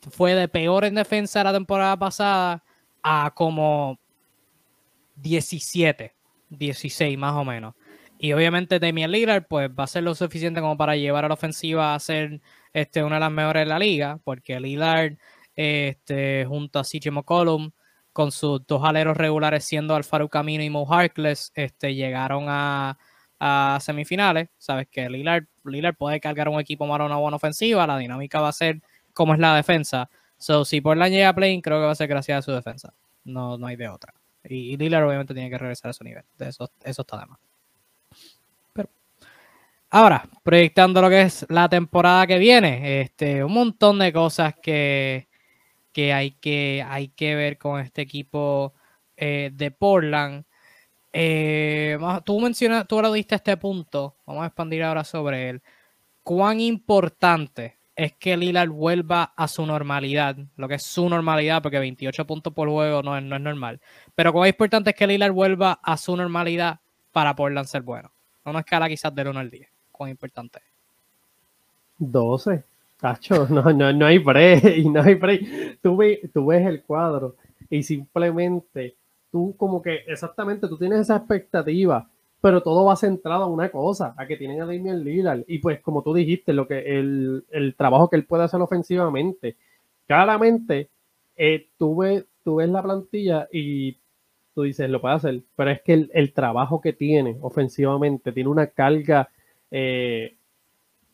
fue 0.08 0.36
de 0.36 0.46
peor 0.46 0.84
en 0.84 0.94
defensa 0.94 1.42
la 1.42 1.52
temporada 1.52 1.96
pasada 1.96 2.62
a 3.02 3.32
como 3.34 3.98
17, 5.16 6.14
16 6.50 7.18
más 7.18 7.34
o 7.34 7.44
menos. 7.44 7.74
Y 8.20 8.32
obviamente 8.32 8.78
Damian 8.78 9.10
Lillard 9.10 9.48
pues 9.48 9.68
va 9.70 9.82
a 9.82 9.88
ser 9.88 10.04
lo 10.04 10.14
suficiente 10.14 10.60
como 10.60 10.76
para 10.76 10.94
llevar 10.94 11.24
a 11.24 11.28
la 11.28 11.34
ofensiva 11.34 11.92
a 11.92 11.98
ser 11.98 12.40
este, 12.72 13.02
una 13.02 13.16
de 13.16 13.20
las 13.20 13.32
mejores 13.32 13.62
de 13.62 13.66
la 13.66 13.80
liga, 13.80 14.20
porque 14.22 14.60
Lillard 14.60 15.14
este, 15.56 16.44
junto 16.46 16.78
a 16.78 16.84
CJ 16.84 17.10
McCollum 17.10 17.72
con 18.18 18.32
sus 18.32 18.66
dos 18.66 18.82
aleros 18.82 19.16
regulares 19.16 19.64
siendo 19.64 19.94
Alfaro 19.94 20.28
Camino 20.28 20.64
y 20.64 20.70
Mo 20.70 20.92
Harkless, 20.92 21.52
este, 21.54 21.94
llegaron 21.94 22.46
a, 22.48 22.98
semifinales. 23.80 24.48
Sabes 24.58 24.88
que 24.90 25.08
Lillard, 25.08 25.44
Lillard 25.64 25.94
puede 25.94 26.18
cargar 26.18 26.48
un 26.48 26.58
equipo 26.58 26.84
más 26.84 26.98
una 26.98 27.14
buena 27.14 27.36
ofensiva, 27.36 27.86
la 27.86 27.96
dinámica 27.96 28.40
va 28.40 28.48
a 28.48 28.52
ser 28.52 28.82
como 29.12 29.34
es 29.34 29.38
la 29.38 29.54
defensa. 29.54 30.10
So, 30.36 30.64
si 30.64 30.80
Portland 30.80 31.12
llega 31.12 31.28
a 31.28 31.32
play, 31.32 31.62
creo 31.62 31.78
que 31.78 31.86
va 31.86 31.92
a 31.92 31.94
ser 31.94 32.08
gracias 32.08 32.40
a 32.40 32.42
su 32.42 32.50
defensa. 32.50 32.92
No, 33.22 33.56
no 33.56 33.68
hay 33.68 33.76
de 33.76 33.88
otra. 33.88 34.12
Y, 34.42 34.76
Lillard 34.76 35.06
obviamente 35.06 35.32
tiene 35.32 35.48
que 35.48 35.58
regresar 35.58 35.90
a 35.90 35.92
su 35.92 36.02
nivel. 36.02 36.24
Eso, 36.40 36.72
eso 36.82 37.02
está 37.02 37.20
de 37.20 37.26
más. 37.26 37.38
Ahora, 39.90 40.28
proyectando 40.42 41.00
lo 41.00 41.08
que 41.08 41.22
es 41.22 41.46
la 41.48 41.68
temporada 41.68 42.26
que 42.26 42.38
viene, 42.38 43.00
este, 43.00 43.44
un 43.44 43.52
montón 43.52 44.00
de 44.00 44.12
cosas 44.12 44.56
que, 44.60 45.27
que 45.98 46.12
hay 46.12 46.30
que, 46.30 46.86
hay 46.88 47.08
que 47.08 47.34
ver 47.34 47.58
con 47.58 47.80
este 47.80 48.02
equipo 48.02 48.72
eh, 49.16 49.50
de 49.52 49.72
Portland. 49.72 50.44
Eh, 51.12 51.98
tú 52.24 52.38
mencionas, 52.38 52.86
tú 52.86 53.02
lo 53.02 53.10
diste 53.10 53.34
este 53.34 53.56
punto, 53.56 54.14
vamos 54.24 54.44
a 54.44 54.46
expandir 54.46 54.84
ahora 54.84 55.02
sobre 55.02 55.48
él. 55.50 55.62
¿Cuán 56.22 56.60
importante 56.60 57.78
es 57.96 58.12
que 58.12 58.36
Lillard 58.36 58.68
vuelva 58.68 59.32
a 59.36 59.48
su 59.48 59.66
normalidad? 59.66 60.36
Lo 60.54 60.68
que 60.68 60.76
es 60.76 60.84
su 60.84 61.08
normalidad, 61.08 61.62
porque 61.62 61.80
28 61.80 62.24
puntos 62.28 62.52
por 62.54 62.68
juego 62.68 63.02
no 63.02 63.18
es, 63.18 63.24
no 63.24 63.34
es 63.34 63.42
normal. 63.42 63.80
Pero 64.14 64.32
cuán 64.32 64.46
importante 64.46 64.90
es 64.90 64.96
que 64.96 65.08
Lillard 65.08 65.32
vuelva 65.32 65.80
a 65.82 65.96
su 65.96 66.16
normalidad 66.16 66.78
para 67.10 67.34
Portland 67.34 67.66
ser 67.66 67.82
bueno. 67.82 68.12
Una 68.44 68.60
escala 68.60 68.88
quizás 68.88 69.12
del 69.12 69.26
1 69.26 69.40
al 69.40 69.50
10. 69.50 69.68
¿Cuán 69.90 70.10
importante 70.10 70.60
es? 70.60 70.64
12. 71.98 72.62
Cacho, 72.98 73.46
no, 73.50 73.72
no, 73.72 73.92
no 73.92 74.06
hay 74.06 74.18
break, 74.18 74.64
no 74.92 75.02
hay 75.02 75.14
break. 75.14 75.80
Tú, 75.80 75.98
tú 76.32 76.46
ves 76.46 76.66
el 76.66 76.82
cuadro 76.82 77.36
y 77.70 77.82
simplemente 77.82 78.96
tú 79.30 79.54
como 79.56 79.80
que 79.82 79.96
exactamente 80.06 80.68
tú 80.68 80.76
tienes 80.78 81.00
esa 81.00 81.16
expectativa, 81.16 82.08
pero 82.40 82.62
todo 82.62 82.84
va 82.84 82.96
centrado 82.96 83.44
a 83.44 83.46
una 83.46 83.70
cosa, 83.70 84.14
a 84.16 84.26
que 84.26 84.36
tienen 84.36 84.62
a 84.62 84.66
Damian 84.66 85.04
Lillard 85.04 85.44
y 85.46 85.58
pues 85.58 85.80
como 85.80 86.02
tú 86.02 86.14
dijiste, 86.14 86.52
lo 86.52 86.66
que 86.66 86.98
el, 86.98 87.44
el 87.50 87.74
trabajo 87.74 88.08
que 88.08 88.16
él 88.16 88.24
puede 88.24 88.44
hacer 88.44 88.60
ofensivamente. 88.60 89.56
Claramente, 90.06 90.88
eh, 91.36 91.68
tú, 91.78 91.96
ves, 91.96 92.24
tú 92.42 92.56
ves 92.56 92.68
la 92.70 92.82
plantilla 92.82 93.48
y 93.52 93.98
tú 94.54 94.62
dices, 94.62 94.88
lo 94.90 95.00
puede 95.00 95.14
hacer, 95.16 95.42
pero 95.54 95.70
es 95.70 95.82
que 95.82 95.92
el, 95.94 96.10
el 96.14 96.32
trabajo 96.32 96.80
que 96.80 96.92
tiene 96.92 97.36
ofensivamente 97.42 98.32
tiene 98.32 98.48
una 98.50 98.68
carga 98.68 99.28
eh, 99.70 100.37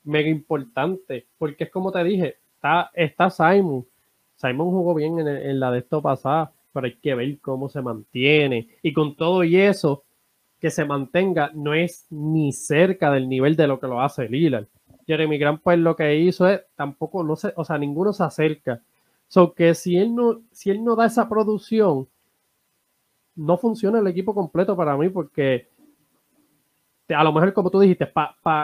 mega 0.04 0.28
importante, 0.28 1.26
porque 1.38 1.64
es 1.64 1.70
como 1.70 1.90
te 1.92 2.04
dije, 2.04 2.36
está, 2.54 2.90
está 2.94 3.30
Simon. 3.30 3.84
Simon 4.36 4.70
jugó 4.70 4.94
bien 4.94 5.18
en, 5.18 5.60
la 5.60 5.70
de 5.70 5.78
esto 5.80 6.02
pasada, 6.02 6.52
pero 6.72 6.86
hay 6.86 6.96
que 6.96 7.14
ver 7.14 7.38
cómo 7.40 7.68
se 7.68 7.82
mantiene. 7.82 8.68
Y 8.82 8.92
con 8.92 9.16
todo 9.16 9.44
y 9.44 9.56
eso, 9.56 10.04
que 10.60 10.70
se 10.70 10.84
mantenga 10.84 11.50
no 11.54 11.74
es 11.74 12.06
ni 12.10 12.52
cerca 12.52 13.10
del 13.10 13.28
nivel 13.28 13.56
de 13.56 13.66
lo 13.66 13.78
que 13.78 13.86
lo 13.86 14.00
hace 14.00 14.28
Lillard. 14.28 14.66
Jeremy 15.06 15.38
Grant, 15.38 15.60
pues 15.62 15.78
lo 15.78 15.94
que 15.96 16.16
hizo 16.16 16.48
es 16.48 16.62
tampoco, 16.74 17.22
no 17.22 17.36
sé, 17.36 17.52
o 17.56 17.64
sea, 17.64 17.78
ninguno 17.78 18.12
se 18.12 18.24
acerca. 18.24 18.80
So 19.28 19.52
que 19.52 19.74
si 19.74 19.96
él 19.96 20.14
no, 20.14 20.40
si 20.52 20.70
él 20.70 20.82
no 20.82 20.96
da 20.96 21.06
esa 21.06 21.28
producción, 21.28 22.08
no 23.36 23.58
funciona 23.58 23.98
el 23.98 24.06
equipo 24.06 24.34
completo 24.34 24.76
para 24.76 24.96
mí, 24.96 25.08
porque 25.08 25.68
a 27.08 27.24
lo 27.24 27.32
mejor, 27.32 27.52
como 27.52 27.70
tú 27.70 27.80
dijiste, 27.80 28.10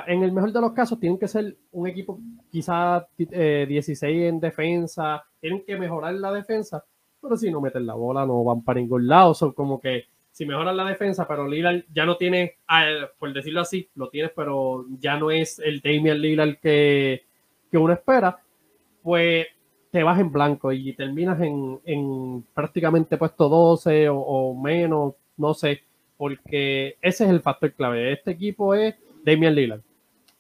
en 0.06 0.22
el 0.22 0.32
mejor 0.32 0.52
de 0.52 0.60
los 0.60 0.72
casos, 0.72 0.98
tienen 0.98 1.18
que 1.18 1.28
ser 1.28 1.56
un 1.72 1.86
equipo 1.86 2.18
quizás 2.50 3.04
16 3.18 4.02
eh, 4.02 4.28
en 4.28 4.40
defensa, 4.40 5.22
tienen 5.40 5.62
que 5.66 5.76
mejorar 5.76 6.14
la 6.14 6.32
defensa, 6.32 6.82
pero 7.20 7.36
si 7.36 7.50
no 7.50 7.60
meten 7.60 7.86
la 7.86 7.94
bola, 7.94 8.24
no 8.24 8.42
van 8.42 8.62
para 8.62 8.80
ningún 8.80 9.06
lado. 9.06 9.34
Son 9.34 9.52
como 9.52 9.78
que 9.78 10.04
si 10.30 10.46
mejoran 10.46 10.76
la 10.76 10.84
defensa, 10.84 11.28
pero 11.28 11.46
Lillard 11.46 11.84
ya 11.92 12.06
no 12.06 12.16
tiene, 12.16 12.56
por 13.18 13.32
decirlo 13.34 13.60
así, 13.60 13.90
lo 13.94 14.08
tienes, 14.08 14.32
pero 14.34 14.86
ya 14.98 15.18
no 15.18 15.30
es 15.30 15.58
el 15.58 15.80
Damian 15.80 16.20
Lillard 16.20 16.58
que, 16.60 17.24
que 17.70 17.76
uno 17.76 17.92
espera, 17.92 18.38
pues 19.02 19.48
te 19.90 20.02
vas 20.02 20.18
en 20.18 20.32
blanco 20.32 20.72
y 20.72 20.94
terminas 20.94 21.38
en, 21.42 22.46
prácticamente 22.54 23.18
puesto 23.18 23.50
12 23.50 24.08
o 24.08 24.54
menos, 24.54 25.14
no 25.36 25.52
sé 25.52 25.82
porque 26.20 26.98
ese 27.00 27.24
es 27.24 27.30
el 27.30 27.40
factor 27.40 27.72
clave. 27.72 28.12
Este 28.12 28.32
equipo 28.32 28.74
es 28.74 28.94
Damian 29.24 29.54
Lillard. 29.54 29.80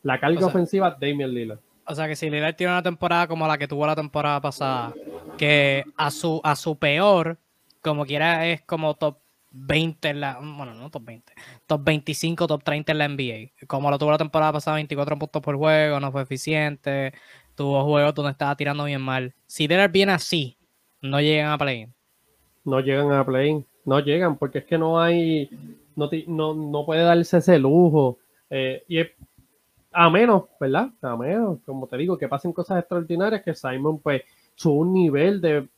La 0.02 0.20
carga 0.20 0.44
ofensiva, 0.44 0.94
Damian 1.00 1.32
Lillard. 1.32 1.58
O 1.86 1.94
sea 1.94 2.06
que 2.06 2.16
si 2.16 2.28
Lillard 2.28 2.54
tiene 2.54 2.74
una 2.74 2.82
temporada 2.82 3.26
como 3.26 3.48
la 3.48 3.56
que 3.56 3.66
tuvo 3.66 3.86
la 3.86 3.96
temporada 3.96 4.42
pasada, 4.42 4.92
que 5.38 5.82
a 5.96 6.10
su, 6.10 6.38
a 6.44 6.54
su 6.54 6.76
peor, 6.76 7.38
como 7.80 8.04
quiera, 8.04 8.46
es 8.46 8.60
como 8.60 8.92
top 8.92 9.20
20 9.52 10.06
en 10.10 10.20
la. 10.20 10.34
Bueno, 10.38 10.74
no 10.74 10.90
top 10.90 11.02
20. 11.02 11.32
Top 11.66 11.82
25, 11.82 12.46
top 12.46 12.62
30 12.62 12.92
en 12.92 12.98
la 12.98 13.08
NBA. 13.08 13.66
Como 13.66 13.90
lo 13.90 13.98
tuvo 13.98 14.10
la 14.10 14.18
temporada 14.18 14.52
pasada, 14.52 14.74
24 14.74 15.18
puntos 15.18 15.40
por 15.40 15.56
juego, 15.56 15.98
no 15.98 16.12
fue 16.12 16.20
eficiente. 16.20 17.14
Tuvo 17.54 17.82
juegos 17.84 18.14
donde 18.14 18.32
estaba 18.32 18.54
tirando 18.54 18.84
bien 18.84 19.00
mal. 19.00 19.32
Si 19.46 19.66
Lillard 19.66 19.90
viene 19.90 20.12
así, 20.12 20.58
no 21.00 21.22
llegan 21.22 21.52
a 21.52 21.56
play 21.56 21.88
No 22.64 22.80
llegan 22.80 23.12
a 23.12 23.24
play 23.24 23.64
no 23.84 24.00
llegan 24.00 24.36
porque 24.36 24.58
es 24.58 24.64
que 24.64 24.78
no 24.78 25.00
hay, 25.00 25.50
no, 25.96 26.54
no, 26.54 26.86
puede 26.86 27.02
darse 27.02 27.38
ese 27.38 27.58
lujo. 27.58 28.18
Eh, 28.48 28.84
y 28.88 29.00
a 29.92 30.10
menos, 30.10 30.44
¿verdad? 30.58 30.90
A 31.02 31.16
menos, 31.16 31.58
como 31.66 31.86
te 31.86 31.96
digo, 31.96 32.16
que 32.16 32.28
pasen 32.28 32.52
cosas 32.52 32.78
extraordinarias, 32.78 33.42
que 33.42 33.54
Simon 33.54 33.98
pues 33.98 34.22
sube 34.54 34.80
un 34.80 34.92
nivel 34.92 35.40
de, 35.40 35.68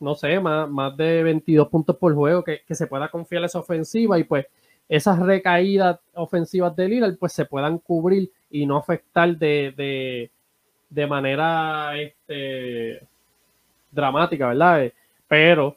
no 0.00 0.14
sé, 0.14 0.40
más, 0.40 0.68
más 0.68 0.96
de 0.96 1.22
22 1.22 1.68
puntos 1.68 1.96
por 1.96 2.14
juego, 2.14 2.42
que, 2.42 2.62
se 2.68 2.86
pueda 2.86 3.08
confiar 3.08 3.44
esa 3.44 3.58
ofensiva 3.58 4.18
y 4.18 4.24
pues 4.24 4.46
esas 4.88 5.18
recaídas 5.18 5.98
ofensivas 6.14 6.74
de 6.76 6.88
Lillard 6.88 7.16
pues 7.16 7.32
se 7.32 7.44
puedan 7.44 7.78
cubrir 7.78 8.30
y 8.50 8.66
no 8.66 8.76
afectar 8.76 9.36
de, 9.36 10.30
de, 10.88 11.06
manera 11.06 11.98
este, 11.98 13.00
dramática, 13.90 14.48
¿verdad? 14.48 14.92
Pero 15.28 15.76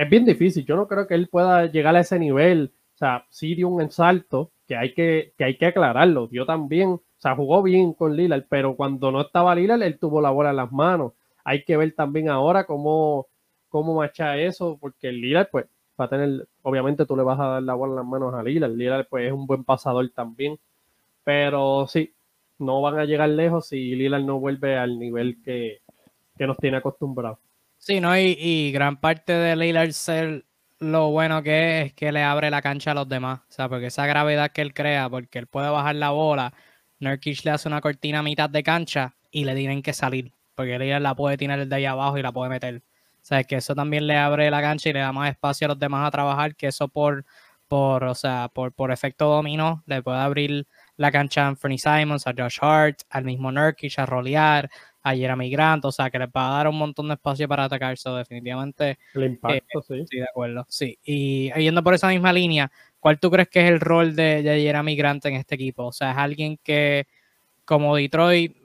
es 0.00 0.08
bien 0.08 0.24
difícil. 0.24 0.64
Yo 0.64 0.76
no 0.76 0.88
creo 0.88 1.06
que 1.06 1.14
él 1.14 1.28
pueda 1.28 1.66
llegar 1.66 1.94
a 1.94 2.00
ese 2.00 2.18
nivel. 2.18 2.72
O 2.94 2.98
sea, 2.98 3.26
sí 3.28 3.54
dio 3.54 3.68
un 3.68 3.90
salto 3.90 4.50
que 4.66 4.74
hay 4.76 4.94
que, 4.94 5.34
que 5.36 5.44
hay 5.44 5.58
que 5.58 5.66
aclararlo. 5.66 6.26
Dio 6.26 6.46
también, 6.46 6.88
o 6.90 7.02
sea, 7.18 7.36
jugó 7.36 7.62
bien 7.62 7.92
con 7.92 8.16
Lillard, 8.16 8.46
pero 8.48 8.76
cuando 8.76 9.12
no 9.12 9.20
estaba 9.20 9.54
Lillard, 9.54 9.82
él 9.82 9.98
tuvo 9.98 10.22
la 10.22 10.30
bola 10.30 10.50
en 10.50 10.56
las 10.56 10.72
manos. 10.72 11.12
Hay 11.44 11.64
que 11.64 11.76
ver 11.76 11.94
también 11.94 12.30
ahora 12.30 12.64
cómo, 12.64 13.26
cómo 13.68 14.02
eso, 14.02 14.78
porque 14.80 15.12
Lillard, 15.12 15.48
pues, 15.50 15.66
va 16.00 16.06
a 16.06 16.08
tener, 16.08 16.48
obviamente 16.62 17.04
tú 17.04 17.14
le 17.14 17.22
vas 17.22 17.38
a 17.38 17.46
dar 17.46 17.62
la 17.62 17.74
bola 17.74 17.92
en 17.92 17.96
las 17.96 18.06
manos 18.06 18.34
a 18.34 18.42
Lillard. 18.42 18.72
Lillard, 18.72 19.06
pues, 19.06 19.26
es 19.26 19.32
un 19.32 19.46
buen 19.46 19.64
pasador 19.64 20.08
también. 20.14 20.58
Pero 21.24 21.86
sí, 21.88 22.14
no 22.58 22.80
van 22.80 22.98
a 22.98 23.04
llegar 23.04 23.28
lejos 23.28 23.68
si 23.68 23.94
Lillard 23.96 24.24
no 24.24 24.40
vuelve 24.40 24.78
al 24.78 24.98
nivel 24.98 25.42
que, 25.42 25.80
que 26.38 26.46
nos 26.46 26.56
tiene 26.56 26.78
acostumbrados. 26.78 27.38
Sí, 27.82 27.98
¿no? 27.98 28.14
Y, 28.18 28.72
gran 28.72 28.98
parte 29.00 29.32
de 29.32 29.56
Lillard 29.56 29.92
ser 29.92 30.44
lo 30.80 31.10
bueno 31.10 31.42
que 31.42 31.80
es, 31.82 31.94
que 31.94 32.12
le 32.12 32.22
abre 32.22 32.50
la 32.50 32.60
cancha 32.60 32.90
a 32.90 32.94
los 32.94 33.08
demás. 33.08 33.40
O 33.48 33.52
sea, 33.52 33.70
porque 33.70 33.86
esa 33.86 34.04
gravedad 34.06 34.52
que 34.52 34.60
él 34.60 34.74
crea, 34.74 35.08
porque 35.08 35.38
él 35.38 35.46
puede 35.46 35.70
bajar 35.70 35.94
la 35.94 36.10
bola, 36.10 36.52
Nurkic 36.98 37.42
le 37.44 37.52
hace 37.52 37.68
una 37.68 37.80
cortina 37.80 38.18
a 38.18 38.22
mitad 38.22 38.50
de 38.50 38.62
cancha 38.62 39.16
y 39.30 39.44
le 39.44 39.54
tienen 39.54 39.80
que 39.82 39.94
salir. 39.94 40.30
Porque 40.54 40.78
Lillard 40.78 41.00
la 41.00 41.14
puede 41.14 41.38
tirar 41.38 41.58
desde 41.58 41.74
ahí 41.74 41.86
abajo 41.86 42.18
y 42.18 42.22
la 42.22 42.32
puede 42.32 42.50
meter. 42.50 42.82
O 43.22 43.24
sea, 43.24 43.44
que 43.44 43.56
eso 43.56 43.74
también 43.74 44.06
le 44.06 44.16
abre 44.18 44.50
la 44.50 44.60
cancha 44.60 44.90
y 44.90 44.92
le 44.92 45.00
da 45.00 45.12
más 45.12 45.30
espacio 45.30 45.66
a 45.66 45.68
los 45.68 45.78
demás 45.78 46.06
a 46.06 46.10
trabajar, 46.10 46.54
que 46.56 46.66
eso 46.66 46.88
por, 46.88 47.24
por 47.66 48.04
o 48.04 48.14
sea, 48.14 48.50
por, 48.52 48.72
por 48.72 48.92
efecto 48.92 49.26
dominó 49.26 49.82
le 49.86 50.02
puede 50.02 50.18
abrir 50.18 50.66
la 50.96 51.10
cancha 51.10 51.44
a 51.44 51.48
Anthony 51.48 51.78
Simons, 51.78 52.26
a 52.26 52.34
Josh 52.36 52.58
Hart, 52.60 53.00
al 53.08 53.24
mismo 53.24 53.50
Nurkic, 53.50 53.98
a 53.98 54.06
rolear, 54.06 54.70
a 55.02 55.14
Jeremy 55.14 55.50
Grant, 55.50 55.84
o 55.84 55.92
sea, 55.92 56.10
que 56.10 56.18
les 56.18 56.28
va 56.28 56.48
a 56.48 56.56
dar 56.56 56.68
un 56.68 56.76
montón 56.76 57.08
de 57.08 57.14
espacio 57.14 57.48
para 57.48 57.64
atacar, 57.64 57.94
eso 57.94 58.14
definitivamente. 58.16 58.98
El 59.14 59.24
impacto, 59.24 59.82
sí. 59.82 60.04
Sí, 60.06 60.18
de 60.18 60.24
acuerdo, 60.24 60.66
sí. 60.68 60.98
Y 61.04 61.50
yendo 61.52 61.82
por 61.82 61.94
esa 61.94 62.08
misma 62.08 62.32
línea, 62.32 62.70
¿cuál 62.98 63.18
tú 63.18 63.30
crees 63.30 63.48
que 63.48 63.64
es 63.64 63.70
el 63.70 63.80
rol 63.80 64.14
de, 64.14 64.42
Jeremy 64.42 64.96
Grant 64.96 65.24
en 65.26 65.34
este 65.34 65.54
equipo? 65.54 65.86
O 65.86 65.92
sea, 65.92 66.12
es 66.12 66.18
alguien 66.18 66.58
que, 66.62 67.06
como 67.64 67.96
Detroit, 67.96 68.56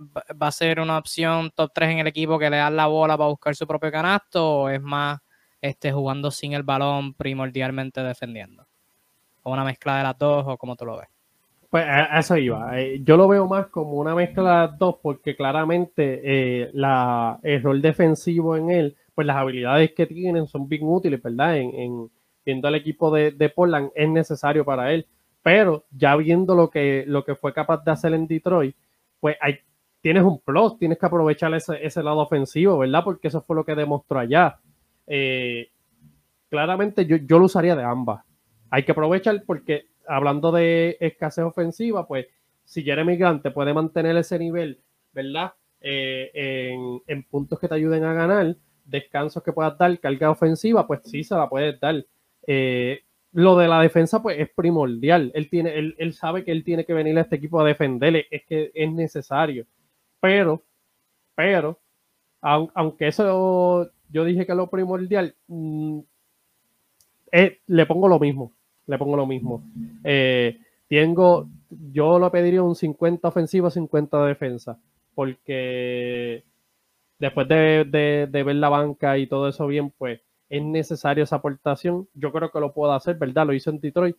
va 0.42 0.48
a 0.48 0.52
ser 0.52 0.80
una 0.80 0.98
opción 0.98 1.52
top 1.56 1.72
3 1.74 1.92
en 1.92 2.00
el 2.00 2.08
equipo 2.08 2.38
que 2.38 2.50
le 2.50 2.58
da 2.58 2.70
la 2.70 2.88
bola 2.88 3.18
para 3.18 3.30
buscar 3.30 3.56
su 3.56 3.66
propio 3.66 3.92
canasto, 3.92 4.62
o 4.62 4.70
es 4.70 4.82
más 4.82 5.20
este, 5.62 5.92
jugando 5.92 6.32
sin 6.32 6.54
el 6.54 6.64
balón, 6.64 7.14
primordialmente 7.14 8.02
defendiendo? 8.04 8.68
¿O 9.44 9.54
una 9.54 9.64
mezcla 9.64 9.98
de 9.98 10.04
las 10.04 10.18
dos, 10.18 10.44
o 10.48 10.58
cómo 10.58 10.76
tú 10.76 10.86
lo 10.86 10.98
ves? 10.98 11.15
Pues 11.76 11.86
eso 12.14 12.38
iba. 12.38 12.80
Eh, 12.80 13.02
yo 13.04 13.18
lo 13.18 13.28
veo 13.28 13.48
más 13.48 13.68
como 13.68 13.96
una 13.96 14.16
mezcla 14.16 14.44
de 14.44 14.68
las 14.68 14.80
dos 14.80 14.96
porque 15.02 15.36
claramente 15.36 16.22
eh, 16.24 16.70
la, 16.72 17.38
el 17.44 17.62
rol 17.62 17.82
defensivo 17.82 18.56
en 18.56 18.70
él, 18.70 18.96
pues 19.14 19.28
las 19.28 19.36
habilidades 19.36 19.92
que 19.92 20.06
tienen 20.06 20.48
son 20.48 20.70
bien 20.70 20.84
útiles, 20.86 21.22
¿verdad? 21.22 21.58
En, 21.58 22.10
viendo 22.46 22.70
al 22.70 22.76
equipo 22.76 23.14
de, 23.14 23.32
de, 23.32 23.50
Portland 23.50 23.90
es 23.94 24.08
necesario 24.08 24.64
para 24.64 24.94
él. 24.94 25.06
Pero 25.44 25.84
ya 25.92 26.16
viendo 26.16 26.56
lo 26.56 26.70
que, 26.70 27.04
lo 27.08 27.26
que 27.26 27.36
fue 27.36 27.52
capaz 27.52 27.84
de 27.84 27.92
hacer 27.92 28.14
en 28.14 28.26
Detroit, 28.26 28.74
pues 29.20 29.36
hay, 29.42 29.60
tienes 30.00 30.24
un 30.24 30.40
plus, 30.40 30.80
tienes 30.80 30.98
que 30.98 31.08
aprovechar 31.08 31.54
ese, 31.56 31.86
ese 31.86 32.02
lado 32.02 32.20
ofensivo, 32.20 32.78
¿verdad? 32.78 33.04
Porque 33.04 33.28
eso 33.28 33.42
fue 33.42 33.58
lo 33.58 33.66
que 33.66 33.76
demostró 33.76 34.20
allá. 34.20 34.60
Eh, 35.08 35.72
claramente 36.50 37.06
yo, 37.06 37.18
yo 37.18 37.38
lo 37.38 37.48
usaría 37.48 37.76
de 37.76 37.84
ambas. 37.84 38.24
Hay 38.70 38.84
que 38.84 38.94
aprovechar 38.94 39.44
porque 39.46 39.88
hablando 40.08 40.52
de 40.52 40.98
escasez 41.00 41.44
ofensiva, 41.44 42.08
pues 42.08 42.28
si 42.64 42.84
Jeremy 42.84 43.16
Grant 43.18 43.44
te 43.44 43.52
puede 43.52 43.74
mantener 43.74 44.18
ese 44.18 44.40
nivel, 44.40 44.82
¿verdad? 45.14 45.54
Eh, 45.82 47.02
en, 47.08 47.24
puntos 47.24 47.60
que 47.60 47.68
te 47.68 47.76
ayuden 47.76 48.04
a 48.04 48.14
ganar, 48.14 48.56
descansos 48.84 49.44
que 49.44 49.54
puedas 49.54 49.78
dar, 49.78 50.00
carga 50.00 50.32
ofensiva, 50.32 50.88
pues 50.88 51.02
sí 51.04 51.24
se 51.24 51.36
la 51.36 51.48
puedes 51.48 51.80
dar. 51.80 52.04
Eh, 52.48 53.02
lo 53.34 53.58
de 53.58 53.68
la 53.68 53.82
defensa, 53.82 54.22
pues 54.22 54.40
es 54.40 54.50
primordial. 54.50 55.32
Él, 55.36 55.50
tiene, 55.50 55.78
él, 55.78 55.96
él, 55.98 56.14
sabe 56.14 56.44
que 56.44 56.52
él 56.52 56.64
tiene 56.64 56.86
que 56.86 56.94
venir 56.94 57.18
a 57.18 57.22
este 57.22 57.36
equipo 57.36 57.60
a 57.60 57.66
defenderle, 57.66 58.28
es 58.32 58.46
que 58.46 58.72
es 58.74 58.92
necesario. 58.92 59.66
Pero, 60.20 60.64
pero, 61.36 61.80
aunque 62.42 63.08
eso 63.08 63.92
yo 64.10 64.24
dije 64.24 64.46
que 64.46 64.56
lo 64.56 64.70
primordial, 64.70 65.36
mm, 65.48 66.00
eh, 67.32 67.60
le 67.68 67.86
pongo 67.86 68.08
lo 68.08 68.20
mismo 68.20 68.54
le 68.88 68.98
pongo 68.98 69.16
lo 69.16 69.26
mismo. 69.26 69.64
Eh, 70.04 70.60
tengo, 70.88 71.48
yo 71.92 72.20
lo 72.20 72.32
pediría 72.32 72.64
un 72.64 72.76
50 72.76 73.28
ofensivo, 73.28 73.70
50 73.70 74.22
de 74.22 74.28
defensa, 74.28 74.80
porque 75.14 76.44
después 77.20 77.48
de, 77.48 78.30
ver 78.32 78.56
la 78.56 78.70
banca 78.70 79.18
y 79.18 79.28
todo 79.28 79.50
eso 79.50 79.68
bien, 79.68 79.92
pues 79.98 80.22
es 80.50 80.64
necesario 80.64 81.24
esa 81.24 81.38
aportación. 81.38 82.08
Yo 82.14 82.32
creo 82.32 82.52
que 82.52 82.60
lo 82.60 82.74
puedo 82.74 82.94
hacer, 82.94 83.18
¿verdad? 83.18 83.48
Lo 83.48 83.54
hizo 83.54 83.70
en 83.70 83.80
Detroit. 83.80 84.18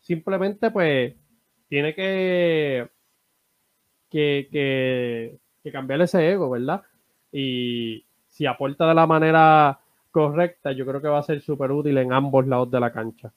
Simplemente, 0.00 0.70
pues, 0.70 1.14
tiene 1.68 1.94
que, 1.94 2.88
que, 4.10 5.38
que 5.62 5.72
cambiar 5.72 6.00
ese 6.02 6.30
ego, 6.30 6.50
¿verdad? 6.50 6.82
Y 7.32 8.04
si 8.28 8.46
aporta 8.46 8.88
de 8.88 8.94
la 8.94 9.06
manera 9.06 9.80
correcta, 10.10 10.72
yo 10.72 10.84
creo 10.86 11.00
que 11.00 11.08
va 11.08 11.20
a 11.20 11.22
ser 11.22 11.40
súper 11.40 11.72
útil 11.72 11.98
en 11.98 12.12
ambos 12.12 12.46
lados 12.46 12.70
de 12.70 12.80
la 12.80 12.92
cancha. 12.92 13.32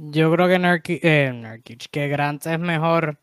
Yo 0.00 0.30
creo 0.30 0.46
que 0.46 0.58
Nurkic, 0.60 1.00
eh, 1.02 1.60
que 1.90 2.08
Grant 2.08 2.46
es 2.46 2.60
mejor 2.60 3.18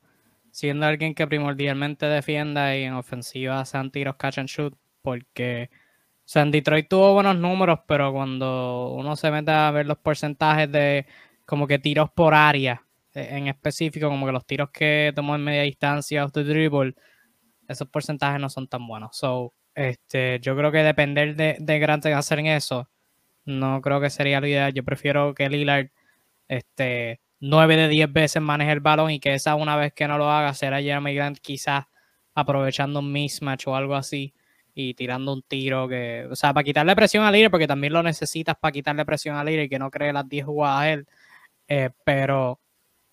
siendo 0.51 0.85
alguien 0.85 1.15
que 1.15 1.25
primordialmente 1.25 2.05
defienda 2.05 2.75
y 2.77 2.83
en 2.83 2.93
ofensiva 2.95 3.63
sean 3.63 3.91
tiros 3.91 4.17
catch 4.17 4.39
and 4.39 4.49
shoot, 4.49 4.75
porque 5.01 5.69
o 5.71 6.27
sea, 6.27 6.41
en 6.41 6.51
Detroit 6.51 6.89
tuvo 6.89 7.13
buenos 7.13 7.37
números, 7.37 7.79
pero 7.87 8.11
cuando 8.11 8.89
uno 8.93 9.15
se 9.15 9.31
mete 9.31 9.51
a 9.51 9.71
ver 9.71 9.85
los 9.85 9.99
porcentajes 9.99 10.69
de 10.69 11.05
como 11.45 11.65
que 11.65 11.79
tiros 11.79 12.09
por 12.11 12.33
área, 12.33 12.83
e, 13.13 13.37
en 13.37 13.47
específico, 13.47 14.09
como 14.09 14.25
que 14.25 14.33
los 14.33 14.45
tiros 14.45 14.69
que 14.71 15.13
tomó 15.15 15.35
en 15.35 15.45
media 15.45 15.61
distancia 15.61 16.25
off 16.25 16.33
the 16.33 16.43
dribble, 16.43 16.93
esos 17.69 17.87
porcentajes 17.89 18.41
no 18.41 18.49
son 18.49 18.67
tan 18.67 18.85
buenos. 18.87 19.15
So, 19.17 19.53
este, 19.75 20.39
yo 20.41 20.57
creo 20.57 20.71
que 20.73 20.79
depender 20.79 21.35
de, 21.37 21.57
de 21.59 21.79
Grant 21.79 22.05
en 22.07 22.15
hacer 22.15 22.39
eso, 22.39 22.89
no 23.45 23.81
creo 23.81 24.01
que 24.01 24.09
sería 24.09 24.41
la 24.41 24.47
idea. 24.49 24.69
Yo 24.71 24.83
prefiero 24.83 25.33
que 25.35 25.49
Lillard 25.49 25.89
este, 26.47 27.21
9 27.39 27.75
de 27.77 27.87
10 27.87 28.13
veces 28.13 28.41
maneje 28.41 28.71
el 28.71 28.79
balón 28.79 29.11
y 29.11 29.19
que 29.19 29.33
esa 29.33 29.55
una 29.55 29.75
vez 29.75 29.93
que 29.93 30.07
no 30.07 30.17
lo 30.17 30.31
haga 30.31 30.53
será 30.53 30.81
Jeremy 30.81 31.13
Grant 31.13 31.39
quizás 31.39 31.85
aprovechando 32.33 32.99
un 32.99 33.11
mismatch 33.11 33.67
o 33.67 33.75
algo 33.75 33.95
así 33.95 34.33
y 34.73 34.93
tirando 34.93 35.33
un 35.33 35.41
tiro 35.41 35.87
que, 35.87 36.27
o 36.29 36.35
sea, 36.35 36.53
para 36.53 36.63
quitarle 36.63 36.95
presión 36.95 37.23
a 37.23 37.31
Lillard, 37.31 37.51
porque 37.51 37.67
también 37.67 37.93
lo 37.93 38.03
necesitas 38.03 38.57
para 38.59 38.73
quitarle 38.73 39.05
presión 39.05 39.37
a 39.37 39.43
Lillard 39.43 39.65
y 39.65 39.69
que 39.69 39.79
no 39.79 39.89
cree 39.89 40.11
las 40.11 40.27
10 40.27 40.45
jugadas 40.45 40.81
a 40.81 40.91
él, 40.91 41.07
eh, 41.67 41.89
pero 42.03 42.59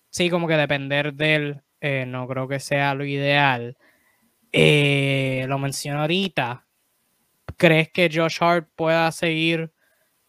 sí, 0.09 0.29
como 0.29 0.47
que 0.47 0.57
depender 0.57 1.13
de 1.13 1.35
él, 1.35 1.61
eh, 1.81 2.05
no 2.07 2.27
creo 2.27 2.47
que 2.47 2.59
sea 2.59 2.93
lo 2.95 3.05
ideal. 3.05 3.77
Eh, 4.53 5.45
lo 5.49 5.57
menciono 5.59 6.01
ahorita. 6.01 6.65
¿Crees 7.57 7.89
que 7.91 8.09
Josh 8.13 8.37
Hart 8.39 8.69
pueda 8.75 9.11
seguir 9.11 9.72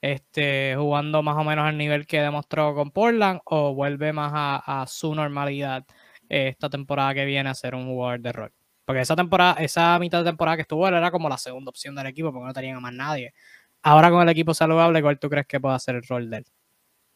este, 0.04 0.76
jugando 0.76 1.22
más 1.22 1.34
o 1.38 1.44
menos 1.44 1.64
al 1.64 1.78
nivel 1.78 2.06
que 2.06 2.20
demostró 2.20 2.74
con 2.74 2.90
Portland 2.90 3.40
o 3.46 3.74
vuelve 3.74 4.12
más 4.12 4.32
a, 4.34 4.84
su 4.86 5.14
normalidad 5.14 5.86
esta 6.28 6.68
temporada 6.68 7.14
que 7.14 7.24
viene 7.24 7.48
a 7.48 7.54
ser 7.54 7.74
un 7.74 7.86
jugador 7.86 8.20
de 8.20 8.32
rol? 8.32 8.52
Porque 8.84 9.00
esa 9.00 9.16
temporada, 9.16 9.54
esa 9.62 9.98
mitad 9.98 10.18
de 10.18 10.26
temporada 10.26 10.58
que 10.58 10.62
estuvo 10.62 10.86
él 10.86 10.92
era 10.92 11.10
como 11.10 11.30
la 11.30 11.38
segunda 11.38 11.70
opción 11.70 11.94
del 11.94 12.08
equipo 12.08 12.30
porque 12.30 12.46
no 12.46 12.52
tenían 12.52 12.76
a 12.76 12.80
más 12.80 12.92
nadie. 12.92 13.32
Ahora 13.82 14.10
con 14.10 14.20
el 14.20 14.28
equipo 14.28 14.52
saludable, 14.52 15.00
¿cuál 15.00 15.18
tú 15.18 15.30
crees 15.30 15.46
que 15.46 15.58
puede 15.58 15.78
ser 15.78 15.94
el 15.94 16.02
rol 16.02 16.28
de 16.28 16.36
él? 16.36 16.44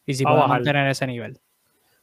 Y 0.07 0.15
si 0.15 0.25
puede 0.25 0.49
mantener 0.49 0.89
ese 0.89 1.07
nivel. 1.07 1.39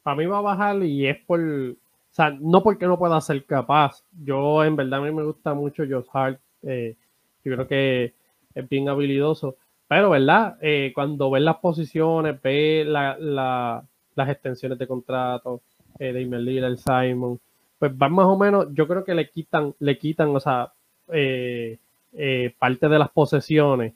Para 0.04 0.18
mí 0.18 0.28
va 0.28 0.38
a 0.38 0.42
bajar 0.42 0.84
y 0.84 1.08
es 1.08 1.18
por 1.26 1.40
o 1.42 1.76
sea, 2.16 2.30
no 2.40 2.62
porque 2.62 2.86
no 2.86 3.00
pueda 3.00 3.20
ser 3.22 3.44
capaz. 3.46 4.04
Yo, 4.24 4.64
en 4.64 4.76
verdad, 4.76 5.00
a 5.00 5.04
mí 5.04 5.12
me 5.12 5.24
gusta 5.24 5.56
mucho 5.56 5.84
Josh 5.90 6.06
Hart. 6.14 6.40
Eh, 6.62 6.96
yo 7.44 7.54
creo 7.56 7.68
que 7.68 8.14
es 8.54 8.70
bien 8.70 8.88
habilidoso. 8.88 9.58
Pero, 9.88 10.10
¿verdad? 10.10 10.58
Eh, 10.62 10.92
cuando 10.94 11.30
ves 11.30 11.44
las 11.44 11.58
posiciones, 11.58 12.42
ves 12.42 12.88
las 12.88 13.84
extensiones 14.30 14.80
de 14.80 14.88
contrato 14.88 15.62
eh, 16.00 16.12
de 16.12 16.22
Imelil, 16.22 16.64
el 16.64 16.78
Simon, 16.78 17.40
pues 17.78 17.96
van 17.98 18.14
más 18.14 18.26
o 18.26 18.38
menos, 18.38 18.68
yo 18.74 18.88
creo 18.88 19.04
que 19.04 19.14
le 19.14 19.30
quitan, 19.30 19.74
le 19.80 19.98
quitan, 19.98 20.30
o 20.36 20.40
sea, 20.40 20.72
eh, 21.10 21.78
parte 22.58 22.90
de 22.90 23.00
las 23.00 23.10
posesiones. 23.10 23.94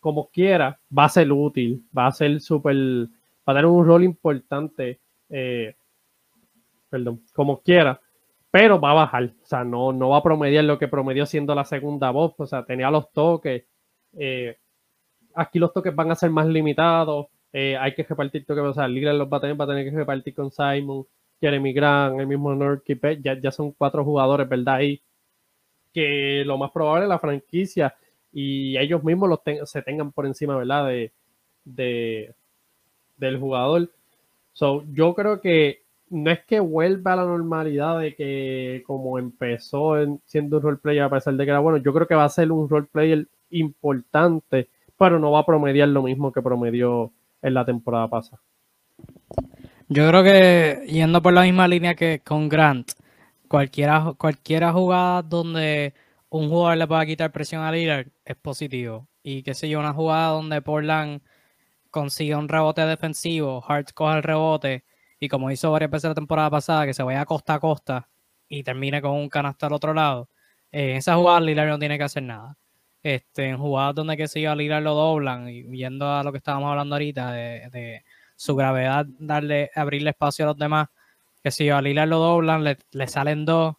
Como 0.00 0.28
quiera, 0.28 0.78
va 0.96 1.04
a 1.04 1.08
ser 1.08 1.30
útil, 1.32 1.82
va 1.96 2.06
a 2.06 2.12
ser 2.12 2.40
súper, 2.40 2.76
va 2.76 3.52
a 3.52 3.54
tener 3.54 3.66
un 3.66 3.86
rol 3.86 4.04
importante 4.04 4.98
perdón, 6.94 7.22
como 7.32 7.60
quiera, 7.60 8.00
pero 8.52 8.78
va 8.78 8.92
a 8.92 8.94
bajar, 8.94 9.24
o 9.24 9.46
sea, 9.46 9.64
no, 9.64 9.92
no 9.92 10.10
va 10.10 10.18
a 10.18 10.22
promediar 10.22 10.62
lo 10.62 10.78
que 10.78 10.86
promedió 10.86 11.26
siendo 11.26 11.56
la 11.56 11.64
segunda 11.64 12.12
voz, 12.12 12.34
o 12.38 12.46
sea, 12.46 12.64
tenía 12.64 12.88
los 12.88 13.10
toques, 13.10 13.64
eh, 14.16 14.56
aquí 15.34 15.58
los 15.58 15.72
toques 15.72 15.94
van 15.94 16.10
a 16.10 16.14
ser 16.14 16.30
más 16.30 16.46
limitados, 16.46 17.26
eh, 17.52 17.76
hay 17.76 17.94
que 17.94 18.02
repartir 18.02 18.44
toques, 18.44 18.64
o 18.64 18.74
sea, 18.74 18.88
Lillard 18.88 19.16
los 19.16 19.28
va 19.32 19.38
a 19.38 19.40
tener, 19.40 19.60
va 19.60 19.64
a 19.64 19.68
tener 19.68 19.84
que 19.88 19.96
repartir 19.96 20.34
con 20.34 20.50
Simon, 20.50 21.06
Jeremy 21.40 21.72
Grant, 21.72 22.20
el 22.20 22.26
mismo 22.26 22.54
Nurkic, 22.54 23.20
ya, 23.22 23.38
ya 23.40 23.50
son 23.50 23.72
cuatro 23.72 24.04
jugadores, 24.04 24.48
¿verdad? 24.48 24.80
Y 24.80 25.02
que 25.92 26.42
lo 26.44 26.58
más 26.58 26.70
probable 26.72 27.06
la 27.06 27.18
franquicia 27.18 27.94
y 28.32 28.76
ellos 28.76 29.04
mismos 29.04 29.28
los 29.28 29.70
se 29.70 29.82
tengan 29.82 30.10
por 30.12 30.26
encima, 30.26 30.56
¿verdad? 30.56 30.88
De, 30.88 31.12
de, 31.64 32.34
del 33.16 33.38
jugador. 33.38 33.90
So, 34.52 34.84
yo 34.92 35.14
creo 35.14 35.40
que 35.40 35.82
no 36.10 36.30
es 36.30 36.44
que 36.44 36.60
vuelva 36.60 37.14
a 37.14 37.16
la 37.16 37.24
normalidad 37.24 38.00
de 38.00 38.14
que 38.14 38.82
como 38.86 39.18
empezó 39.18 39.94
siendo 40.24 40.58
un 40.58 40.62
roleplayer 40.62 41.02
a 41.04 41.10
pesar 41.10 41.34
de 41.34 41.44
que 41.44 41.50
era 41.50 41.60
bueno, 41.60 41.78
yo 41.78 41.92
creo 41.92 42.06
que 42.06 42.14
va 42.14 42.24
a 42.24 42.28
ser 42.28 42.52
un 42.52 42.68
roleplayer 42.68 43.26
importante, 43.50 44.68
pero 45.04 45.18
no 45.18 45.30
va 45.30 45.40
a 45.40 45.46
promediar 45.46 45.88
lo 45.88 46.02
mismo 46.02 46.32
que 46.32 46.40
promedió 46.40 47.12
en 47.42 47.52
la 47.52 47.66
temporada 47.66 48.08
pasada. 48.08 48.40
Yo 49.88 50.08
creo 50.08 50.24
que 50.24 50.86
yendo 50.88 51.20
por 51.20 51.34
la 51.34 51.42
misma 51.42 51.68
línea 51.68 51.94
que 51.94 52.20
con 52.20 52.48
Grant, 52.48 52.92
cualquiera, 53.46 54.14
cualquiera 54.16 54.72
jugada 54.72 55.20
donde 55.20 55.92
un 56.30 56.48
jugador 56.48 56.78
le 56.78 56.86
pueda 56.86 57.04
quitar 57.04 57.32
presión 57.32 57.62
a 57.62 57.70
Lillard 57.70 58.06
es 58.24 58.36
positivo. 58.36 59.06
Y 59.22 59.42
qué 59.42 59.52
sé 59.52 59.68
yo, 59.68 59.78
una 59.78 59.92
jugada 59.92 60.28
donde 60.28 60.62
Portland 60.62 61.20
consigue 61.90 62.34
un 62.34 62.48
rebote 62.48 62.80
defensivo, 62.86 63.62
Hart 63.68 63.92
coge 63.92 64.16
el 64.16 64.22
rebote 64.22 64.84
y 65.20 65.28
como 65.28 65.50
hizo 65.50 65.70
varias 65.70 65.90
veces 65.90 66.08
la 66.08 66.14
temporada 66.14 66.48
pasada, 66.48 66.86
que 66.86 66.94
se 66.94 67.02
vaya 67.02 67.26
costa 67.26 67.54
a 67.54 67.60
costa 67.60 68.08
y 68.48 68.62
termine 68.62 69.02
con 69.02 69.12
un 69.12 69.28
canasto 69.28 69.66
al 69.66 69.74
otro 69.74 69.92
lado, 69.92 70.30
eh, 70.72 70.92
en 70.92 70.96
esa 70.96 71.14
jugada 71.16 71.40
Lillard 71.40 71.68
no 71.68 71.78
tiene 71.78 71.98
que 71.98 72.04
hacer 72.04 72.22
nada. 72.22 72.56
Este, 73.04 73.50
en 73.50 73.58
jugadas 73.58 73.96
donde 73.96 74.16
que 74.16 74.26
se 74.28 74.40
iba 74.40 74.52
a 74.52 74.56
Lillard 74.56 74.82
lo 74.82 74.94
doblan, 74.94 75.46
y 75.50 75.62
viendo 75.62 76.10
a 76.10 76.24
lo 76.24 76.32
que 76.32 76.38
estábamos 76.38 76.70
hablando 76.70 76.94
ahorita 76.94 77.32
de, 77.32 78.02
su 78.34 78.56
gravedad, 78.56 79.04
darle, 79.18 79.70
abrirle 79.74 80.10
espacio 80.10 80.46
a 80.46 80.48
los 80.48 80.56
demás, 80.56 80.88
que 81.42 81.50
si 81.50 81.68
a 81.68 81.82
Lillard 81.82 82.08
lo 82.08 82.18
doblan, 82.18 82.64
le, 82.64 83.06
salen 83.06 83.44
dos 83.44 83.76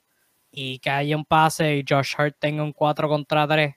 y 0.51 0.78
que 0.78 0.91
haya 0.91 1.17
un 1.17 1.26
pase 1.26 1.78
y 1.78 1.86
Josh 1.89 2.13
Hart 2.17 2.36
tenga 2.39 2.61
un 2.61 2.71
4 2.71 3.09
contra 3.09 3.47
3 3.47 3.73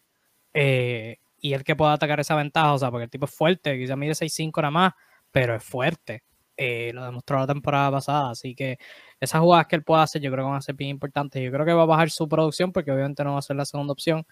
eh, 0.53 1.16
y 1.40 1.55
el 1.55 1.64
que 1.64 1.74
pueda 1.76 1.94
atacar 1.94 2.20
esa 2.20 2.36
ventaja, 2.36 2.74
o 2.74 2.78
sea, 2.78 2.90
porque 2.90 3.05
el 3.05 3.11
tipo 3.11 3.24
es 3.24 3.34
fuerte, 3.34 3.78
quizá 3.78 3.96
mide 3.96 4.12
6'5 4.14 4.61
nada 4.61 4.70
más, 4.70 4.92
pero 5.30 5.55
es 5.55 5.64
fuerte. 5.64 6.24
Eh, 6.59 6.90
lo 6.92 7.05
demostró 7.05 7.38
la 7.38 7.46
temporada 7.46 7.90
pasada. 7.92 8.30
Así 8.30 8.55
que 8.55 8.78
esas 9.20 9.40
jugadas 9.40 9.66
que 9.68 9.76
él 9.76 9.84
pueda 9.84 10.03
hacer, 10.03 10.20
yo 10.20 10.30
creo 10.32 10.44
que 10.44 10.51
van 10.51 10.59
a 10.59 10.61
ser 10.61 10.74
bien 10.74 10.90
importantes. 10.90 11.42
Yo 11.42 11.53
creo 11.53 11.64
que 11.64 11.72
va 11.72 11.84
a 11.84 11.86
bajar 11.86 12.11
su 12.11 12.28
producción 12.28 12.72
porque 12.72 12.90
obviamente 12.90 13.22
no 13.24 13.34
va 13.34 13.38
a 13.38 13.42
ser 13.42 13.57
la 13.57 13.64
segunda 13.64 13.92
opción, 13.92 14.26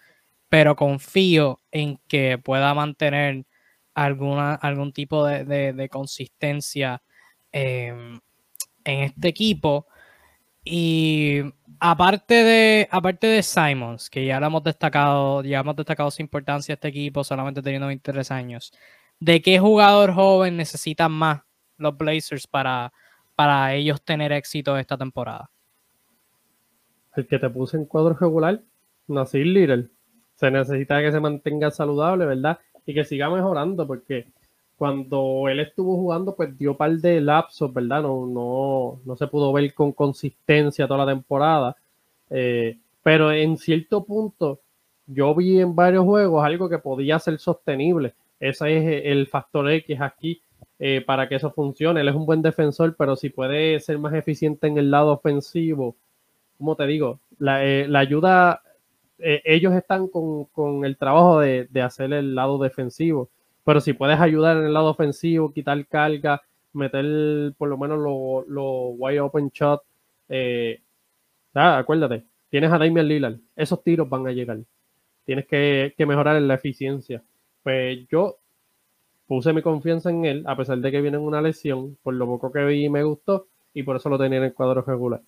pero 0.49 0.75
confío 0.75 1.61
en 1.71 1.99
que 2.07 2.37
pueda 2.37 2.73
mantener 2.73 3.45
alguna, 3.93 4.53
algún 4.55 4.93
tipo 4.93 5.25
de, 5.25 5.89
consistencia 5.91 7.01
em, 7.51 8.19
en 8.83 8.99
este 9.03 9.27
equipo. 9.27 9.87
Y 10.63 11.41
aparte 11.79 12.43
de, 12.43 12.87
aparte 12.91 13.27
de 13.27 13.41
Simons, 13.43 14.09
que 14.09 14.25
ya 14.25 14.39
lo 14.39 14.47
hemos 14.47 14.63
destacado, 14.63 15.43
ya 15.43 15.59
hemos 15.59 15.75
destacado 15.75 16.11
su 16.11 16.21
importancia 16.21 16.73
a 16.73 16.75
este 16.75 16.89
equipo, 16.89 17.23
solamente 17.23 17.61
teniendo 17.61 17.87
23 17.87 18.31
años, 18.31 18.73
¿de 19.19 19.41
qué 19.41 19.59
jugador 19.59 20.13
joven 20.13 20.57
necesitan 20.57 21.11
más 21.11 21.41
los 21.77 21.97
Blazers 21.97 22.47
para, 22.47 22.91
para 23.35 23.73
ellos 23.73 24.01
tener 24.01 24.31
éxito 24.31 24.77
esta 24.77 24.97
temporada? 24.97 25.49
El 27.15 27.25
que 27.27 27.39
te 27.39 27.49
puse 27.49 27.77
en 27.77 27.85
cuadro 27.85 28.13
regular, 28.13 28.61
Nasir 29.07 29.47
Little. 29.47 29.89
Se 30.37 30.49
necesita 30.49 31.01
que 31.01 31.11
se 31.11 31.19
mantenga 31.19 31.69
saludable, 31.71 32.25
¿verdad? 32.25 32.59
Y 32.85 32.93
que 32.93 33.03
siga 33.03 33.29
mejorando, 33.29 33.85
porque 33.85 34.27
cuando 34.77 35.49
él 35.49 35.59
estuvo 35.59 35.95
jugando, 35.95 36.35
pues 36.35 36.57
dio 36.57 36.77
par 36.77 36.91
de 36.91 37.19
lapsos, 37.19 37.73
¿verdad? 37.73 38.03
No, 38.03 38.25
no, 38.25 39.01
no 39.03 39.15
se 39.17 39.27
pudo 39.27 39.51
ver 39.51 39.73
con 39.73 39.91
consistencia 39.91 40.87
toda 40.87 41.05
la 41.05 41.11
temporada. 41.11 41.75
Eh, 42.29 42.77
pero 43.03 43.31
en 43.31 43.57
cierto 43.57 44.03
punto, 44.05 44.61
yo 45.05 45.35
vi 45.35 45.59
en 45.59 45.75
varios 45.75 46.05
juegos 46.05 46.45
algo 46.45 46.69
que 46.69 46.77
podía 46.77 47.19
ser 47.19 47.39
sostenible. 47.39 48.13
Ese 48.39 48.77
es 48.77 49.05
el 49.05 49.27
factor 49.27 49.69
X 49.69 49.99
aquí. 49.99 50.41
Eh, 50.79 51.01
para 51.01 51.27
que 51.27 51.35
eso 51.35 51.51
funcione. 51.51 52.01
Él 52.01 52.07
es 52.07 52.15
un 52.15 52.27
buen 52.27 52.43
defensor, 52.43 52.95
pero 52.95 53.15
si 53.15 53.29
puede 53.29 53.79
ser 53.79 53.97
más 53.97 54.13
eficiente 54.13 54.67
en 54.67 54.77
el 54.77 54.91
lado 54.91 55.11
ofensivo, 55.11 55.95
como 56.57 56.75
te 56.75 56.85
digo, 56.85 57.19
la, 57.39 57.65
eh, 57.65 57.87
ayuda, 57.95 58.61
eh, 59.19 59.41
ellos 59.45 59.73
están 59.73 60.07
con, 60.07 60.85
el 60.85 60.97
trabajo 60.97 61.39
de, 61.39 61.67
hacer 61.81 62.13
el 62.13 62.35
lado 62.35 62.57
defensivo, 62.57 63.29
pero 63.63 63.81
si 63.81 63.93
puedes 63.93 64.19
ayudar 64.19 64.57
en 64.57 64.65
el 64.65 64.73
lado 64.73 64.89
ofensivo, 64.89 65.51
quitar 65.51 65.85
carga, 65.87 66.41
meter 66.73 67.53
por 67.57 67.69
lo 67.69 67.77
menos 67.77 67.99
los 67.99 68.47
lo 68.47 68.89
wide 68.89 69.19
open 69.19 69.49
shot, 69.53 69.81
acuérdate, 71.53 72.23
tienes 72.49 72.71
a 72.71 72.77
Damian 72.77 73.07
Lillard, 73.07 73.39
esos 73.55 73.83
tiros 73.83 74.09
van 74.09 74.27
a 74.27 74.31
llegar. 74.31 74.59
Tienes 75.25 75.45
que, 75.45 75.93
que 75.97 76.05
mejorar 76.05 76.37
en 76.37 76.47
la 76.47 76.53
eficiencia. 76.53 77.21
Pues 77.61 78.07
yo 78.09 78.37
puse 79.27 79.51
mi 79.53 79.61
confianza 79.61 80.09
en 80.09 80.25
él, 80.25 80.43
a 80.47 80.55
pesar 80.55 80.77
de 80.77 80.91
que 80.91 81.01
viene 81.01 81.17
en 81.17 81.23
una 81.23 81.41
lesión, 81.41 81.97
por 82.01 82.13
lo 82.13 82.25
poco 82.25 82.51
que 82.51 82.65
vi 82.65 82.89
me 82.89 83.03
gustó, 83.03 83.47
y 83.73 83.83
por 83.83 83.97
eso 83.97 84.09
lo 84.09 84.17
tenía 84.17 84.37
en 84.39 84.45
el 84.45 84.53
cuadro 84.53 84.81
regular. 84.81 85.21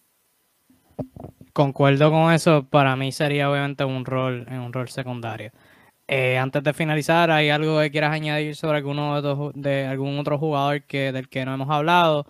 Concuerdo 1.60 2.10
con 2.10 2.32
eso. 2.32 2.66
Para 2.70 2.96
mí 2.96 3.12
sería 3.12 3.52
obviamente 3.52 3.84
un 3.84 4.06
rol 4.06 4.48
un 4.50 4.72
rol 4.72 4.88
secundario. 4.88 5.52
Eh, 6.08 6.38
antes 6.38 6.64
de 6.64 6.74
finalizar, 6.74 7.32
¿hay 7.32 7.50
algo 7.50 7.80
que 7.82 7.92
quieras 7.92 8.14
añadir 8.14 8.56
sobre 8.56 8.78
alguno 8.78 9.22
de, 9.22 9.52
de 9.56 9.86
algún 9.88 10.18
otro 10.20 10.40
jugador 10.40 10.84
que, 10.84 11.12
del 11.12 11.30
que 11.30 11.46
no 11.46 11.54
hemos 11.54 11.70
hablado? 11.70 12.26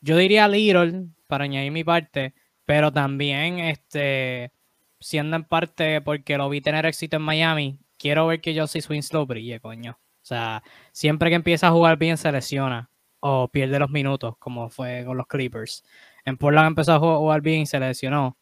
Yo 0.00 0.16
diría 0.16 0.48
Little, 0.48 1.08
para 1.26 1.44
añadir 1.44 1.72
mi 1.72 1.84
parte, 1.84 2.34
pero 2.64 2.92
también 2.92 3.58
este, 3.60 4.52
siendo 5.00 5.36
en 5.36 5.44
parte 5.44 6.00
porque 6.00 6.38
lo 6.38 6.48
vi 6.48 6.60
tener 6.62 6.86
éxito 6.86 7.16
en 7.18 7.22
Miami, 7.22 7.78
quiero 7.98 8.26
ver 8.28 8.40
que 8.40 8.58
Josie 8.58 8.82
Swinslow 8.82 9.26
brille, 9.26 9.60
coño. 9.60 9.92
O 10.22 10.26
sea, 10.26 10.62
siempre 10.92 11.30
que 11.30 11.36
empieza 11.36 11.68
a 11.68 11.72
jugar 11.72 11.98
bien 11.98 12.16
se 12.16 12.32
lesiona 12.32 12.90
o 13.20 13.48
pierde 13.48 13.78
los 13.78 13.90
minutos, 13.90 14.36
como 14.38 14.70
fue 14.70 15.04
con 15.06 15.16
los 15.18 15.26
Clippers. 15.26 15.84
En 16.24 16.36
Portland 16.38 16.68
empezó 16.68 16.94
a 16.94 16.98
jugar 16.98 17.42
bien 17.42 17.62
y 17.62 17.66
se 17.66 17.78
lesionó. 17.80 18.39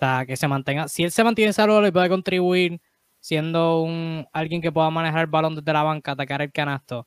O 0.00 0.06
sea, 0.06 0.24
que 0.24 0.34
se 0.34 0.48
mantenga, 0.48 0.88
si 0.88 1.04
él 1.04 1.10
se 1.10 1.22
mantiene 1.22 1.52
saludable 1.52 1.88
y 1.88 1.92
puede 1.92 2.08
contribuir 2.08 2.80
siendo 3.20 3.82
un 3.82 4.26
alguien 4.32 4.62
que 4.62 4.72
pueda 4.72 4.88
manejar 4.88 5.20
el 5.20 5.26
balón 5.26 5.56
desde 5.56 5.74
la 5.74 5.82
banca, 5.82 6.12
atacar 6.12 6.40
el 6.40 6.50
canasto, 6.50 7.06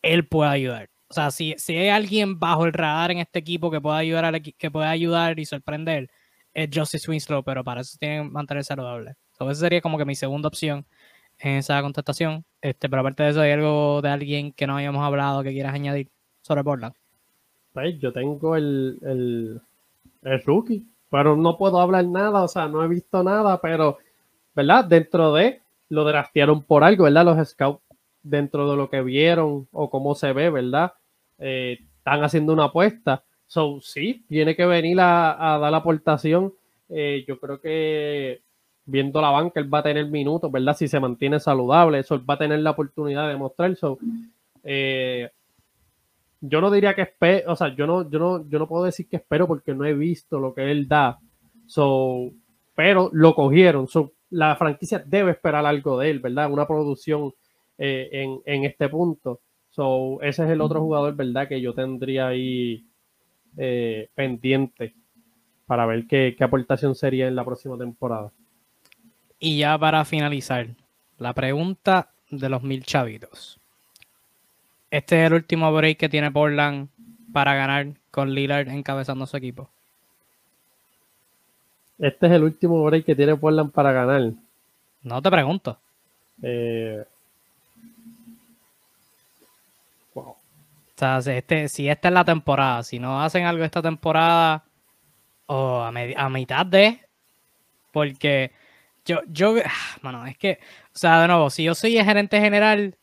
él 0.00 0.26
puede 0.26 0.50
ayudar. 0.50 0.88
O 1.08 1.12
sea, 1.12 1.30
si, 1.30 1.54
si 1.58 1.76
hay 1.76 1.90
alguien 1.90 2.38
bajo 2.38 2.64
el 2.64 2.72
radar 2.72 3.10
en 3.10 3.18
este 3.18 3.38
equipo 3.38 3.70
que 3.70 3.82
pueda 3.82 3.98
ayudar 3.98 4.24
al 4.24 4.40
que 4.40 4.70
pueda 4.70 4.88
ayudar 4.88 5.38
y 5.38 5.44
sorprender, 5.44 6.08
es 6.54 6.70
Justice 6.72 7.10
Winslow, 7.10 7.42
pero 7.44 7.62
para 7.62 7.82
eso 7.82 7.98
tiene 8.00 8.22
que 8.22 8.30
mantener 8.30 8.64
saludable. 8.64 9.14
So, 9.36 9.50
esa 9.50 9.60
sería 9.60 9.82
como 9.82 9.98
que 9.98 10.06
mi 10.06 10.14
segunda 10.14 10.48
opción 10.48 10.86
en 11.38 11.56
esa 11.56 11.82
contestación. 11.82 12.46
Este, 12.62 12.88
pero 12.88 13.00
aparte 13.00 13.24
de 13.24 13.28
eso, 13.28 13.42
¿hay 13.42 13.50
algo 13.50 14.00
de 14.00 14.08
alguien 14.08 14.52
que 14.54 14.66
no 14.66 14.76
habíamos 14.76 15.04
hablado 15.04 15.42
que 15.42 15.52
quieras 15.52 15.74
añadir 15.74 16.08
sobre 16.40 16.64
Portland? 16.64 16.94
Pues 17.74 17.98
yo 17.98 18.10
tengo 18.10 18.56
el, 18.56 18.98
el, 19.02 19.60
el 20.22 20.42
rookie, 20.44 20.86
pero 21.12 21.36
no 21.36 21.58
puedo 21.58 21.78
hablar 21.78 22.06
nada, 22.06 22.42
o 22.42 22.48
sea, 22.48 22.68
no 22.68 22.82
he 22.82 22.88
visto 22.88 23.22
nada, 23.22 23.60
pero, 23.60 23.98
¿verdad? 24.56 24.86
Dentro 24.86 25.34
de, 25.34 25.60
lo 25.90 26.04
draftearon 26.04 26.62
por 26.62 26.84
algo, 26.84 27.04
¿verdad? 27.04 27.26
Los 27.26 27.50
scouts, 27.50 27.82
dentro 28.22 28.70
de 28.70 28.78
lo 28.78 28.88
que 28.88 29.02
vieron 29.02 29.68
o 29.72 29.90
cómo 29.90 30.14
se 30.14 30.32
ve, 30.32 30.48
¿verdad? 30.48 30.94
Eh, 31.38 31.80
están 31.98 32.24
haciendo 32.24 32.54
una 32.54 32.64
apuesta. 32.64 33.24
So, 33.46 33.78
sí, 33.82 34.24
tiene 34.26 34.56
que 34.56 34.64
venir 34.64 34.98
a, 35.00 35.58
dar 35.60 35.70
la 35.70 35.76
aportación. 35.76 36.54
Eh, 36.88 37.26
yo 37.28 37.38
creo 37.38 37.60
que 37.60 38.40
viendo 38.86 39.20
la 39.20 39.28
banca, 39.28 39.60
él 39.60 39.72
va 39.72 39.80
a 39.80 39.82
tener 39.82 40.06
minutos, 40.06 40.50
¿verdad? 40.50 40.74
Si 40.74 40.88
se 40.88 40.98
mantiene 40.98 41.40
saludable, 41.40 41.98
eso 41.98 42.24
va 42.24 42.34
a 42.34 42.38
tener 42.38 42.60
la 42.60 42.70
oportunidad 42.70 43.28
de 43.28 43.36
mostrar. 43.36 43.76
So, 43.76 43.98
eh, 44.64 45.30
yo 46.42 46.60
no 46.60 46.70
diría 46.70 46.94
que 46.94 47.02
espero, 47.02 47.52
o 47.52 47.56
sea, 47.56 47.74
yo 47.74 47.86
no, 47.86 48.10
yo 48.10 48.18
no, 48.18 48.48
yo 48.48 48.58
no 48.58 48.68
puedo 48.68 48.84
decir 48.84 49.08
que 49.08 49.16
espero 49.16 49.46
porque 49.46 49.74
no 49.74 49.86
he 49.86 49.94
visto 49.94 50.38
lo 50.38 50.52
que 50.52 50.70
él 50.70 50.86
da. 50.86 51.18
So, 51.66 52.30
pero 52.74 53.08
lo 53.12 53.34
cogieron. 53.34 53.88
So, 53.88 54.12
la 54.28 54.54
franquicia 54.56 55.02
debe 55.06 55.30
esperar 55.30 55.64
algo 55.64 55.98
de 55.98 56.10
él, 56.10 56.20
¿verdad? 56.20 56.52
Una 56.52 56.66
producción 56.66 57.32
en, 57.78 58.40
en 58.44 58.64
este 58.64 58.88
punto. 58.90 59.40
So, 59.70 60.20
ese 60.20 60.44
es 60.44 60.50
el 60.50 60.60
otro 60.60 60.80
jugador, 60.80 61.16
¿verdad? 61.16 61.48
Que 61.48 61.60
yo 61.60 61.72
tendría 61.72 62.28
ahí 62.28 62.84
eh, 63.56 64.10
pendiente 64.14 64.94
para 65.66 65.86
ver 65.86 66.06
qué, 66.06 66.36
aportación 66.40 66.94
sería 66.94 67.26
en 67.26 67.34
la 67.34 67.44
próxima 67.44 67.78
temporada. 67.78 68.30
Y 69.38 69.58
ya 69.58 69.78
para 69.78 70.04
finalizar, 70.04 70.68
la 71.16 71.32
pregunta 71.32 72.12
de 72.30 72.50
los 72.50 72.62
mil 72.62 72.84
chavitos. 72.84 73.61
Este 74.92 75.20
es 75.20 75.26
el 75.26 75.32
último 75.32 75.72
break 75.72 75.98
que 75.98 76.08
tiene 76.08 76.30
Portland 76.30 76.88
para 77.32 77.54
ganar 77.54 77.86
con 78.10 78.32
Lillard 78.32 78.68
encabezando 78.68 79.26
su 79.26 79.36
equipo. 79.36 79.68
Este 81.98 82.26
es 82.26 82.32
el 82.32 82.44
último 82.44 82.84
break 82.84 83.06
que 83.06 83.16
tiene 83.16 83.34
Portland 83.34 83.72
para 83.72 83.90
ganar. 83.92 84.32
No 85.02 85.22
te 85.22 85.30
pregunto. 85.30 85.78
Eh, 86.42 87.04
sea, 91.02 91.36
este, 91.36 91.68
si 91.68 91.88
esta 91.88 92.08
es 92.08 92.14
la 92.14 92.24
temporada, 92.24 92.82
si 92.82 92.98
no 92.98 93.22
hacen 93.22 93.44
algo 93.44 93.64
esta 93.64 93.82
temporada 93.82 94.64
o 95.46 95.80
a, 95.80 96.28
mitad 96.28 96.66
de, 96.66 97.00
porque 97.92 98.52
yo, 99.04 99.20
yo, 99.28 99.54
bueno, 100.02 100.26
es 100.26 100.36
que, 100.38 100.60
o 100.94 100.98
sea, 100.98 101.20
de 101.22 101.28
nuevo, 101.28 101.50
si 101.50 101.64
yo 101.64 101.74
soy 101.74 101.96
el 101.98 102.04
gerente 102.04 102.40
general, 102.40 102.96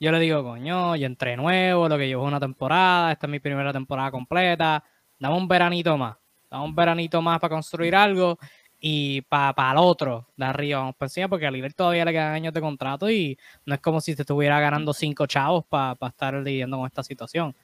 yo 0.00 0.12
le 0.12 0.20
digo, 0.20 0.42
coño, 0.42 0.96
yo 0.96 1.06
entré 1.06 1.36
nuevo, 1.36 1.88
lo 1.88 1.96
que 1.96 2.06
llevo 2.06 2.24
una 2.24 2.40
temporada, 2.40 3.12
esta 3.12 3.26
es 3.26 3.30
mi 3.30 3.40
primera 3.40 3.72
temporada 3.72 4.10
completa, 4.10 4.82
dame 5.18 5.36
un 5.36 5.48
veranito 5.48 5.96
más, 5.96 6.16
dame 6.50 6.64
un 6.64 6.74
veranito 6.74 7.22
más 7.22 7.40
para 7.40 7.54
construir 7.54 7.94
algo 7.94 8.38
y 8.80 9.22
para 9.22 9.72
el 9.72 9.78
otro 9.78 10.26
de 10.36 10.44
arriba 10.44 10.80
vamos 10.80 10.96
por 10.96 11.06
encima, 11.06 11.28
porque 11.28 11.46
a 11.46 11.50
Lillard 11.50 11.72
todavía 11.72 12.04
le 12.04 12.12
quedan 12.12 12.34
años 12.34 12.52
de 12.52 12.60
contrato 12.60 13.10
y 13.10 13.38
no 13.64 13.74
es 13.74 13.80
como 13.80 14.00
si 14.00 14.14
te 14.14 14.22
estuviera 14.22 14.60
ganando 14.60 14.92
cinco 14.92 15.26
chavos 15.26 15.64
para 15.66 15.96
estar 16.08 16.34
lidiando 16.34 16.76
con 16.76 16.86
esta 16.86 17.02
situación. 17.02 17.54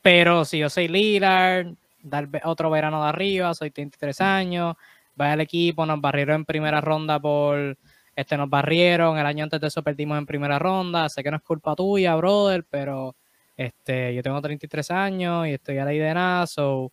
Pero 0.00 0.44
si 0.44 0.58
yo 0.58 0.70
soy 0.70 0.86
Lillard, 0.86 1.74
dar 2.02 2.28
otro 2.44 2.70
verano 2.70 3.02
de 3.02 3.08
arriba, 3.08 3.52
soy 3.54 3.70
33 3.70 4.20
años, 4.20 4.76
vaya 5.16 5.32
al 5.32 5.40
equipo, 5.40 5.84
nos 5.84 6.00
barrieron 6.00 6.36
en 6.36 6.44
primera 6.44 6.80
ronda 6.80 7.18
por 7.18 7.76
este 8.18 8.36
nos 8.36 8.50
barrieron, 8.50 9.16
el 9.16 9.24
año 9.24 9.44
antes 9.44 9.60
de 9.60 9.68
eso 9.68 9.80
perdimos 9.80 10.18
en 10.18 10.26
primera 10.26 10.58
ronda, 10.58 11.08
sé 11.08 11.22
que 11.22 11.30
no 11.30 11.36
es 11.36 11.42
culpa 11.44 11.76
tuya, 11.76 12.16
brother, 12.16 12.64
pero 12.68 13.14
este, 13.56 14.12
yo 14.12 14.24
tengo 14.24 14.42
33 14.42 14.90
años 14.90 15.46
y 15.46 15.52
estoy 15.52 15.78
a 15.78 15.84
la 15.84 15.92
de 15.92 16.14
nada, 16.14 16.48
so 16.48 16.90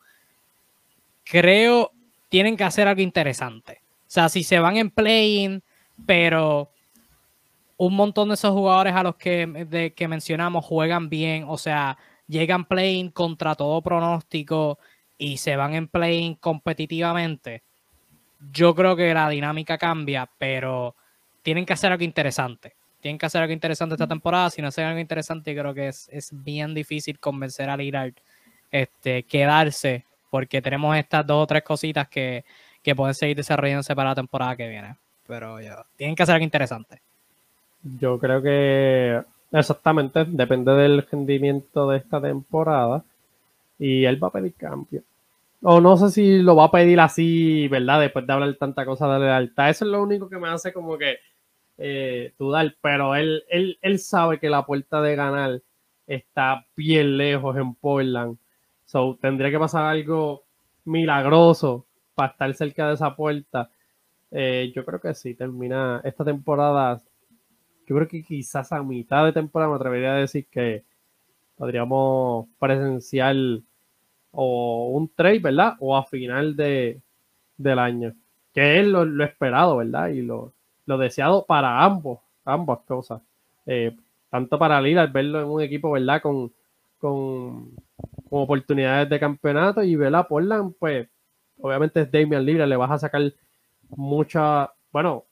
creo 1.24 1.92
tienen 2.30 2.56
que 2.56 2.64
hacer 2.64 2.88
algo 2.88 3.02
interesante. 3.02 3.82
O 4.02 4.12
sea, 4.16 4.30
si 4.30 4.44
se 4.44 4.60
van 4.60 4.78
en 4.78 4.92
playing, 4.92 5.64
pero 6.06 6.70
un 7.78 7.96
montón 7.96 8.28
de 8.28 8.36
esos 8.36 8.52
jugadores 8.52 8.94
a 8.94 9.02
los 9.02 9.16
que, 9.16 9.94
que 9.96 10.08
mencionamos 10.08 10.64
juegan 10.64 11.10
bien, 11.10 11.46
o 11.48 11.58
sea, 11.58 11.98
llegan 12.28 12.66
playing 12.66 13.10
contra 13.10 13.56
todo 13.56 13.82
pronóstico 13.82 14.78
y 15.18 15.38
se 15.38 15.56
van 15.56 15.74
en 15.74 15.88
playing 15.88 16.36
competitivamente, 16.36 17.64
yo 18.52 18.76
creo 18.76 18.96
que 18.96 19.12
la 19.12 19.28
dinámica 19.28 19.80
cambia, 19.80 20.30
pero 20.38 20.96
tienen 21.46 21.64
que 21.64 21.74
hacer 21.74 21.92
algo 21.92 22.04
interesante. 22.04 22.74
Tienen 23.02 23.20
que 23.20 23.28
hacer 23.28 23.40
algo 23.40 23.54
interesante 23.54 23.94
esta 23.94 24.08
temporada. 24.08 24.50
Si 24.50 24.64
no 24.64 24.70
hacen 24.70 24.86
algo 24.86 25.00
interesante, 25.00 25.56
creo 25.56 25.76
que 25.76 25.90
es, 25.90 26.30
bien 26.32 26.74
difícil 26.74 27.20
convencer 27.20 27.70
a 27.70 27.78
Lillard 27.78 28.14
este, 28.72 29.22
quedarse 29.24 30.06
porque 30.32 30.60
tenemos 30.60 30.98
estas 30.98 31.26
dos 31.26 31.44
o 31.44 31.48
tres 31.48 31.62
cositas 31.62 32.10
que, 32.10 32.44
pueden 32.96 33.14
seguir 33.14 33.38
desarrollándose 33.38 33.96
para 33.96 34.10
la 34.10 34.16
temporada 34.16 34.56
que 34.56 34.68
viene. 34.68 34.96
Pero 35.28 35.58
tienen 35.96 36.16
que 36.16 36.24
hacer 36.24 36.34
algo 36.34 36.46
interesante. 36.46 37.00
Yo 37.84 38.18
creo 38.18 38.42
que 38.42 39.22
exactamente 39.52 40.26
depende 40.26 40.72
del 40.72 41.06
rendimiento 41.12 41.88
de 41.90 41.98
esta 41.98 42.20
temporada 42.20 43.04
y 43.78 44.04
él 44.06 44.22
va 44.22 44.30
a 44.30 44.32
pedir 44.32 44.56
cambio. 44.56 45.04
O 45.62 45.80
no 45.80 45.96
sé 45.96 46.10
si 46.10 46.40
lo 46.40 46.56
va 46.56 46.66
a 46.66 46.72
pedir 46.72 47.00
así, 47.00 47.68
¿verdad? 47.68 48.00
Después 48.00 48.26
de 48.26 48.34
hablar 48.34 48.56
tanta 48.56 48.84
cosa 48.84 49.08
de 49.14 49.20
lealtad. 49.20 49.70
Eso 49.70 49.86
es 49.86 49.92
lo 49.92 50.02
único 50.02 50.28
que 50.28 50.40
me 50.40 50.48
hace 50.48 50.74
como 50.74 50.98
que 50.98 51.18
eh, 51.78 52.34
dudar. 52.38 52.76
Pero 52.82 53.16
él, 53.16 53.44
él, 53.50 53.78
él 53.82 54.00
sabe 54.00 54.40
que 54.40 54.50
la 54.50 54.66
puerta 54.66 55.02
de 55.02 55.16
ganar 55.16 55.62
está 56.08 56.66
bien 56.76 57.18
lejos 57.18 57.58
en 57.58 57.74
Portland 57.76 58.38
tendría 59.20 59.52
que 59.52 59.60
pasar 59.60 59.86
algo 59.86 60.44
milagroso 60.86 61.86
para 62.14 62.32
estar 62.32 62.54
cerca 62.54 62.88
de 62.88 62.94
esa 62.94 63.16
puerta. 63.16 63.70
Eh, 64.32 64.72
yo 64.76 64.86
creo 64.86 65.00
que 65.00 65.14
sí, 65.14 65.36
termina 65.36 66.02
esta 66.04 66.24
temporada. 66.24 67.02
Yo 67.88 67.96
creo 67.96 68.08
que 68.08 68.24
quizás 68.24 68.72
a 68.72 68.82
mitad 68.84 69.26
de 69.26 69.34
temporada 69.34 69.72
me 69.72 69.76
atrevería 69.78 70.14
a 70.14 70.18
decir 70.18 70.48
que 70.50 70.84
podríamos 71.58 72.48
presenciar 72.60 73.36
o 74.32 74.90
un 74.94 75.10
trade, 75.10 75.40
¿verdad? 75.40 75.76
O 75.80 75.96
a 75.96 76.06
final 76.06 76.56
de, 76.56 77.02
del 77.58 77.80
año. 77.80 78.14
Que 78.54 78.80
es 78.80 78.88
lo, 78.88 79.24
esperado, 79.24 79.78
¿verdad? 79.78 80.10
Y 80.10 80.22
lo, 80.22 80.54
deseado 80.86 81.46
para 81.46 81.84
ambos, 81.84 82.20
ambas 82.44 82.80
cosas. 82.88 83.22
Eh, 83.66 83.96
tanto 84.30 84.60
para 84.60 84.82
Lillard, 84.82 85.12
verlo 85.12 85.42
en 85.42 85.48
un 85.48 85.62
equipo, 85.62 85.92
¿verdad? 85.92 86.22
Con, 86.22 86.52
con 87.00 87.72
oportunidades 88.30 89.10
de 89.10 89.20
campeonato 89.20 89.84
y 89.84 89.96
Vela 89.96 90.28
Portland, 90.28 90.76
pues 90.80 91.08
obviamente 91.60 92.02
es 92.02 92.12
Damian 92.12 92.46
Libre, 92.46 92.68
le 92.68 92.76
vas 92.76 92.92
a 92.92 93.00
sacar 93.00 93.22
mucha, 93.90 94.72
bueno, 94.92 95.26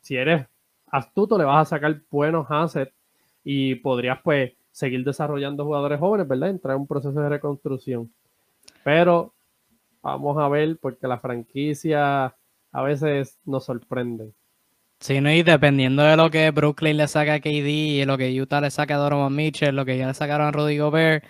si 0.00 0.16
eres 0.16 0.46
astuto 0.90 1.36
le 1.38 1.44
vas 1.44 1.66
a 1.66 1.76
sacar 1.76 2.00
buenos 2.10 2.46
assets 2.48 2.92
y 3.44 3.76
podrías 3.76 4.20
pues 4.22 4.52
seguir 4.72 5.04
desarrollando 5.04 5.64
jugadores 5.64 5.98
jóvenes, 5.98 6.28
¿verdad? 6.28 6.50
Entrar 6.50 6.74
en 6.74 6.82
un 6.82 6.86
proceso 6.86 7.20
de 7.20 7.28
reconstrucción. 7.28 8.12
Pero 8.84 9.34
vamos 10.02 10.38
a 10.38 10.48
ver 10.48 10.78
porque 10.80 11.08
la 11.08 11.18
franquicia 11.18 12.34
a 12.72 12.82
veces 12.82 13.38
nos 13.44 13.64
sorprende. 13.64 14.32
Sí, 15.00 15.20
no, 15.20 15.30
y 15.30 15.42
dependiendo 15.42 16.02
de 16.02 16.16
lo 16.16 16.30
que 16.30 16.50
Brooklyn 16.50 16.96
le 16.96 17.06
saca 17.06 17.34
a 17.34 17.40
KD 17.40 17.68
y 17.68 18.04
lo 18.04 18.18
que 18.18 18.40
Utah 18.40 18.60
le 18.60 18.70
saca 18.70 18.96
a 18.96 18.98
Donovan 18.98 19.34
Mitchell, 19.34 19.74
lo 19.74 19.84
que 19.84 19.96
ya 19.96 20.08
le 20.08 20.14
sacaron 20.14 20.48
a 20.48 20.50
Rudy 20.50 20.78
Gobert, 20.78 21.24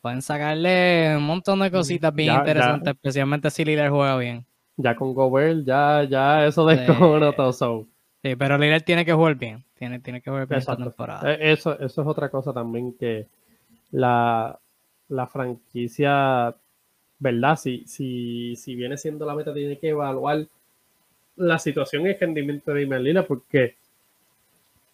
Pueden 0.00 0.22
sacarle 0.22 1.14
un 1.16 1.24
montón 1.24 1.60
de 1.60 1.70
cositas 1.70 2.14
bien 2.14 2.34
interesantes, 2.34 2.94
especialmente 2.94 3.50
si 3.50 3.66
Lillard 3.66 3.90
juega 3.90 4.16
bien. 4.16 4.46
Ya 4.76 4.96
con 4.96 5.12
Gobert, 5.12 5.62
ya, 5.66 6.04
ya 6.04 6.46
eso 6.46 6.64
descojono 6.64 7.32
todo. 7.34 7.86
Sí, 8.22 8.36
pero 8.36 8.56
Lillard 8.56 8.82
tiene 8.82 9.04
que 9.04 9.12
jugar 9.12 9.34
bien. 9.34 9.62
Tiene, 9.78 10.00
tiene 10.00 10.22
que 10.22 10.30
jugar 10.30 10.46
bien 10.46 10.58
esta 10.58 10.76
temporada. 10.76 11.34
Eh, 11.34 11.52
eso, 11.52 11.78
eso 11.78 12.02
es 12.02 12.08
otra 12.08 12.30
cosa 12.30 12.52
también 12.52 12.94
que 12.94 13.26
la, 13.90 14.58
la 15.08 15.26
franquicia, 15.26 16.54
¿verdad? 17.18 17.56
Si, 17.56 17.84
si, 17.86 18.56
si 18.56 18.74
viene 18.74 18.96
siendo 18.96 19.26
la 19.26 19.34
meta, 19.34 19.52
tiene 19.52 19.78
que 19.78 19.90
evaluar 19.90 20.46
la 21.40 21.58
situación 21.58 22.06
y 22.06 22.10
el 22.10 22.20
rendimiento 22.20 22.72
de 22.72 22.86
Lillard 22.86 23.26
porque 23.26 23.76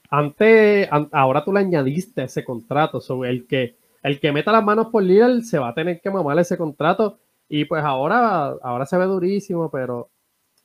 antes, 0.08 0.88
ahora 1.10 1.44
tú 1.44 1.52
le 1.52 1.60
añadiste 1.60 2.24
ese 2.24 2.44
contrato, 2.44 3.00
sobre 3.00 3.30
el 3.30 3.46
que 3.46 3.74
el 4.02 4.20
que 4.20 4.30
meta 4.30 4.52
las 4.52 4.62
manos 4.62 4.86
por 4.86 5.02
Lillard 5.02 5.40
se 5.40 5.58
va 5.58 5.70
a 5.70 5.74
tener 5.74 6.00
que 6.00 6.10
mamar 6.10 6.38
ese 6.38 6.56
contrato 6.56 7.18
y 7.48 7.64
pues 7.64 7.82
ahora, 7.82 8.54
ahora 8.62 8.86
se 8.86 8.96
ve 8.96 9.04
durísimo, 9.04 9.68
pero 9.68 10.08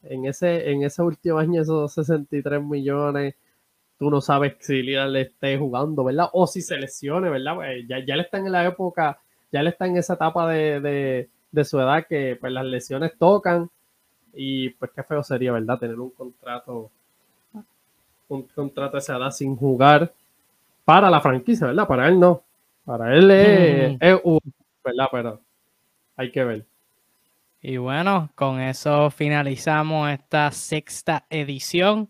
en 0.04 0.26
ese, 0.26 0.70
en 0.72 0.84
ese 0.84 1.02
último 1.02 1.40
año, 1.40 1.62
esos 1.62 1.92
63 1.94 2.64
millones, 2.64 3.34
tú 3.98 4.12
no 4.12 4.22
sabes 4.22 4.54
si 4.60 4.84
Lillard 4.84 5.10
le 5.10 5.22
esté 5.22 5.58
jugando, 5.58 6.04
¿verdad? 6.04 6.30
O 6.34 6.46
si 6.46 6.62
se 6.62 6.78
lesione, 6.78 7.32
¿verdad? 7.32 7.56
Pues 7.56 7.88
ya, 7.88 8.06
ya 8.06 8.16
le 8.16 8.24
están 8.24 8.46
en 8.46 8.52
la 8.52 8.66
época, 8.66 9.20
ya 9.52 9.64
le 9.64 9.72
está 9.72 9.88
en 9.88 9.98
esa 9.98 10.14
etapa 10.14 10.48
de, 10.48 11.28
de 11.52 11.66
su 11.66 11.80
edad 11.80 12.06
que 12.08 12.38
pues 12.40 12.54
las 12.54 12.66
lesiones 12.66 13.18
tocan 13.18 13.72
y 14.34 14.70
pues 14.70 14.92
qué 14.96 15.04
feo 15.04 15.24
sería, 15.24 15.52
¿verdad? 15.52 15.80
Tener 15.80 16.00
un 16.00 16.10
contrato 16.12 16.90
un 18.32 18.44
contrato 18.44 18.98
esa 18.98 19.18
edad 19.18 19.32
sin 19.32 19.56
jugar 19.56 20.14
para 20.86 21.10
la 21.10 21.22
franquicia, 21.22 21.68
¿verdad? 21.68 21.88
Para 21.88 22.08
él 22.08 22.20
no. 22.20 22.42
Para 22.86 23.14
él 23.16 23.30
es, 23.30 24.20
un, 24.24 24.40
¿verdad? 24.84 25.08
Pero 25.12 25.42
hay 26.16 26.32
que 26.32 26.44
ver. 26.44 26.66
Y 27.62 27.78
bueno, 27.78 28.32
con 28.34 28.60
eso 28.60 29.12
finalizamos 29.12 30.10
esta 30.10 30.50
sexta 30.52 31.26
edición 31.30 32.10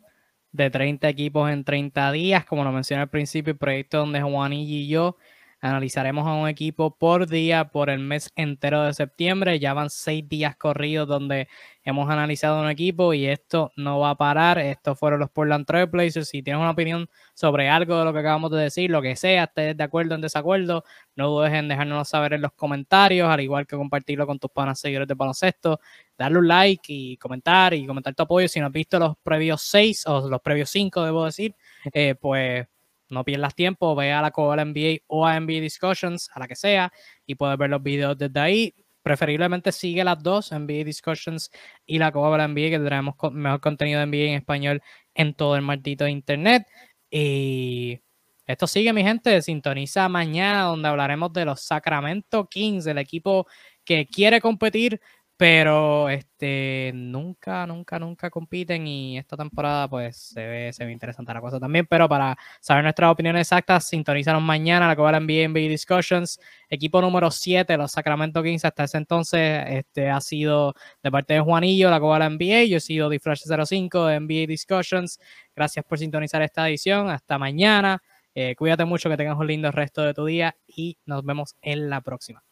de 0.52 0.70
30 0.70 1.10
equipos 1.10 1.50
en 1.50 1.64
30 1.64 2.12
días. 2.12 2.46
Como 2.46 2.64
lo 2.64 2.72
mencioné 2.72 3.02
al 3.02 3.10
principio, 3.10 3.52
el 3.52 3.58
proyecto 3.58 3.98
donde 3.98 4.22
Juan 4.22 4.54
y 4.54 4.88
yo 4.88 5.18
Analizaremos 5.64 6.26
a 6.28 6.34
un 6.34 6.48
equipo 6.50 6.98
por 6.98 7.28
día 7.28 7.66
por 7.70 7.92
el 7.92 8.00
mes 8.00 8.32
entero 8.36 8.82
de 8.82 8.96
septiembre. 8.96 9.60
Ya 9.60 9.76
van 9.76 9.92
seis 9.92 10.28
días 10.28 10.56
corridos 10.56 11.08
donde 11.08 11.48
hemos 11.84 12.10
analizado 12.10 12.60
un 12.60 12.68
equipo 12.68 13.14
y 13.14 13.28
esto 13.28 13.72
no 13.76 14.00
va 14.00 14.10
a 14.10 14.16
parar. 14.16 14.58
Estos 14.58 14.98
fueron 14.98 15.20
los 15.20 15.30
Portland 15.30 15.68
Trailblazers. 15.68 16.30
Si 16.30 16.42
tienes 16.42 16.60
una 16.60 16.72
opinión 16.72 17.08
sobre 17.36 17.70
algo 17.70 18.00
de 18.00 18.06
lo 18.06 18.12
que 18.12 18.20
acabamos 18.20 18.50
de 18.50 18.58
decir, 18.58 18.90
lo 18.90 19.04
que 19.04 19.16
sea, 19.16 19.44
estés 19.44 19.78
de 19.78 19.84
acuerdo 19.84 20.14
o 20.14 20.16
en 20.16 20.22
desacuerdo, 20.22 20.84
no 21.16 21.28
dudes 21.30 21.54
en 21.54 21.68
dejárnoslo 21.68 22.06
saber 22.06 22.34
en 22.34 22.42
los 22.42 22.54
comentarios, 22.54 23.30
al 23.30 23.42
igual 23.42 23.68
que 23.68 23.76
compartirlo 23.76 24.26
con 24.26 24.40
tus 24.40 24.50
panas 24.50 24.80
seguidores 24.80 25.08
de 25.08 25.14
baloncesto. 25.14 25.80
Darle 26.18 26.40
un 26.40 26.48
like 26.48 26.92
y 26.92 27.18
comentar 27.18 27.76
y 27.76 27.86
comentar 27.86 28.16
tu 28.16 28.24
apoyo. 28.24 28.48
Si 28.48 28.60
no 28.60 28.66
has 28.66 28.72
visto 28.72 28.98
los 28.98 29.16
previos 29.22 29.62
seis 29.62 30.08
o 30.08 30.28
los 30.28 30.42
previos 30.42 30.72
cinco, 30.72 31.04
debo 31.06 31.26
decir, 31.26 31.56
eh, 31.94 32.16
pues 32.20 32.68
no 33.12 33.24
pierdas 33.24 33.56
tiempo, 33.56 33.96
ve 33.96 34.12
a 34.12 34.22
la 34.22 34.32
Coba 34.32 34.56
NBA 34.64 35.04
o 35.08 35.26
a 35.26 35.40
NBA 35.40 35.62
Discussions, 35.62 36.30
a 36.34 36.40
la 36.40 36.48
que 36.48 36.56
sea, 36.56 36.92
y 37.26 37.36
puedes 37.36 37.58
ver 37.58 37.70
los 37.70 37.84
videos 37.84 38.18
desde 38.18 38.40
ahí. 38.40 38.76
Preferiblemente 39.04 39.72
sigue 39.72 40.04
las 40.04 40.22
dos, 40.22 40.52
NBA 40.52 40.84
Discussions 40.84 41.52
y 41.86 41.98
la 42.00 42.12
Coba 42.12 42.48
NBA, 42.48 42.70
que 42.70 42.78
tendremos 42.78 43.16
mejor 43.32 43.60
contenido 43.62 44.00
de 44.00 44.06
NBA 44.06 44.30
en 44.30 44.36
español 44.36 44.82
en 45.14 45.34
todo 45.34 45.56
el 45.56 45.62
maldito 45.62 46.08
internet. 46.08 46.66
Y 47.10 48.00
esto 48.46 48.68
sigue, 48.68 48.94
mi 48.94 49.04
gente. 49.04 49.42
Sintoniza 49.42 50.08
mañana, 50.10 50.64
donde 50.64 50.88
hablaremos 50.88 51.34
de 51.34 51.46
los 51.46 51.62
Sacramento 51.62 52.48
Kings, 52.48 52.86
el 52.86 52.98
equipo 52.98 53.48
que 53.84 54.06
quiere 54.06 54.40
competir 54.40 55.02
pero 55.42 56.08
este 56.08 56.92
nunca, 56.94 57.66
nunca, 57.66 57.98
nunca 57.98 58.30
compiten 58.30 58.86
y 58.86 59.18
esta 59.18 59.36
temporada 59.36 59.88
pues 59.90 60.16
se 60.16 60.46
ve, 60.46 60.72
se 60.72 60.86
ve 60.86 60.92
interesante 60.92 61.34
la 61.34 61.42
cosa 61.42 61.60
también, 61.60 61.88
pero 61.88 62.08
para 62.08 62.38
saber 62.60 62.84
nuestras 62.84 63.12
opiniones 63.12 63.48
exactas, 63.48 63.88
sintonízanos 63.88 64.44
mañana 64.44 64.88
la 64.88 64.96
Copa 64.96 65.20
NBA 65.20 65.48
NBA 65.50 65.68
Discussions, 65.68 66.40
equipo 66.70 67.02
número 67.02 67.32
7, 67.32 67.76
los 67.76 67.92
Sacramento 67.92 68.44
Kings 68.44 68.66
hasta 68.66 68.84
ese 68.84 69.00
entonces 69.00 69.64
este 69.68 70.12
ha 70.12 70.22
sido 70.22 70.76
de 71.02 71.10
parte 71.10 71.34
de 71.34 71.40
Juanillo, 71.40 71.90
la 71.90 72.00
Copa 72.00 72.30
NBA, 72.30 72.66
yo 72.66 72.78
he 72.78 72.80
sido 72.80 73.10
Diflash 73.10 73.42
05 73.66 74.06
de 74.06 74.20
NBA 74.20 74.46
Discussions, 74.46 75.20
gracias 75.56 75.84
por 75.86 75.98
sintonizar 75.98 76.44
esta 76.44 76.70
edición, 76.70 77.10
hasta 77.10 77.40
mañana, 77.40 78.04
eh, 78.36 78.56
cuídate 78.56 78.86
mucho, 78.86 79.10
que 79.10 79.18
tengas 79.18 79.40
un 79.40 79.48
lindo 79.48 79.72
resto 79.72 80.04
de 80.04 80.14
tu 80.14 80.24
día 80.24 80.56
y 80.68 81.00
nos 81.08 81.26
vemos 81.26 81.56
en 81.64 81.90
la 81.90 82.02
próxima. 82.02 82.44